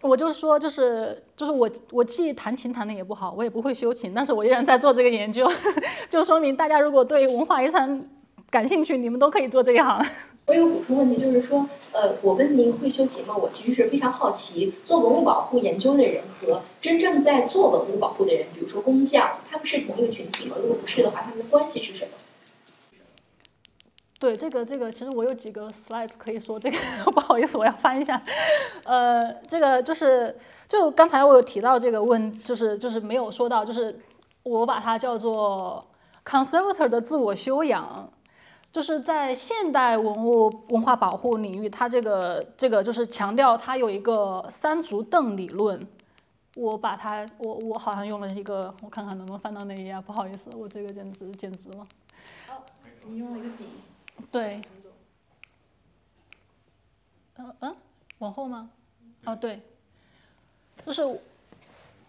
[0.00, 5.50] 我就说，就是就是我我既弹琴弹的也不好，我也不会修琴，但是我依然在做这个研究，
[6.08, 8.08] 就说明大家如果对文化遗产
[8.48, 10.04] 感兴趣，你们都可以做这一行。
[10.48, 13.36] 我有补充问题，就是说，呃，我问您会修琴吗？
[13.36, 20.56] 我其实是非常好奇，做文物保护研究的人和真正在做文物保护的人，比如说工匠，他们是同一个群体吗？
[20.58, 22.12] 如果不是的话，他们的关系是什么？
[24.18, 26.78] 对这个这个，其实我有几个 slides 可以说这个，
[27.12, 28.20] 不好意思，我要翻一下。
[28.84, 30.34] 呃，这个就是
[30.66, 34.00] 就刚才我有提到这个问，就是就是没有说到，就是
[34.44, 35.86] 我把它叫做
[36.24, 38.10] conservator 的自我修养，
[38.72, 45.86] 就是在现代文物文化保护领域，它这个这个就是强调它有一个三足凳理论。
[46.56, 51.86] 我把它，我我好像用了一个，我看看能不能翻到那一页，不好意思，我这个简直简直了。
[52.48, 52.58] 哦，
[53.06, 53.64] 你用了一个笔。
[54.32, 54.60] 对，
[57.36, 57.76] 嗯嗯，
[58.18, 58.70] 往后吗？
[59.24, 59.60] 哦，对，
[60.84, 61.20] 就是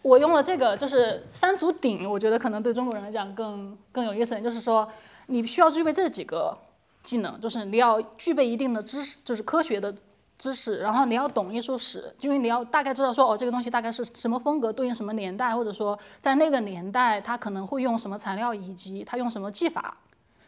[0.02, 4.40] 我用了这个，就是三足鼎，我觉得可能对中国人来讲更更有意思。
[4.40, 4.90] 就是说，
[5.30, 6.58] 你需要具备这几个
[7.02, 9.94] 技能，就是你要具备一定的知识，就是科学的
[10.36, 19.96] 知识，然后你要懂艺术史，因为你要大概知道说，哦，这个东西大概是什么风格，对应什么年代，或者说在那个年代它可能会用什么材料，以及它用什么技法。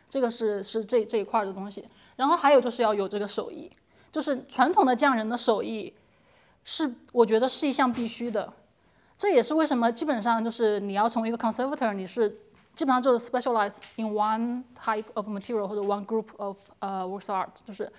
[0.09, 1.87] 这个是是这这一块的东西，
[2.17, 3.71] 然后还有就是要有这个手艺，
[4.11, 5.95] 就是传统的匠人的手艺，
[6.65, 8.53] 是我觉得是一项必须的。
[9.17, 12.41] 这也是为什么基本上就是你要成为一个 conservator，你是
[12.75, 17.91] 基本上就是 specialize in one type of material 或者 one group of 呃 works art，就是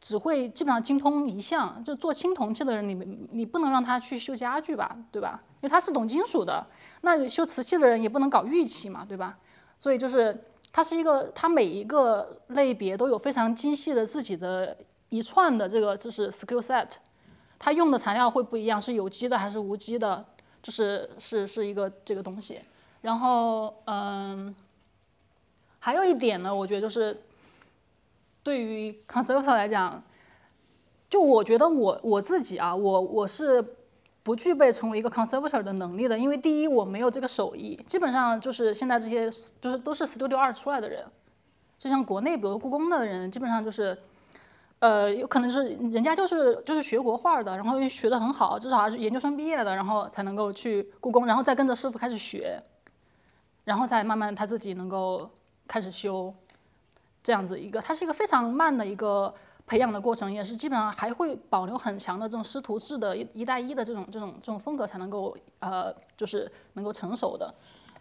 [0.00, 1.82] 只会基本上精通一项。
[1.84, 2.94] 就做青铜器的人，你
[3.30, 5.38] 你不能让他去修家具吧，对吧？
[5.56, 6.66] 因为他是懂金属的。
[7.02, 9.38] 那修瓷器的人也不能搞玉器嘛，对吧？
[9.78, 10.38] 所以就是。
[10.76, 14.76] 它是一个，它每一个类别都有非常精细的自己的
[15.08, 16.90] 一串的这个就是 skill set，
[17.60, 20.24] 它用的材料会不一样，是有机的还是无机的，
[20.60, 22.60] 就是是是一个这个东西。
[23.04, 24.54] 然后嗯，
[25.78, 27.22] 还有一点呢，我觉得就是
[28.42, 30.02] 对于 conservator 来讲，
[31.08, 33.64] 就我觉得我我自己啊，我我是。
[34.24, 41.04] 不具备成为一个 conservator 的能力的，因为第一我没有这个手艺，基本上就是现在这些就是都是 Studio 二出来的人，
[41.76, 43.94] 就像国内比如故宫的人，基本上就是，
[44.78, 52.58] 呃，有可能是人家就是就是学国画的，然后又学得很好，至少还是研究生毕业的，然后才能够去故宫，然后再跟着师傅开始学，
[53.64, 55.28] 然后再慢慢他自己能够
[55.66, 56.32] 开始修，
[57.22, 59.34] 这样子一个，它是一个非常慢的一个。
[59.66, 67.54] 培养的过程也是基本上还会保留很强的这种师徒制的一一带一的这种这种这种风格才能够呃就是能够成熟的，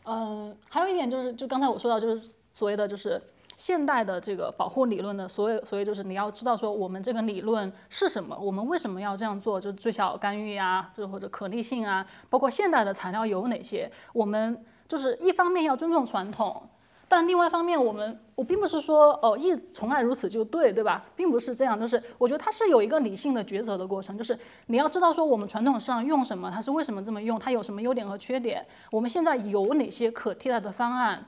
[0.04, 3.22] 嗯，还有一点就是就刚才我说到就是所谓的就是
[3.56, 16.62] 现代的这个保护理论的所谓所谓就是你要知道说我们这个理论是什么，我们为什么要这样做，就是最小干预啊，就或者可逆性啊，包括现代的材料有哪些，我们就是一方面要尊重传统。
[17.08, 21.04] 但另外一方面，我们我并不是说哦一从来如此就对，对吧？
[21.16, 24.38] 并不是这样，就是我觉得它是有一个理性的抉择的过程，就是
[24.68, 31.26] 你要知道说我们传统上用什么，它是为什么这么用，它有什么优点和缺点，我们现在有哪些可替代的方案，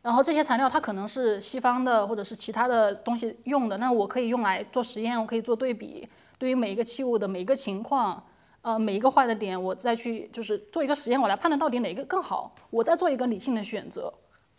[0.00, 6.08] 然后这些材料它可能是西方的或者是其他的东西用的，那我可以用来做实验，我可以做对比，
[6.38, 8.22] 对于每一个器物的每一个情况，
[8.64, 14.10] 呃，每一个坏的点，我再去就是做一个实验，我来判断到底哪一个更好，我再做一个理性的选择。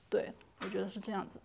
[0.07, 1.39] 对，我觉得是这样子。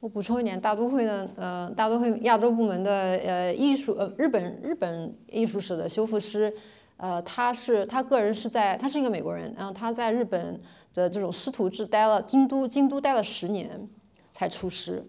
[0.00, 6.50] 我补充一点，大都会的呃，大都会亚洲部门的呃艺术呃日本日本艺术史的修复师，
[6.96, 10.58] 呃，他是他个人是在他是一个美国人，然后他在日本
[10.94, 13.86] 的这种师徒制待了京都京都待了十年
[14.32, 15.06] 才出师，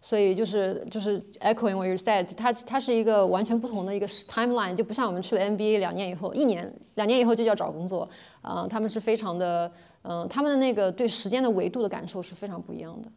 [0.00, 8.08] 所以就是就是 echoing what you said，它它是一个完全不同的一个 timeline，就不像我们去了 MBA 两年以后一年两年以后就要找工作，
[8.42, 9.70] 啊、他们是非常的
[10.02, 13.08] 嗯、他们的那个对时间的维度的感受是非常不一样的。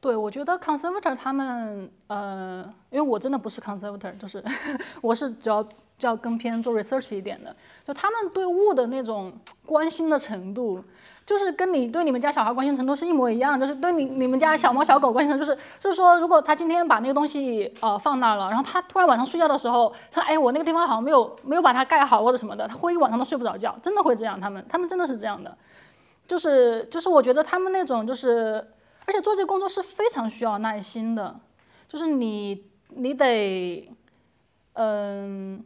[0.00, 4.44] 对，我觉得 conservator 他们，呃，因为我真的不是 conservator，就是
[5.00, 5.66] 我是主要
[5.98, 7.56] 叫更偏做 research 一点的，
[7.86, 9.32] 就他们对物的那种
[9.64, 10.78] 关心的程度，
[11.26, 25.56] 就是跟你对你们家小孩关心程度是一模一样，就是对你你们家小猫小狗关心程度，就是就是说，如果他今天把那个东西呃放那儿了，然后他突然晚上睡觉的时候，他哎我那个地方好像没有没有把它盖好或者什么的，他会一晚上都睡不着觉，真的会这样，他们他们真的是这样的，
[26.26, 28.66] 就是就是我觉得他们那种就是。
[29.06, 31.38] 而且做这个工作是非常需要耐心的，
[31.86, 33.86] 就是你你得，
[34.72, 35.62] 嗯，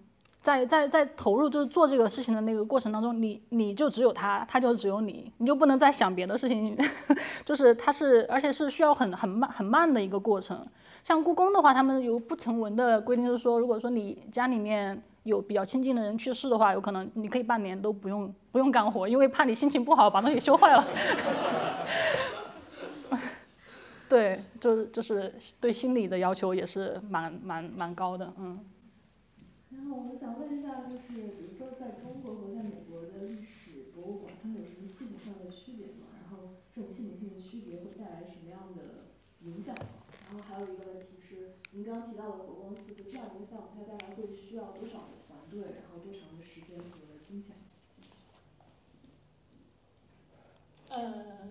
[0.49, 6.75] 在在在投入就是做这个事情的那个过程当中，你你就只有他，他就只有你，你就不能再想别的事情，
[7.45, 10.67] 就是他是而且是需要很很慢很慢的一个过程。
[11.05, 20.83] 像故宫的话，他们有不成文的规定，就是说，如果说你家里面有比较亲近的人去世的话，有可能你可以半年都不用不用干活，因为怕你心情不好把东西修坏了。
[24.09, 28.59] 对，就是就是对心理的要求也是蛮蛮蛮高的，嗯。
[29.79, 36.11] 然后我想问一下，就是比如说在中国和在美国的历史博物馆，它们有什么系统上的区别吗？
[36.19, 39.15] 然后这种系统性的区别会带来什么样的
[39.47, 40.03] 影响吗？
[40.29, 47.55] 然后还有一个问题是，您刚刚提到的佛光寺，就这样一个项目，它大概会需要多少的团队，然后多长的时间和金钱？
[50.91, 51.49] 呃，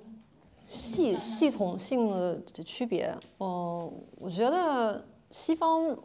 [0.67, 5.97] 系系统性的区别，嗯，我觉得西方，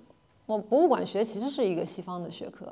[0.52, 2.66] 我博物馆学其实是一个西方的学科，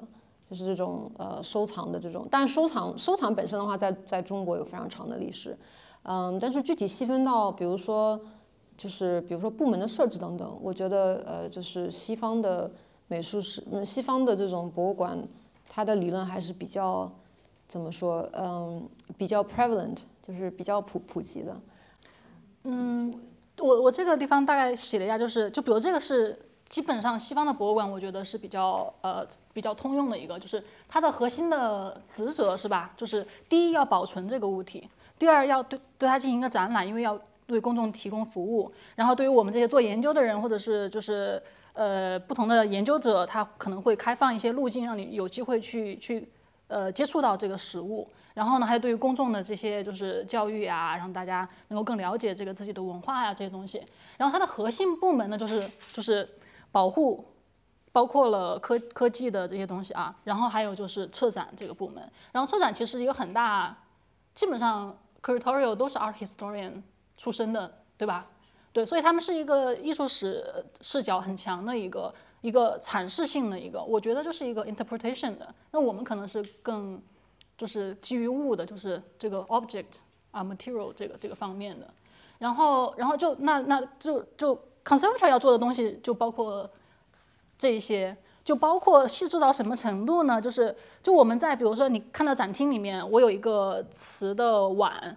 [0.48, 5.56] 就是这种呃收藏的这种，但收藏收藏本身的话在，在中国有非常长的历史，
[6.02, 8.20] 嗯，但是具体细分到比如说
[8.76, 12.70] 就是比如说部门的设置等等，我觉得呃就是西方的
[13.08, 15.18] 美术史，嗯，西方的这种博物馆，
[15.68, 17.10] 它的理论还是比较
[17.66, 21.56] 怎么说，嗯，比较 prevalent，就是比较普普及的。
[22.64, 23.14] 嗯，
[23.58, 26.38] 我我这个地方大概写了一下，就是就比如这个是
[26.70, 32.92] 基本上西方的博物馆，我觉得是比较呃比较通用的一个，就是它的核心的职责是吧？
[32.96, 34.88] 就是第一要保存这个物体，
[35.18, 38.70] 第二要对对它进行一个展览，因为要对公众提供服务。
[38.94, 41.42] 然后对于我们这些做研究的人，或者是就是
[41.72, 46.28] 呃不同的研究者，他可能会开放一些路径，让你有机会去去
[46.68, 48.06] 呃接触到这个实物。
[48.32, 53.82] 然后呢，还有对于公众的这些就是教育啊，让大家能够更了解这个自己的文化呀、这些东西。
[54.16, 56.26] 然后它的核心部门呢，就是就是
[56.72, 57.24] 保护，
[57.92, 60.16] 包括了科科技的这些东西啊。
[60.24, 62.10] 然后还有就是策展这个部门。
[62.32, 63.76] 然后策展其实一个很大，
[64.34, 66.82] 基本上 curatorial 都是 art historian
[67.16, 68.26] 出身的，对吧？
[68.72, 75.54] 对，所以他们是一个艺术史视角很强的一个一个阐释性的一个，我觉得就是一个 interpretation 的。
[75.70, 77.00] 那我们可能是更。
[77.58, 79.98] 就是基于物的，就是这个 object
[80.30, 81.86] 啊 material 这个这个方面的，
[82.38, 84.58] 然后然后就那那就就
[84.90, 86.68] conservator 要做的东西就包括
[87.56, 90.40] 这一些，就包括细致到什么程度呢？
[90.40, 95.16] 就是就我们在比如说你看到展厅里面，我有一个瓷的碗，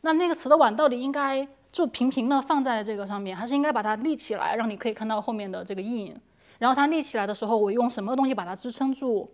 [0.00, 6.12] 那那个瓷的碗到底应该就平平的放在这个上面，还是应该把它立起来，让你可以看到后面的这个印？
[6.58, 9.30] 然后它立起来的时候，我用什么东西把它支撑住，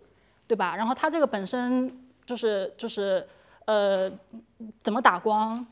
[0.47, 0.75] 对吧？
[0.75, 1.99] 然后它这个本身。
[2.25, 3.27] 就是就是
[3.65, 4.09] 呃，
[4.81, 5.67] 怎么打光，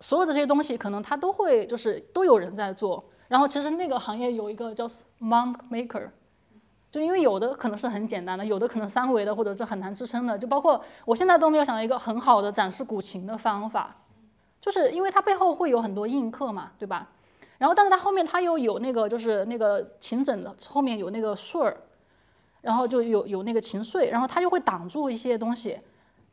[0.00, 3.04] 所有的这些东西可能它都会就是都有人在做。
[3.28, 4.86] 然后其实那个行业有一个叫
[5.20, 6.08] monk maker，
[6.90, 10.38] 就因为有的可能是很简单的，有的可能三维的或者是很难支撑的。
[10.38, 13.96] 就包括我现在都没有想到一个很好的展示古琴的方法，
[14.60, 17.08] 就是因为它背后会有很多印刻嘛，对吧？
[17.58, 21.76] 然后但是它后面它又有那个就是那个琴枕的后面有那个穗儿。
[22.60, 25.78] 然后就有有那个琴穗，然后它就会挡住一些东西，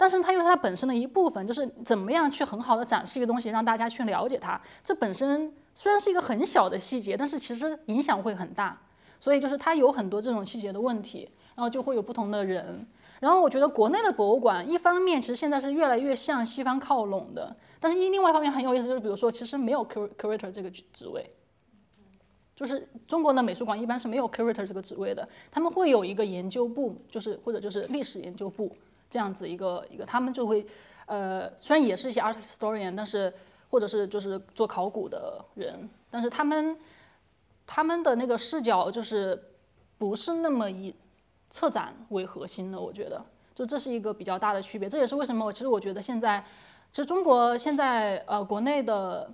[0.01, 4.59] 但是它又是它本身的一部分，就是怎么样去很好的展示一个东西，让大家去了解它。
[4.83, 8.75] 这本身虽然是一个很小的细节，但是其实影响会很大。
[9.19, 12.83] 所以就是它有很多这种细节的问题，然后就会有不同的人。
[13.19, 21.29] 然后我觉得国内的博物馆，一方面其实现在是越来越向西方靠拢的，但是另外一方面很有意思，就是比如说其实没有 curator 这个职位，
[22.55, 28.75] 就是中国的美术馆一般是没有 curator 这个职位的，他们会有一个研究部，就是或者就是历史研究部
[29.11, 30.65] 这样子一个一个，他们就会
[31.05, 33.31] 呃虽然也是一些 art historian，但是
[33.69, 36.75] 或者是就是做考古的人，但是他们
[37.67, 39.39] 他们的那个视角就是
[39.99, 40.95] 不是那么以。
[41.53, 43.21] 策展为核心的，我觉得
[43.53, 44.87] 就这是一个比较大的区别。
[44.87, 46.41] 这也是为什么我其实我觉得现在，
[46.93, 49.29] 其实中国现在呃国内的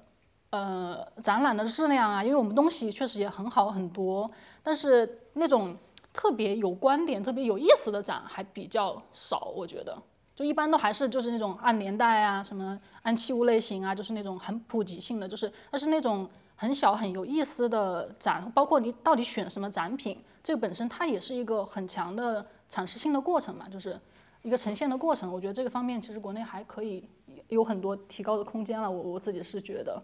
[0.50, 4.32] 呃展览的质量啊，因为我们东西确实也很好很多，
[4.64, 5.78] 但是那种
[6.18, 9.54] 特别有观点、特别有意思的展还比较少。
[9.56, 9.96] 我觉得
[10.36, 20.18] 就一般都还是就是那种按年代啊、什么按器物类型啊，就是那种很普及性的，就是它是那种很小很有意思的展，包括你到底选什么展品。
[20.44, 24.00] 这个本身它也是一个很强的阐释性的过程嘛，就是
[24.42, 25.32] 一个呈现的过程。
[25.32, 27.08] 我觉得这个方面其实国内还可以
[27.50, 28.90] 有很多提高的空间了。
[28.90, 30.02] 我我自己是觉得，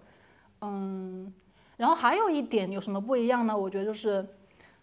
[0.61, 1.33] 嗯，
[1.77, 3.57] 然后还有一点有什么不一样呢？
[3.57, 4.27] 我觉得就是，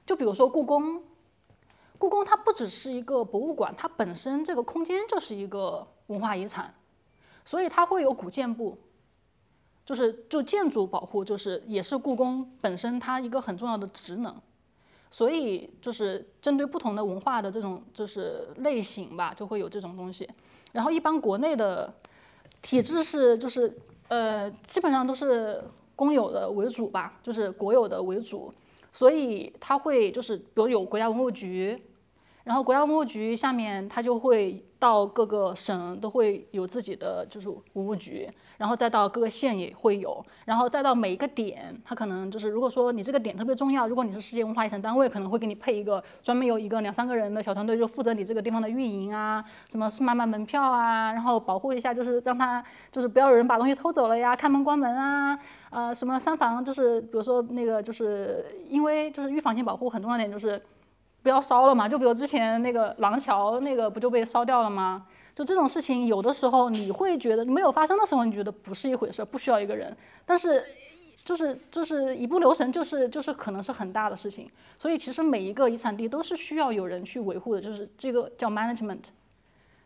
[0.07, 1.03] 就比如说故宫，
[2.01, 6.75] 故宫它不只是一个博物馆，它本身这个空间就是一个文化遗产，
[7.45, 8.79] 所以它会有古建部，
[9.85, 14.35] 就是就建筑保护，就是也是故宫本身它一个很重要的职能。
[15.11, 20.27] 所以就是针对不同的文化的这种就是类型吧，就会有这种东西。
[20.73, 21.93] 然后一般国内的
[22.63, 23.77] 体制是就是
[24.09, 25.63] 呃基本上都是
[25.95, 28.51] 公有的为主吧，就是国有的为主，
[28.91, 31.79] 所以它会就是比如有国家文物局。
[32.45, 55.39] 然后国家文物局下面，它就会到各个省都会有自己的就是文物局，然后再到各个县也会有，然后再到每一个点，它可能就是如果说你这个点特别重要，如果你是世界文化遗产单位，可能会给你配一个专门有一个两三个人的小团队，就负责你这个地方的运营啊，什么买买门票啊，然后保护一下，就是让他就是不要有人把东西偷走了呀，开门关门啊，
[55.69, 60.61] 呃，什么三防就是比如说那个就是因为就是预防性保护很重要点就是。
[61.23, 65.07] 不要烧了嘛，就比如之前那个廊桥那个不就被烧掉了吗？
[65.35, 69.97] 就这种事情，有的时候你会觉得没有发生的时候，你觉得不是一回事，不需要一个人。
[70.27, 70.65] 但是，
[71.25, 74.51] 就是就是一不留神，就是就是可能是很大的事情。
[74.77, 79.05] 所以其实每一个遗产地都是需要有人去维护的，就是这个叫 management，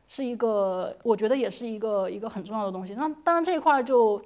[0.09, 2.94] 是一个我觉得也是一个一个很重要的东西。
[2.94, 4.20] 那当然这一块就。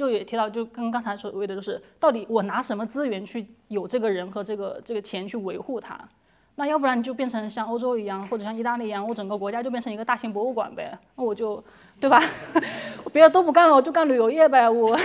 [0.00, 6.00] 就也提到，就跟刚才所谓的，就是到底我拿什么资源去有这个人和这个这个钱去维护它？
[6.54, 10.98] 那要不然就变成像欧洲一样，或者像意大利一样，我整个国家就变成一个大型博物馆呗？
[11.16, 11.62] 那我就，
[12.00, 12.18] 对吧？
[13.04, 14.66] 我别的都不干了，我就干旅游业呗。
[14.70, 14.98] 我，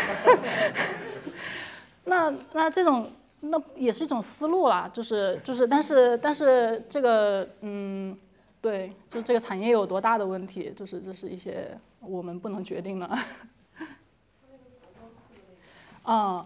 [2.05, 3.11] 那那这种
[3.41, 8.17] 那也是一种思路啦，就是就是，但是但是这个嗯，
[8.61, 13.09] 对，就这个产业有多大的问题，就是这是一些我们不能决定的。
[16.05, 16.45] 啊，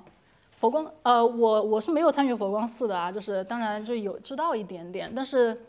[0.58, 5.66] 佛光，呃，我我是没有参与佛光寺的啊，就是当然就有知道一点点，但是，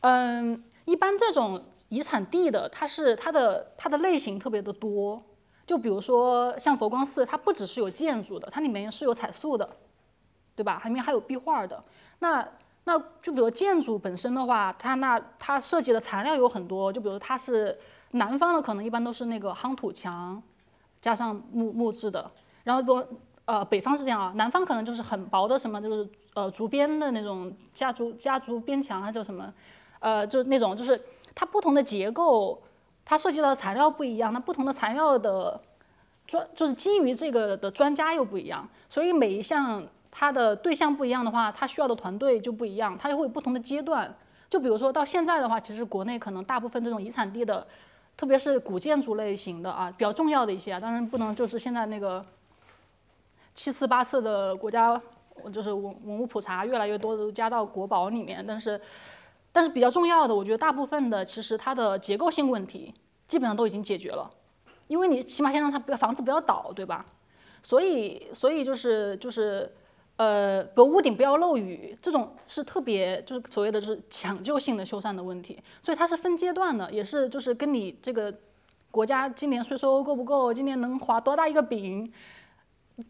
[0.00, 5.20] 嗯，一般这种遗产地的，它是它的它的类型特别的多，
[5.66, 9.66] 就比如说像佛光寺，它不只是有建筑的，它里面是有彩塑的，
[10.54, 10.82] 对吧？
[10.84, 11.82] 里面还有壁画的。
[12.18, 12.46] 那
[12.84, 17.78] 那就比如建筑本身的话，它那它设计的材料有很多，就比如它是
[18.10, 20.42] 南方的，可能一般都是那个夯土墙，
[21.00, 22.30] 加上木木质的。
[22.64, 23.06] 然后不，
[23.44, 29.52] 呃，北方是这样啊，南方可能就是很薄的什么，就是呃竹编的那种家族家族边墙啊，叫什么，
[30.00, 30.98] 呃，就那种就是
[31.34, 32.58] 它不同的结构，
[33.04, 35.60] 它涉及到的材料不一样，那不同的材料的
[36.26, 44.10] 专就是基于这个的专家又不一样，所以每一项它的对象不一样的话，它需要的团队就不一样，它就会有不同的阶段。
[44.48, 47.66] 就比如说到现在的话，其实国内可能大部分这种遗产地的，
[48.16, 52.24] 特别是古建筑类型的啊，比较重要的一些啊，当然不能就是现在那个。
[53.54, 55.00] 七次八次的国家，
[55.52, 58.80] 就是文文物普查越来越多的都加到国宝里面，但是，
[59.52, 62.92] 但是比较重要的，我觉得大部分的其实它的结构性问题
[63.28, 64.28] 基本上都已经解决了，
[64.88, 67.06] 因为你起码先让它不要房子不要倒，对吧？
[67.62, 69.72] 所以，所以就是就是，
[70.16, 78.34] 呃，比如屋顶不要漏雨，这种是特别就是所谓的就是抢救性的修缮的问题，所以它是分阶段的，也是就是跟你这个
[78.90, 82.12] 国家今年税收够不够，今年能划多大一个饼。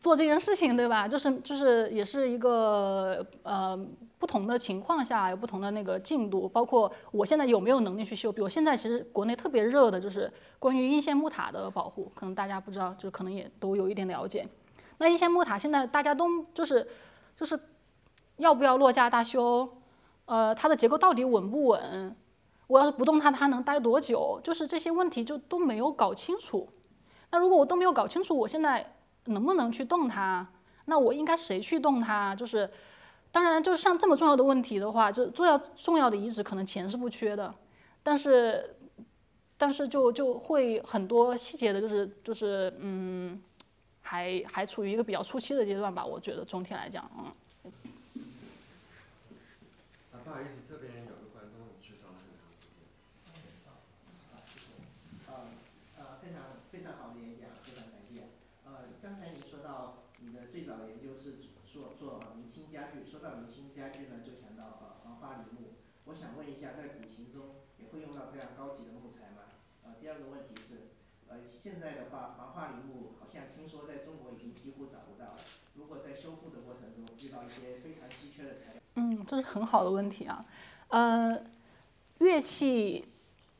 [0.00, 1.06] 做这件事情，对吧？
[1.06, 3.78] 就是就是也是一个呃
[4.18, 8.32] 不同的情况下有不同的那个进度，包括我现在有没有能力去修？
[8.32, 14.48] 比如现在其实国内特别热的就是关于应县木塔的保护，可能大家不知道，就可能也都有一点了解。
[14.98, 16.86] 那应县木塔现在大家都就是
[17.36, 17.58] 就是
[18.36, 19.68] 要不要落架大修？
[20.24, 22.16] 呃，它的结构到底稳不稳？
[22.66, 24.40] 我要是不动它，它能待多久？
[24.42, 26.66] 就是这些问题就都没有搞清楚。
[27.30, 28.93] 那如果我都没有搞清楚，我现在
[29.26, 30.46] 能不能去动它？
[30.86, 32.34] 那我应该谁去动它？
[32.34, 32.70] 就是，
[33.32, 37.54] 当然，就是像这么重要的问题的话，就重要重要的遗址可能钱是不缺的，
[38.02, 38.76] 但是，
[39.56, 43.42] 但是就就会很多细节的，就是就是嗯，
[44.02, 46.04] 还还处于一个比较初期的阶段吧。
[46.04, 47.32] 我觉得总体来讲，嗯。
[50.24, 52.80] 不好意思，这边有个观众举手了很长时间。
[54.32, 54.72] 啊，谢谢。
[55.28, 55.52] 呃
[56.00, 58.32] 呃，非常非常好的演讲，非常感谢。
[58.64, 65.76] 呃，刚才你说到你的最早研究是做做明清家具，说到明清家具呢，就讲到呃黄花梨木。
[66.08, 69.60] 我想问一下，在古琴中也会用到这样高级的木材吗？
[69.84, 70.96] 呃，第二个问题是，
[71.28, 75.13] 呃，现在的话，黄花梨木好像听说在中国已经几乎找不
[75.74, 80.44] 如果在修复的过程中遇到一些非常稀缺的材料，嗯，这是很好的问题啊。
[80.88, 81.38] 呃，
[82.18, 83.04] 乐器，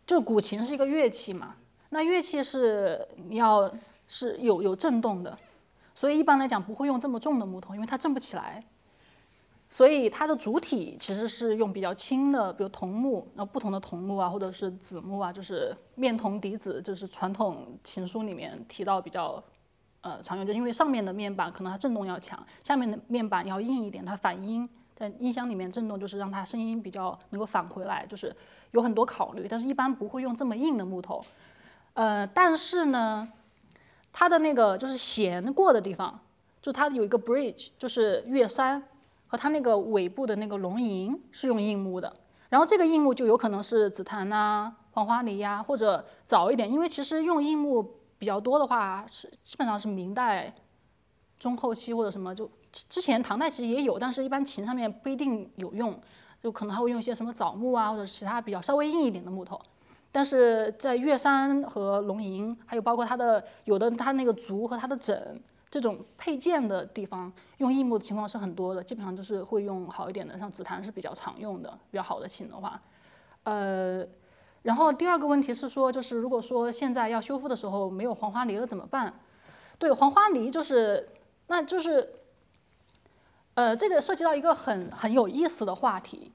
[0.07, 1.57] 就古琴是一个乐器嘛，
[1.91, 3.73] 那乐器是要
[4.07, 5.37] 是有有震动的，
[5.95, 8.65] 所以一般来讲不会用这么重的木头，因为它震不起来。
[9.69, 19.43] 所以它的主体其实是用比较轻的，比如桐木，那不同的桐木啊，或者是紫木啊，就是面铜底子，就是传统琴书里面提到比较。
[20.05, 28.37] 呃，常用就因为上面的面板可能它震动要强，下面的面板要硬一点，它反音在音箱里面震动就是让它声音比较能够返回来，就是
[28.73, 31.23] 有很多考虑，但是一般不会用这么硬的木头。
[31.95, 33.27] 呃，但是呢，
[34.13, 36.21] 它的那个就是弦过的地方，
[36.61, 38.83] 就它有一个 bridge，就是乐山
[39.27, 42.15] 和它那个尾部的那个龙吟是用硬木的，
[42.51, 47.95] 然后这个硬木就有可能是紫檀呐、黄花梨呀，或者早一点，因为其实用硬木。
[48.25, 50.51] 比较多的话是基本上是明代
[51.39, 56.01] 中后期或者什么，就之前唐代其实也有，但是一般琴上面不一定有用，
[56.43, 59.61] 就可能还会用一些什么枣木啊或者其他比较稍微硬一点的木头。
[60.11, 65.39] 但是在乐山和龙吟，还有包括它的有的它那个足和它的枕
[65.71, 72.81] 这种配件的地方，用硬木的情况是很多的，基本上就是会用好一点的，像紫檀是比较常用的，比较好的琴的话，
[73.43, 74.07] 呃。
[74.65, 79.21] 然后第二个问题是说，就是如果说现在要修复的时候没有黄花梨了怎么办？
[79.79, 81.07] 对，黄花梨就是，
[81.49, 82.15] 那就是，
[83.53, 86.33] 呃，这个涉及到一个很很有意思的话题，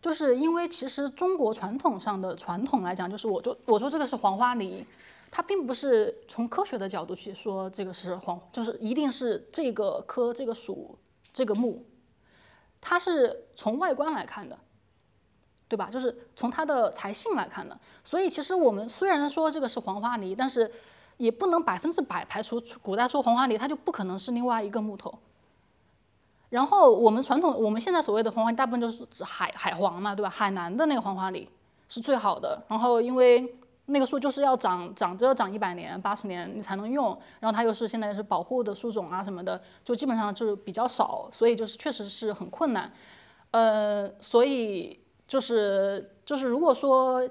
[0.00, 4.86] 就是因为其实中国传统上的传统来讲，就是我就我说这个是黄花梨，
[5.28, 10.96] 它并不是从科学的角度去说这个是黄，就是一定是这个科这个属
[11.32, 11.84] 这个木，
[12.80, 14.56] 它是从外观来看的。
[15.72, 15.88] 对吧？
[15.90, 17.74] 就是从它的材性来看的，
[18.04, 20.70] 所以其实我们虽然说这个是黄花梨，但是
[21.16, 25.18] 也不能百分之百排除古代说黄花梨，它就不可能是另外一个木头。
[26.50, 30.28] 然后我们传统我们现在所谓的黄花，大部分就是指海海黄嘛，对吧？
[30.28, 31.48] 海南的那个黄花梨
[31.88, 32.62] 是最好的。
[32.68, 42.92] 然后因为那个树就是要长长着长一百年、八十年你才能用，然后它又是现在是保护的树种啊什么的，就基本上就是比较少，所以就是确实是很困难。
[43.52, 44.98] 呃，所以。
[45.32, 47.26] 就是就是，如果说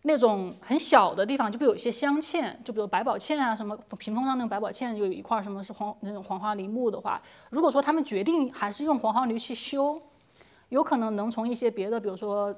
[0.00, 10.00] 那种很小的地方，就比如有一些镶嵌，就比如百宝嵌啊，什么屏风上那种百宝嵌，就有一块什么是黄那种黄花梨木的话，如果说他们决定还是用黄花梨去修，
[10.70, 12.54] 有可能能从一些别的，比如说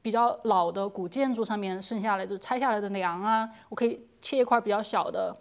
[0.00, 5.36] 比较老的古建筑上面剩下来就拆下来的梁啊，我可以切一块比较小的，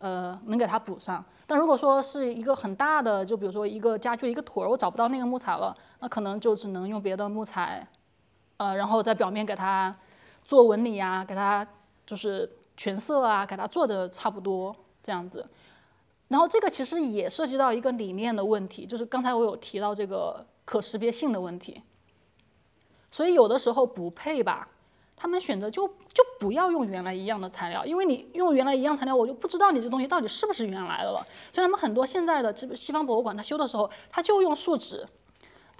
[0.00, 1.24] 呃，能给它补上。
[1.46, 7.88] 但如果说是一个很大的，就比如说一个家具一个腿儿，我找不到那个木材了，那可能就只能用别的木材。
[8.62, 9.92] 呃，然后在表面给它
[10.44, 11.66] 做纹理啊，给它
[12.06, 15.44] 就是全色啊，给它做的差不多这样子。
[16.28, 21.82] 然后这个其实也涉及到一个理念的问题，就是刚才我有提到这个可识别性的问题。
[23.10, 24.68] 所以有的时候不配吧，
[25.16, 31.26] 他们选择就就不要用原来一样的材料，因为你用原来一样材料，我就不知道你这东西到底是不是原来的了。
[31.52, 35.06] 所以他们很多现在的这个西方博物馆，他修的时候，他就用树脂。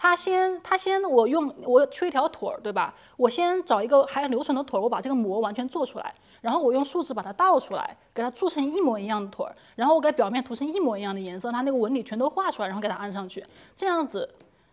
[0.02, 2.92] 他先，他先，我用我缺一条腿儿，对吧？
[3.16, 13.46] 我先找一个还留存的腿儿，我把这个模完全做出来，然后我用树脂把它倒出来，给它做成一模一样的腿儿，然后我给表面涂成一模一样的颜色，它那个纹理全都画出来，然后给它安上去。
[13.76, 14.28] 这样子，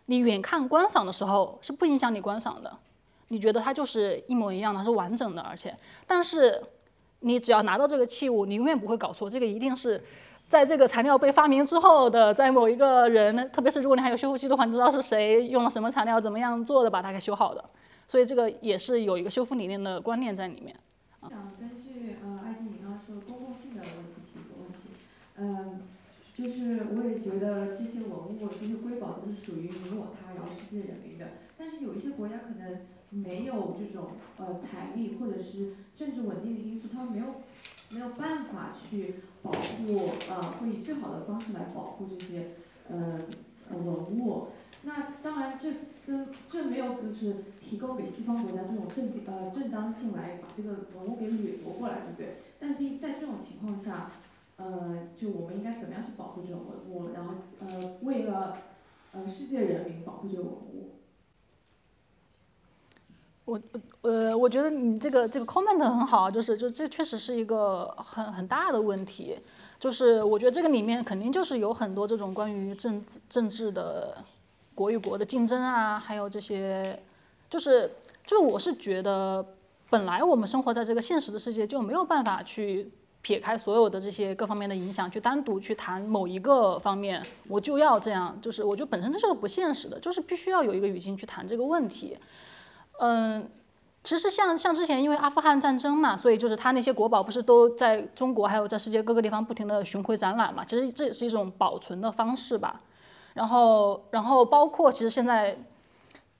[0.06, 2.76] 你远看观赏的时候是不影响你观赏的，
[3.28, 5.72] 你觉得它就是一模一样的，是完整的，而且，
[6.08, 6.60] 但是
[7.20, 10.02] 你只要拿到这个器物，你永远不会搞错，这个一定是。
[10.50, 17.64] 在这个材料被发明之后的，在某一个人，特别是如果你还有修复期的话，你知道是谁用了什么材料，怎么样做的，把它给修好的。
[18.08, 20.74] 所以这个也是有一个修复理念的观念在里面。
[21.22, 24.90] 想根据呃艾迪你刚刚说公共性的问题提一个问题，
[25.38, 25.82] 嗯，
[26.34, 31.28] 就是我也觉得这些文物、这些瑰宝都是属于你我他，然后世界人民的。
[31.56, 37.26] 但是有一些国家可能没有这种呃财力或者是政治稳定的因素，他们没有
[37.92, 42.50] 没有办法去保护呃，会以最好的方式来保护这些
[42.88, 43.20] 呃
[43.68, 44.48] 呃文物。
[44.82, 45.70] 那当然，这
[46.06, 52.38] 跟这没有就是提供给西方国家这种正呃正当性来把这个文物给掠夺过来，对不对？
[52.58, 54.12] 但是在这种情况下，
[54.56, 57.12] 呃，就我们应该怎么样去保护这种文物？
[57.12, 58.56] 然后呃，为了
[59.12, 60.90] 呃世界人民保护这个文物。
[63.50, 63.60] 我
[64.02, 69.36] 呃，我觉得你这个这个 comment 很好，就是就这确实是一个很很大的问题，
[69.78, 74.16] 就是我觉得这个里面肯定就是有很多这种关于政治政治的。
[74.72, 76.98] 国与国的竞争啊，还有这些，
[77.50, 77.90] 就是
[78.24, 79.44] 就我是觉得，
[79.90, 82.90] 本来我们生活在这个现实的世界，就没有办法去
[83.20, 92.16] 撇开所有的这些各方面的影响，去单独去谈某一个方面，我就要这样，就是我觉得本身这是个不现实的，就是必须要有一个语境去谈这个问题。
[93.00, 93.50] 嗯，
[94.04, 102.80] 其实像像之前因为阿富汗战争嘛，所以就是他那些国宝不是都在中国还有在世界各个地方不停的巡回展览嘛，其实这也是一种保存的方式吧。
[103.34, 105.56] 然后，然后包括其实现在，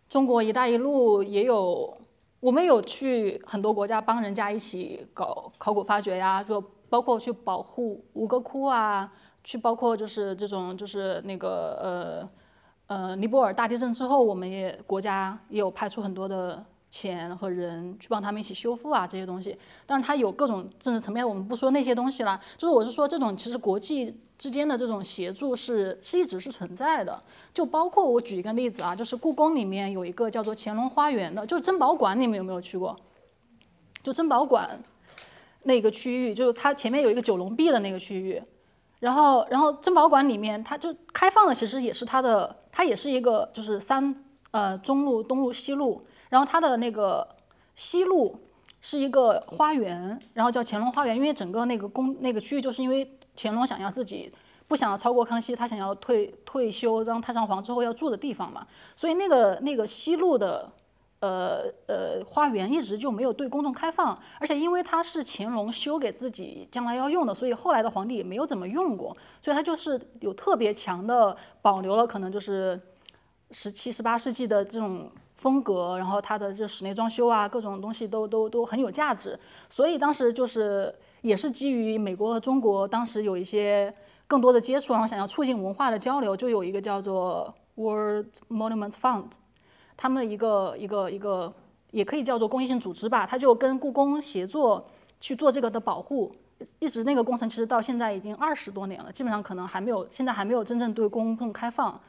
[0.08, 1.96] 中国“一带一路”也有，
[2.40, 9.10] 我们有去很多国家帮人家一起搞考古发掘呀，就包括去保护吴哥窟啊，
[9.44, 12.28] 去包括就是这种就是那个呃
[12.90, 16.62] 呃尼泊尔大地震之后，我们也国家也有派出很多的。
[16.92, 19.56] 钱和人去帮他们一起修复啊，这些东西，
[19.86, 22.40] 但是它有各种政治层面，我们不说那些东西了。
[22.58, 27.22] 就是我是说，这种其实国际之间的这种协助是是一直是存在的。
[27.54, 32.98] 就包括我举一个例子啊，就是故宫里面有一个叫做乾隆花园的，就是珍宝馆，你们有没有去过？
[34.02, 34.76] 就珍宝馆
[35.62, 38.42] 那个区域，就是它前面有一个九龙壁的那个区域，
[39.00, 44.14] 然后然后珍宝馆里面它就开放的，其实也是它的，它也是一个就是三
[44.52, 46.00] 呃中路、东路、西路。
[46.28, 47.26] 然后它的那个
[47.74, 48.38] 西路
[48.80, 54.32] 是一个花园，然后叫乾隆花园，因为整个那个宫那个区域就是因为乾隆想要自己
[54.68, 58.64] 不想要超过康熙，他想要退退休当太上皇之后要住的地方嘛，
[58.94, 60.70] 所以那个那个西路的
[61.20, 72.80] 呃呃花园一直就没有对公众开放，而且因为它是乾隆修给自己将来要用的，所以后来的皇帝也没有怎么用过，所以它就是有特别强的保留了，可能就是
[73.50, 75.10] 十七十八世纪的这种。
[75.36, 79.40] 风格，然后它的这室内装修啊，各种东西都都都很有价值，
[79.70, 83.90] 所以当时就是也是基于美国和中国当时有一些
[84.26, 89.30] 更多的接触，然后想要促进文化的交流，就有一个叫做 World Monuments Fund，
[90.00, 91.52] 他们一个一个一个
[91.90, 94.82] 也可以叫做公益性组织吧，他就跟故宫协作
[95.20, 96.32] 去做这个的保护，
[96.78, 102.00] 一直那个工程其实到现在已经二十多年了，基本上可能还没有现在还没有真正对公众开放，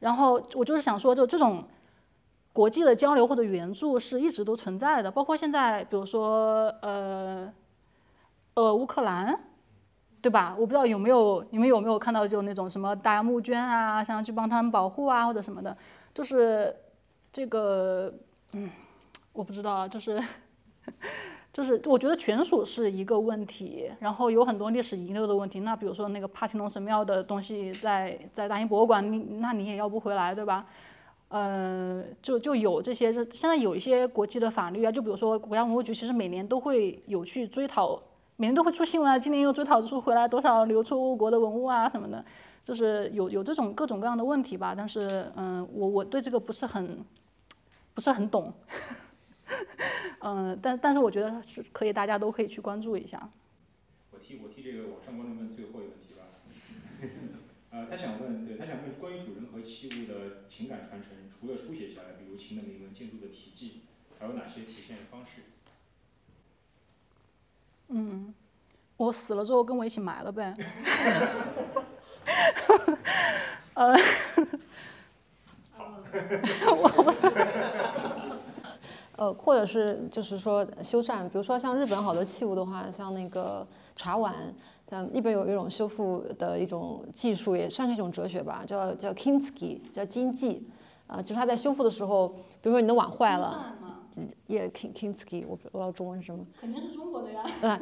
[0.00, 1.62] 然后我就是想说，就这种。
[2.56, 7.52] 国际的交流或者援助是一直都存在的，包括现在，比如说，呃，
[8.54, 9.38] 呃，乌克兰，
[10.22, 10.56] 对吧？
[10.58, 15.76] 我不知道有没有你们有没有看到就那种什么大家募捐啊，想要去帮他们保护啊或者什么的，
[16.14, 16.74] 就是
[17.32, 18.12] 这个，
[18.52, 18.70] 嗯，
[19.32, 20.22] 我不知道啊，就是，
[21.52, 25.60] 就是我觉得权属是一个问题，然后有很多历史遗留的问题。
[25.60, 30.64] 那比如说那个帕提农神庙的东西在在大英博物馆，你那你也要不回来，对吧？
[31.28, 38.00] 呃，就就有这些，这现在有一些国际的法律啊，就比如说国家文物局，其实每年都会有去追讨，
[38.36, 42.24] 每年都会出新闻啊，今年又追讨出回来多少流出国的文物啊什么的，
[42.66, 44.74] 就是有有这种各种各样的问题吧。
[44.74, 46.98] 但是，嗯，我我对这个不是很
[47.94, 48.52] 不是很懂，
[50.18, 53.30] 嗯，但但是我觉得是可以，大家都可以去关注一下。
[54.10, 56.24] 我替我替这个网上观众问最后一个问题吧。
[57.70, 63.82] 呃，他想问，对他想问关于主人和器物的情感传承，除了书写下来，比如秦的铭文、建筑的题记，
[64.18, 65.42] 还有哪些体现方式？
[67.90, 68.34] 嗯，
[68.96, 70.52] 我死了之后跟我一起埋了呗。
[73.74, 73.96] 呃，
[79.16, 84.34] 呃，或者是就是说修缮，比如说像日本好多器物的话，像那个茶碗。
[84.88, 90.62] 像日本有一种修复的一种技术，也算是一种哲学吧，叫叫 Kinsky，叫金继，
[91.08, 93.74] 啊，就是他在修复的时候，比如说你的碗坏了，
[94.46, 97.44] 也 Kin Kinsky，我不知道中文是什么，肯定是中国的呀。
[97.62, 97.80] 嗯，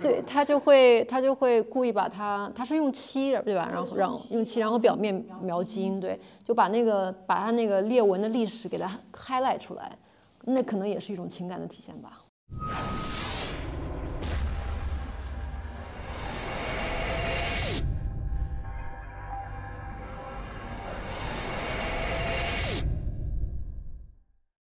[0.00, 3.68] 对他就会他就会故意把它，他是用漆对吧？
[3.72, 9.96] 然后让用漆，然后表面描金，对，就把那个把他那个裂纹的历史给它 highlight 出来，
[10.44, 12.22] 那可能也是一种情感的体现吧。